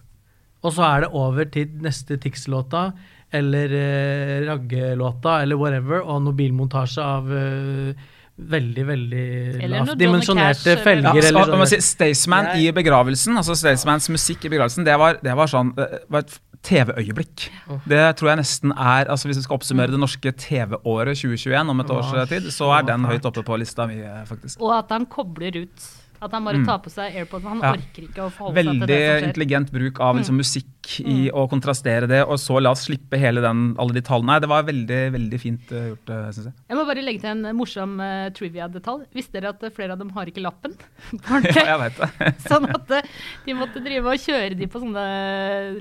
Og 0.64 0.74
så 0.74 0.84
er 0.84 1.02
det 1.06 1.12
over 1.14 1.46
til 1.46 1.68
neste 1.82 2.18
Tix-låta, 2.20 2.92
eller 3.32 3.70
eh, 3.78 4.46
Ragge-låta, 4.48 5.42
eller 5.44 5.56
whatever, 5.60 6.02
og 6.04 6.22
noe 6.24 6.34
bilmontasje 6.34 7.04
av 7.04 7.32
eh, 7.32 7.94
veldig, 8.38 8.84
veldig 8.88 9.24
lavt 9.72 9.94
dimensjonerte 9.98 10.76
Cash, 10.76 10.84
felger. 10.86 11.18
Ja, 11.18 11.30
eller 11.32 11.54
sånn. 11.54 11.70
si, 11.72 11.80
Staysman 11.82 12.52
i 12.62 12.68
begravelsen, 12.76 13.38
altså 13.40 13.56
Staysmans 13.58 14.10
musikk 14.14 14.46
i 14.46 14.52
begravelsen, 14.54 14.86
det 14.88 14.98
var, 15.02 15.18
det 15.24 15.34
var 15.38 15.50
sånn 15.52 15.74
det 15.78 16.04
var 16.14 16.26
et 16.26 16.38
TV-øyeblikk. 16.68 17.48
Det 17.88 18.02
tror 18.20 18.32
jeg 18.32 18.40
nesten 18.42 18.74
er 18.74 19.12
altså 19.12 19.30
Hvis 19.30 19.40
vi 19.40 19.46
skal 19.46 19.60
oppsummere 19.60 19.94
det 19.94 20.00
norske 20.02 20.34
TV-året 20.42 21.20
2021 21.20 21.72
om 21.74 21.84
et 21.84 21.94
års 21.94 22.12
tid, 22.32 22.50
så 22.54 22.72
er 22.78 22.88
den 22.90 23.06
høyt 23.08 23.28
oppe 23.30 23.44
på 23.46 23.60
lista 23.62 23.88
mi, 23.90 24.00
eh, 24.02 24.24
faktisk. 24.28 24.60
Og 24.62 24.74
at 24.80 24.92
han 24.94 25.08
kobler 25.12 25.64
ut. 25.64 25.88
At 26.22 26.32
han 26.34 26.44
bare 26.44 26.58
Mm. 26.58 26.66
tar 26.66 26.80
på 26.80 26.90
seg 26.90 27.14
AirPods. 27.16 27.44
Han 27.44 27.60
Ja. 27.62 27.72
orker 27.74 28.02
ikke 28.08 28.22
å 28.26 28.32
forholde 28.32 28.56
seg 28.56 28.64
til 28.64 28.80
det 28.80 28.88
som 28.88 28.88
skjer. 28.88 29.22
Veldig 29.22 29.28
intelligent 29.28 29.72
bruk 29.72 30.00
av 30.00 30.16
liksom, 30.18 30.38
musikk 30.38 30.66
i 31.06 31.30
å 31.30 31.50
kontrastere 31.50 32.08
det, 32.08 32.22
og 32.26 32.38
så 32.40 32.62
la 32.62 32.72
oss 32.72 32.86
slippe 32.88 33.18
hele 33.20 33.42
den, 33.42 33.76
alle 33.78 33.92
de 33.94 34.02
tallene. 34.02 34.26
Nei, 34.28 34.40
det 34.40 34.48
var 34.50 34.64
veldig 34.64 35.12
veldig 35.12 35.40
fint 35.40 35.72
uh, 35.72 35.90
gjort, 35.92 36.10
uh, 36.10 36.32
syns 36.32 36.46
jeg. 36.48 36.54
Jeg 36.70 36.78
må 36.78 36.86
bare 36.88 37.04
legge 37.04 37.22
til 37.22 37.30
en 37.30 37.46
eh, 37.46 37.52
morsom 37.54 38.00
uh, 38.00 38.30
trivia-detalj. 38.32 39.06
Visste 39.14 39.34
dere 39.34 39.50
at 39.50 39.62
eh, 39.64 39.70
flere 39.70 39.92
av 39.92 40.00
dem 40.00 40.10
har 40.16 40.26
ikke 40.26 40.42
lappen? 40.42 40.74
Ja, 41.44 41.78
jeg 41.78 41.80
vet 41.80 41.98
det. 41.98 42.34
sånn 42.52 42.70
at 42.74 42.90
eh, 42.92 43.02
de 43.46 43.54
måtte 43.54 43.84
drive 43.84 44.06
og 44.08 44.18
kjøre 44.18 44.58
de 44.58 44.66
på 44.68 44.80
sånne 44.80 45.06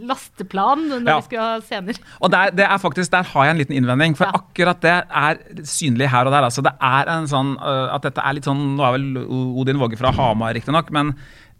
lasteplan 0.07 0.85
når 0.90 1.07
Ja. 1.07 1.16
de 1.20 1.27
skulle 1.27 1.40
ha 1.46 1.61
scener. 1.61 1.99
Og 2.20 2.31
der, 2.31 2.51
det 2.51 2.66
er 2.66 2.79
faktisk, 2.79 3.11
der 3.11 3.22
har 3.25 3.44
jeg 3.46 3.51
en 3.55 3.61
liten 3.62 3.77
innvending, 3.79 4.16
for 4.16 4.27
Ja. 4.27 4.33
akkurat 4.40 4.81
det 4.81 4.96
er 5.09 5.38
synlig 5.62 6.09
her 6.11 6.27
og 6.27 6.33
der. 6.33 6.42
Altså, 6.51 6.62
det 6.62 6.72
er 6.81 7.09
en 7.09 7.27
sånn, 7.27 7.57
at 7.62 8.03
dette 8.03 8.18
er 8.25 8.35
litt 8.35 8.44
sånn, 8.44 8.77
Nå 8.77 8.83
er 8.83 8.92
vel 8.99 9.27
Odin 9.61 9.79
Våge 9.79 9.96
fra 9.96 10.11
Hamar 10.26 10.54
riktignok, 10.58 10.92
men 10.94 11.14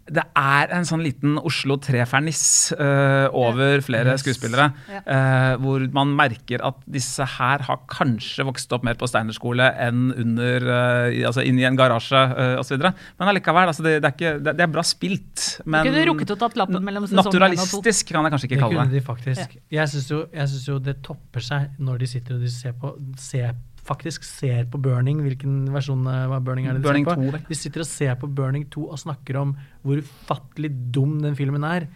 det 0.07 0.23
er 0.39 0.69
en 0.71 0.85
sånn 0.87 1.01
liten 1.03 1.33
Oslo 1.43 1.75
3-ferniss 1.83 2.69
øh, 2.79 3.25
over 3.35 3.81
flere 3.83 4.13
Yes. 4.13 4.21
skuespillere. 4.23 4.69
Ja. 4.87 5.01
øh, 5.03 5.57
hvor 5.59 5.83
man 5.91 6.13
merker 6.15 6.63
at 6.63 6.77
disse 6.87 7.25
her 7.27 7.65
har 7.67 7.81
kanskje 7.91 8.45
vokst 8.47 8.71
opp 8.71 8.85
mer 8.87 8.95
på 8.95 9.09
Steinerskole 9.11 9.67
enn 9.83 10.05
under 10.15 10.63
uh, 10.63 11.11
i- 11.11 11.25
altså 11.27 11.43
inn 11.43 11.59
i 11.59 11.65
en 11.67 11.75
garasje 11.75 12.15
uh, 12.23 12.55
osv. 12.61 12.79
Men 13.19 13.33
allikevel, 13.33 13.67
altså, 13.73 13.83
det, 13.83 13.97
det, 13.99 14.07
er 14.07 14.15
ikke, 14.15 14.33
det, 14.47 14.55
det 14.61 14.63
er 14.69 14.71
bra 14.77 14.85
spilt. 14.87 15.43
Men 15.67 15.83
kunne 15.91 16.07
rukket 16.13 16.31
å 16.37 16.39
tatt 16.45 16.55
lappen 16.63 16.87
mellom 16.87 17.03
naturalistisk 17.11 18.07
kan 18.15 18.23
jeg 18.29 18.31
kanskje 18.37 18.47
ikke 18.53 18.61
kalle 18.63 18.71
Det 18.71 18.79
Det 18.79 18.87
kunne 18.87 19.01
de 19.01 19.05
faktisk. 19.11 19.57
Jeg 19.75 19.91
syns 19.91 20.07
jo, 20.15 20.23
synes 20.31 20.67
jo 20.71 20.79
det 20.87 21.01
topper 21.03 21.43
seg 21.51 21.75
når 21.83 21.99
de 22.05 22.13
sitter 22.15 22.39
og 22.39 22.47
de 22.47 22.55
ser 22.55 22.79
på 22.79 22.95
ser, 23.19 23.59
faktisk 23.87 24.25
ser 24.27 24.67
på 24.71 24.79
Burning. 24.83 25.21
Hvilken 25.25 25.69
versjon 25.73 26.03
av 26.11 26.35
Burning 26.45 26.67
er 26.67 26.77
det 26.77 26.83
de 26.83 26.89
Burning 26.89 27.07
ser 27.07 27.15
på? 27.15 27.27
2, 27.27 27.33
vel. 27.35 27.45
De 27.47 27.59
sitter 27.59 27.83
og 27.83 27.89
ser 27.89 28.19
på 28.21 28.29
Burning 28.39 28.67
2 28.73 28.83
og 28.87 29.01
snakker 29.01 29.39
om 29.41 29.55
hvor 29.83 30.03
ufattelig 30.03 30.71
dum 30.95 31.17
den 31.23 31.37
filmen 31.39 31.65
er. 31.67 31.87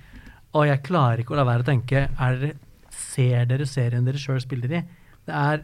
Og 0.55 0.67
jeg 0.67 0.83
klarer 0.87 1.23
ikke 1.23 1.35
å 1.35 1.39
la 1.39 1.47
være 1.47 1.65
å 1.65 1.69
tenke 1.71 2.07
er 2.09 2.41
dere, 2.41 2.57
Ser 2.91 3.47
dere 3.47 3.65
serien 3.65 4.05
dere 4.05 4.19
sjøl 4.19 4.39
spiller 4.43 4.73
i? 4.75 4.81
Det 5.25 5.33
er 5.35 5.63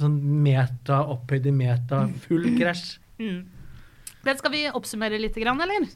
sånn 0.00 0.16
meta, 0.44 1.00
opphøyd 1.14 1.48
i 1.48 1.54
meta, 1.56 2.02
full 2.26 2.44
krasj. 2.58 2.98
Mm. 3.20 3.38
Men 4.26 4.38
skal 4.38 4.52
vi 4.52 4.66
oppsummere 4.68 5.18
litt, 5.20 5.36
grann, 5.40 5.60
eller? 5.64 5.86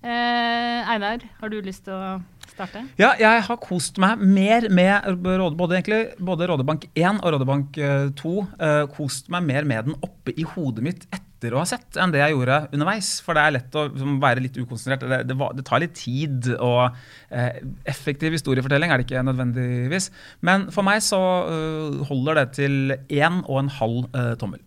Eh, 0.00 0.90
Einar, 0.90 1.22
har 1.40 1.52
du 1.52 1.60
lyst 1.62 1.86
til 1.86 1.94
å 1.94 2.18
starte? 2.52 2.82
Ja, 3.00 3.14
jeg 3.20 3.46
har 3.46 3.58
kost 3.62 3.98
meg 4.02 4.20
mer 4.20 4.68
med 4.72 5.08
både, 5.22 5.78
egentlig, 5.78 6.02
både 6.18 6.48
Rådebank 6.50 6.86
1 6.92 7.20
og 7.22 7.34
Rådebank 7.34 7.80
eh, 7.80 8.06
2. 8.20 8.36
Uh, 8.60 8.84
kost 8.94 9.30
meg 9.32 9.46
mer 9.48 9.68
med 9.68 9.90
den 9.90 9.98
oppe 10.04 10.34
i 10.36 10.46
hodet 10.46 10.84
mitt 10.84 11.06
etter 11.14 11.54
å 11.54 11.62
ha 11.62 11.66
sett, 11.68 11.88
enn 11.96 12.12
det 12.12 12.20
jeg 12.20 12.34
gjorde 12.34 12.58
underveis. 12.74 13.10
For 13.24 13.36
det 13.36 13.44
er 13.44 13.56
lett 13.56 13.76
å 13.78 13.86
liksom, 13.88 14.18
være 14.22 14.44
litt 14.44 14.58
ukonsentrert. 14.60 15.06
Det, 15.08 15.20
det, 15.30 15.50
det 15.56 15.66
tar 15.66 15.82
litt 15.82 15.96
tid, 15.98 16.52
og 16.58 16.96
uh, 17.32 17.50
effektiv 17.88 18.36
historiefortelling 18.36 18.92
er 18.92 19.00
det 19.00 19.08
ikke 19.08 19.26
nødvendigvis. 19.26 20.10
Men 20.46 20.68
for 20.74 20.86
meg 20.86 21.02
så 21.06 21.20
uh, 21.48 22.00
holder 22.10 22.42
det 22.42 22.48
til 22.60 22.96
én 22.96 23.42
og 23.46 23.62
en 23.62 23.74
halv 23.80 24.10
eh, 24.14 24.34
tommel. 24.40 24.60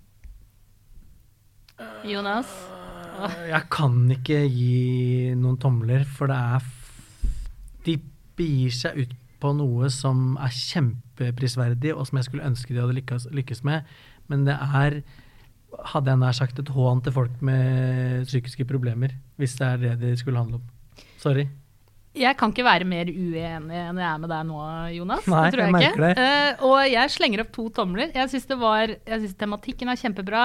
Jonas? 2.07 2.49
Jeg 3.47 3.67
kan 3.71 3.99
ikke 4.11 4.39
gi 4.49 5.33
noen 5.37 5.59
tomler, 5.61 6.03
for 6.09 6.31
det 6.31 6.37
er 6.57 6.65
De 7.85 7.97
begir 8.37 8.73
seg 8.75 9.03
ut 9.03 9.15
på 9.43 9.51
noe 9.57 9.89
som 9.91 10.37
er 10.41 10.53
kjempeprisverdig, 10.55 11.91
og 11.95 12.07
som 12.07 12.19
jeg 12.19 12.29
skulle 12.29 12.47
ønske 12.47 12.73
de 12.73 12.79
hadde 12.79 12.95
lykkes, 12.99 13.27
lykkes 13.35 13.63
med. 13.67 13.89
Men 14.31 14.45
det 14.47 14.55
er, 14.55 15.01
hadde 15.91 16.13
jeg 16.13 16.21
nær 16.21 16.37
sagt, 16.37 16.61
et 16.61 16.71
hån 16.71 17.03
til 17.03 17.15
folk 17.15 17.41
med 17.43 18.23
psykiske 18.29 18.67
problemer. 18.69 19.17
Hvis 19.41 19.57
det 19.59 19.67
er 19.67 19.83
det 19.83 19.97
det 20.05 20.15
skulle 20.21 20.39
handle 20.39 20.61
om. 20.61 21.03
Sorry. 21.19 21.49
Jeg 22.13 22.37
kan 22.37 22.51
ikke 22.53 22.65
være 22.65 22.85
mer 22.85 23.09
uenig 23.09 23.41
enn 23.73 23.97
jeg 23.97 24.05
er 24.05 24.19
med 24.21 24.29
deg 24.29 24.45
nå, 24.45 24.59
Jonas. 24.93 25.25
Nei, 25.33 25.41
det 25.47 25.55
tror 25.55 25.63
jeg 25.63 25.71
jeg, 25.71 25.75
merker 25.79 26.03
Det. 26.03 26.17
Uh, 26.21 26.65
og 26.69 26.79
jeg 26.91 27.13
slenger 27.15 27.41
opp 27.41 27.51
to 27.55 27.65
tomler. 27.73 28.11
Jeg 28.13 28.29
syns 28.29 29.37
tematikken 29.39 29.89
er 29.89 29.99
kjempebra. 29.99 30.43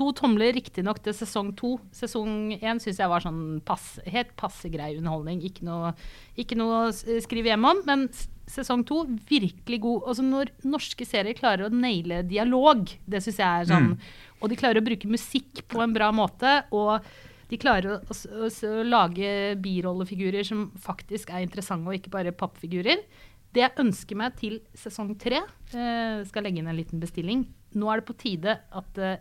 To 0.00 0.08
tomler 0.16 0.54
riktignok 0.56 1.02
til 1.04 1.12
sesong 1.12 1.52
to. 1.58 1.74
Sesong 1.92 2.54
én 2.56 2.80
syns 2.80 3.00
jeg 3.02 3.10
var 3.12 3.20
sånn 3.20 3.60
pass, 3.68 3.98
helt 4.08 4.32
passe 4.40 4.70
grei 4.72 4.94
underholdning. 4.96 5.42
Ikke 5.44 5.66
noe, 5.68 5.92
ikke 6.40 6.56
noe 6.56 6.86
å 6.86 6.92
skrive 7.20 7.52
hjem 7.52 7.66
om. 7.68 7.82
Men 7.84 8.06
sesong 8.48 8.86
to, 8.88 9.02
virkelig 9.28 9.82
god. 9.84 10.06
Også 10.08 10.24
når 10.24 10.54
norske 10.64 11.04
serier 11.04 11.36
klarer 11.36 11.68
å 11.68 11.74
naile 11.74 12.22
dialog, 12.24 12.88
det 13.04 13.20
syns 13.20 13.42
jeg 13.42 13.48
er 13.48 13.68
sånn 13.68 13.92
Og 14.40 14.48
de 14.48 14.56
klarer 14.56 14.80
å 14.80 14.86
bruke 14.86 15.10
musikk 15.10 15.66
på 15.68 15.82
en 15.84 15.92
bra 15.92 16.08
måte. 16.16 16.62
og 16.72 17.04
de 17.50 17.58
klarer 17.58 17.96
å, 17.96 18.14
å, 18.46 18.46
å 18.46 18.82
lage 18.86 19.30
birollefigurer 19.58 20.46
som 20.46 20.68
faktisk 20.78 21.32
er 21.34 21.42
interessante, 21.42 21.88
og 21.90 21.98
ikke 21.98 22.12
bare 22.14 22.32
pappfigurer. 22.32 23.02
Det 23.50 23.64
jeg 23.64 23.82
ønsker 23.82 24.18
meg 24.18 24.36
til 24.38 24.60
sesong 24.78 25.16
tre, 25.18 25.40
eh, 25.74 26.20
skal 26.28 26.46
legge 26.46 26.62
inn 26.62 26.70
en 26.70 26.78
liten 26.78 27.02
bestilling. 27.02 27.42
Nå 27.74 27.90
er 27.90 27.98
det 27.98 28.06
på 28.06 28.14
tide 28.22 28.54
at 28.54 29.00
eh, 29.02 29.18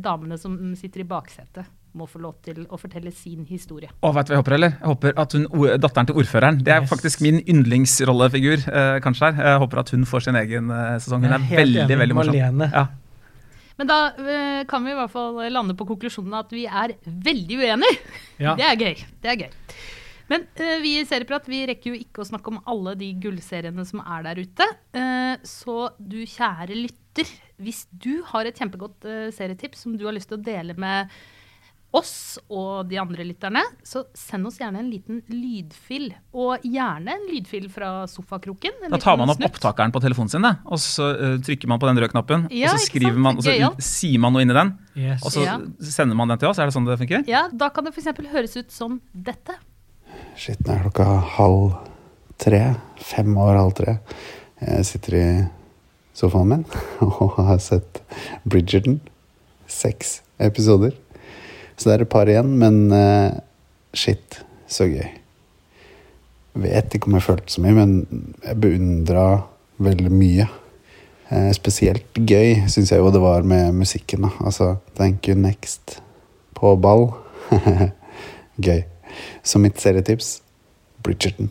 damene 0.00 0.36
som 0.38 0.56
sitter 0.76 1.00
i 1.04 1.06
baksetet, 1.08 1.68
må 1.98 2.06
få 2.06 2.20
lov 2.22 2.36
til 2.46 2.60
å 2.70 2.76
fortelle 2.78 3.10
sin 3.10 3.42
historie. 3.48 3.88
Og 4.06 4.12
vet 4.14 4.28
du 4.28 4.30
hva 4.30 4.36
jeg 4.36 4.42
håper, 4.44 4.54
eller? 4.58 4.74
Jeg 4.76 4.90
håper 4.92 5.16
at 5.18 5.32
hun, 5.34 5.46
Datteren 5.82 6.06
til 6.10 6.18
ordføreren. 6.22 6.60
Det 6.62 6.70
er 6.74 6.82
Yes. 6.84 6.90
faktisk 6.92 7.20
min 7.24 7.40
yndlingsrollefigur. 7.50 8.62
Eh, 8.68 9.00
kanskje 9.02 9.32
her. 9.32 9.42
Jeg 9.54 9.58
håper 9.64 9.80
at 9.82 9.90
hun 9.96 10.04
får 10.06 10.20
sin 10.28 10.38
egen 10.38 10.70
eh, 10.70 10.98
sesong. 11.02 11.24
Hun 11.24 11.32
er, 11.32 11.38
er 11.40 11.48
helt 11.50 11.62
veldig 11.64 11.80
enig 11.86 11.98
veldig 12.04 12.18
morsom. 12.20 12.36
Malene. 12.36 12.70
Ja. 12.74 12.86
Men 13.80 13.88
da 13.88 13.98
eh, 14.12 14.60
kan 14.68 14.84
vi 14.84 14.92
i 14.92 14.98
hvert 14.98 15.10
fall 15.14 15.40
lande 15.50 15.74
på 15.74 15.86
konklusjonen 15.88 16.36
at 16.42 16.50
vi 16.52 16.66
er 16.68 16.94
veldig 17.08 17.58
uenige. 17.62 17.98
Ja. 18.38 18.54
Det 18.60 18.66
er 18.68 18.76
gøy. 18.84 19.02
Det 19.24 19.32
er 19.34 19.40
gøy. 19.46 19.50
Men 20.30 20.44
eh, 20.62 20.76
vi 20.84 20.92
i 21.00 21.04
Serieprat 21.08 21.48
vi 21.50 21.64
rekker 21.72 21.90
jo 21.94 21.98
ikke 22.04 22.22
å 22.22 22.28
snakke 22.28 22.52
om 22.52 22.60
alle 22.70 22.94
de 23.00 23.08
gullseriene 23.18 23.82
som 23.88 24.02
er 24.04 24.28
der 24.28 24.42
ute. 24.44 24.66
Eh, 24.94 25.40
så 25.42 25.88
du 25.98 26.20
kjære 26.22 26.76
lytter, 26.76 27.26
hvis 27.60 27.84
du 27.92 28.22
har 28.32 28.48
et 28.48 28.56
kjempegodt 28.58 29.04
eh, 29.08 29.28
serietips 29.36 29.84
som 29.86 29.96
du 30.00 30.06
har 30.08 30.16
lyst 30.16 30.28
til 30.32 30.38
å 30.40 30.44
dele 30.44 30.74
med 30.80 31.10
oss 31.92 32.38
og 32.54 32.86
de 32.86 33.00
andre 33.02 33.24
lytterne, 33.26 33.64
så 33.82 34.04
send 34.14 34.46
oss 34.46 34.60
gjerne 34.60 34.78
en 34.78 34.90
liten 34.92 35.16
lydfil. 35.26 36.04
Og 36.38 36.62
gjerne 36.62 37.16
en 37.16 37.24
lydfil 37.26 37.66
fra 37.72 38.04
sofakroken. 38.06 38.76
Da 38.92 39.00
tar 39.02 39.18
man 39.18 39.32
opp 39.32 39.40
snutt. 39.40 39.56
opptakeren 39.56 39.90
på 39.90 39.98
telefonen 40.04 40.30
sin, 40.30 40.46
da, 40.46 40.52
og 40.70 40.78
så 40.78 41.08
uh, 41.18 41.34
trykker 41.42 41.66
man 41.72 41.82
på 41.82 41.88
den 41.90 41.98
røde 41.98 42.12
knappen. 42.12 42.46
Ja, 42.54 42.70
og 42.70 42.78
så 42.78 42.86
skriver 42.92 43.18
man, 43.18 43.40
og 43.40 43.42
så 43.42 43.72
sier 43.82 44.22
man 44.22 44.36
noe 44.36 44.44
inni 44.46 44.54
den, 44.54 44.70
Yes. 44.94 45.24
og 45.26 45.34
så 45.34 45.42
Ja. 45.48 45.58
sender 45.82 46.14
man 46.14 46.30
den 46.30 46.38
til 46.38 46.52
oss. 46.52 46.60
Er 46.62 46.70
det 46.70 46.76
sånn 46.78 46.86
det 46.86 46.98
funker? 47.02 47.26
Ja, 47.26 47.48
Da 47.50 47.70
kan 47.74 47.84
det 47.84 47.92
f.eks. 47.96 48.22
høres 48.30 48.54
ut 48.56 48.70
som 48.70 49.00
dette. 49.12 49.58
Shit, 50.38 50.62
nå 50.62 50.76
er 50.78 50.86
klokka 50.86 51.08
halv 51.40 51.74
tre. 52.38 52.76
Fem 53.02 53.34
over 53.36 53.58
halv 53.58 53.74
tre. 53.74 53.98
Jeg 54.62 54.86
sitter 54.86 55.14
i 55.18 55.26
sofaen 56.16 56.50
min 56.50 56.64
og 57.06 57.38
har 57.38 57.60
sett 57.62 58.02
Bridgerton. 58.44 59.00
Seks 59.70 60.20
episoder. 60.42 60.96
Så 61.76 61.88
det 61.88 61.94
er 61.94 62.04
et 62.04 62.12
par 62.12 62.28
igjen, 62.28 62.50
men 62.60 62.90
uh, 62.92 63.38
shit, 63.96 64.40
så 64.68 64.88
gøy. 64.90 65.06
Vet 66.60 66.96
ikke 66.96 67.08
om 67.08 67.16
jeg 67.16 67.24
følte 67.24 67.54
så 67.54 67.62
mye, 67.62 67.76
men 67.78 67.94
jeg 68.42 68.58
beundra 68.60 69.26
veldig 69.80 70.12
mye. 70.12 70.48
Eh, 71.30 71.50
spesielt 71.54 72.18
gøy 72.26 72.64
syns 72.66 72.90
jeg 72.90 72.98
jo 72.98 73.12
det 73.14 73.22
var 73.22 73.46
med 73.46 73.74
musikken. 73.78 74.26
da. 74.26 74.30
Altså 74.44 74.76
Thank 74.98 75.28
You 75.28 75.38
Next 75.38 76.00
på 76.58 76.74
ball. 76.76 77.12
gøy. 78.66 78.82
Så 79.42 79.58
mitt 79.58 79.80
serietips 79.80 80.40
Bridgerton. 81.02 81.50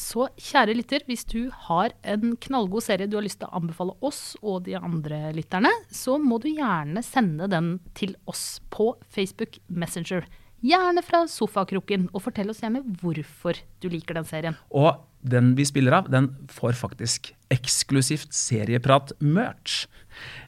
Så 0.00 0.26
kjære 0.40 0.74
lytter, 0.78 1.04
hvis 1.06 1.26
du 1.28 1.50
har 1.66 1.92
en 2.08 2.32
knallgod 2.40 2.84
serie 2.86 3.08
du 3.10 3.18
har 3.18 3.26
lyst 3.26 3.42
til 3.42 3.50
å 3.50 3.60
anbefale 3.60 3.96
oss 4.06 4.22
og 4.40 4.64
de 4.68 4.78
andre 4.78 5.28
lytterne, 5.36 5.70
så 5.92 6.16
må 6.22 6.40
du 6.40 6.48
gjerne 6.48 7.02
sende 7.04 7.50
den 7.52 7.74
til 7.98 8.16
oss 8.30 8.62
på 8.72 8.94
Facebook 9.12 9.60
Messenger. 9.68 10.24
Gjerne 10.60 11.00
fra 11.04 11.22
sofakroken, 11.30 12.10
og 12.12 12.20
fortell 12.20 12.50
oss 12.52 12.60
gjerne 12.60 12.82
hvorfor 13.00 13.56
du 13.80 13.88
liker 13.88 14.18
den 14.18 14.26
serien. 14.28 14.58
Og 14.68 14.98
den 15.20 15.54
vi 15.56 15.64
spiller 15.68 15.94
av, 15.98 16.08
den 16.12 16.30
får 16.52 16.76
faktisk 16.76 17.30
eksklusivt 17.52 18.32
serieprat-merch. 18.36 19.86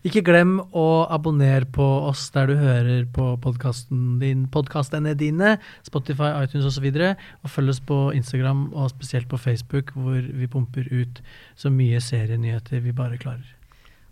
Ikke 0.05 0.25
glem 0.25 0.59
å 0.77 1.05
abonnere 1.13 1.69
på 1.69 1.87
oss 2.09 2.27
der 2.35 2.53
du 2.53 2.57
hører 2.61 3.07
på 3.13 3.31
podkasten 3.45 4.19
din, 4.21 4.45
podkastene 4.53 5.15
dine, 5.19 5.57
Spotify, 5.87 6.33
iTunes 6.43 6.69
osv. 6.69 6.89
Og, 6.93 7.01
så 7.01 7.41
og 7.43 7.57
følg 7.57 7.75
oss 7.75 7.83
på 7.93 8.03
Instagram 8.17 8.69
og 8.73 8.93
spesielt 8.93 9.33
på 9.33 9.41
Facebook, 9.41 9.97
hvor 9.97 10.21
vi 10.21 10.51
pumper 10.51 10.93
ut 10.93 11.25
så 11.57 11.73
mye 11.73 12.01
serienyheter 12.05 12.85
vi 12.85 12.97
bare 12.97 13.21
klarer. 13.21 13.62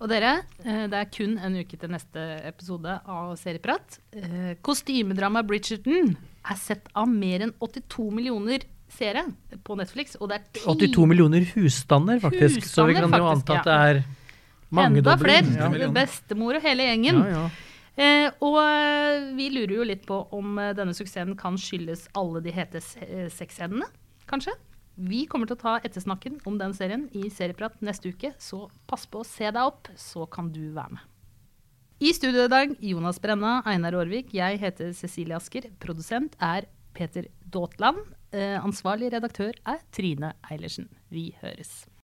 Og 0.01 0.09
dere, 0.09 0.31
eh, 0.65 0.87
det 0.89 0.97
er 0.97 1.09
kun 1.13 1.35
en 1.45 1.57
uke 1.61 1.77
til 1.77 1.91
neste 1.93 2.23
episode 2.49 2.95
av 3.07 3.35
Serieprat. 3.37 3.99
Eh, 4.17 4.55
Kostymedramaet 4.65 5.47
Bridgerton 5.51 6.15
er 6.49 6.57
sett 6.57 6.87
av 6.97 7.09
mer 7.13 7.45
enn 7.45 7.53
82 7.61 8.07
millioner 8.17 8.65
seere 8.91 9.27
på 9.63 9.77
Netflix. 9.77 10.17
Og 10.21 10.31
det 10.33 10.39
er 10.41 10.47
10 10.63 10.65
82 10.95 11.07
millioner 11.11 11.45
husstander, 11.53 12.19
faktisk. 12.23 12.65
så 12.65 12.87
vi 12.89 12.95
Husstander, 12.97 13.11
kan 13.11 13.21
jo 13.21 13.29
anta 13.35 13.59
at 13.61 13.69
det 13.69 13.75
er 13.77 14.01
Enda 14.01 14.81
mangedobling. 14.81 15.53
flere. 15.53 15.81
Ja. 15.85 15.91
Bestemor 15.93 16.57
og 16.57 16.63
hele 16.65 16.83
gjengen. 16.89 17.21
Ja, 17.27 17.31
ja. 17.37 17.51
Eh, 18.01 18.31
og 18.41 18.57
eh, 18.63 19.35
vi 19.37 19.51
lurer 19.53 19.77
jo 19.77 19.85
litt 19.85 20.07
på 20.09 20.17
om 20.33 20.57
denne 20.57 20.95
suksessen 20.97 21.37
kan 21.37 21.59
skyldes 21.61 22.07
alle 22.17 22.41
de 22.41 22.51
hete 22.57 22.81
se- 22.81 23.29
sexscenene, 23.37 23.85
kanskje? 24.31 24.55
Vi 25.01 25.23
kommer 25.31 25.49
til 25.49 25.57
å 25.57 25.61
ta 25.63 25.79
ettersnakken 25.81 26.43
om 26.45 26.59
den 26.61 26.75
serien 26.77 27.07
i 27.17 27.31
Serieprat 27.33 27.79
neste 27.85 28.13
uke, 28.13 28.35
så 28.37 28.67
pass 28.91 29.07
på 29.09 29.23
å 29.23 29.27
se 29.27 29.49
deg 29.49 29.61
opp, 29.63 29.89
så 29.97 30.27
kan 30.29 30.51
du 30.53 30.67
være 30.77 30.99
med. 30.99 31.07
I 32.01 32.13
studio 32.17 32.45
i 32.45 32.53
dag 32.53 32.75
Jonas 32.85 33.21
Brenna, 33.21 33.59
Einar 33.69 33.97
Aarvik, 33.97 34.35
jeg 34.37 34.61
heter 34.61 34.93
Cecilie 34.97 35.37
Asker. 35.37 35.69
Produsent 35.81 36.37
er 36.41 36.69
Peter 36.97 37.29
Daatland. 37.45 38.01
Eh, 38.33 38.57
ansvarlig 38.61 39.11
redaktør 39.13 39.57
er 39.69 39.81
Trine 39.93 40.35
Eilertsen. 40.49 40.89
Vi 41.13 41.31
høres. 41.43 41.91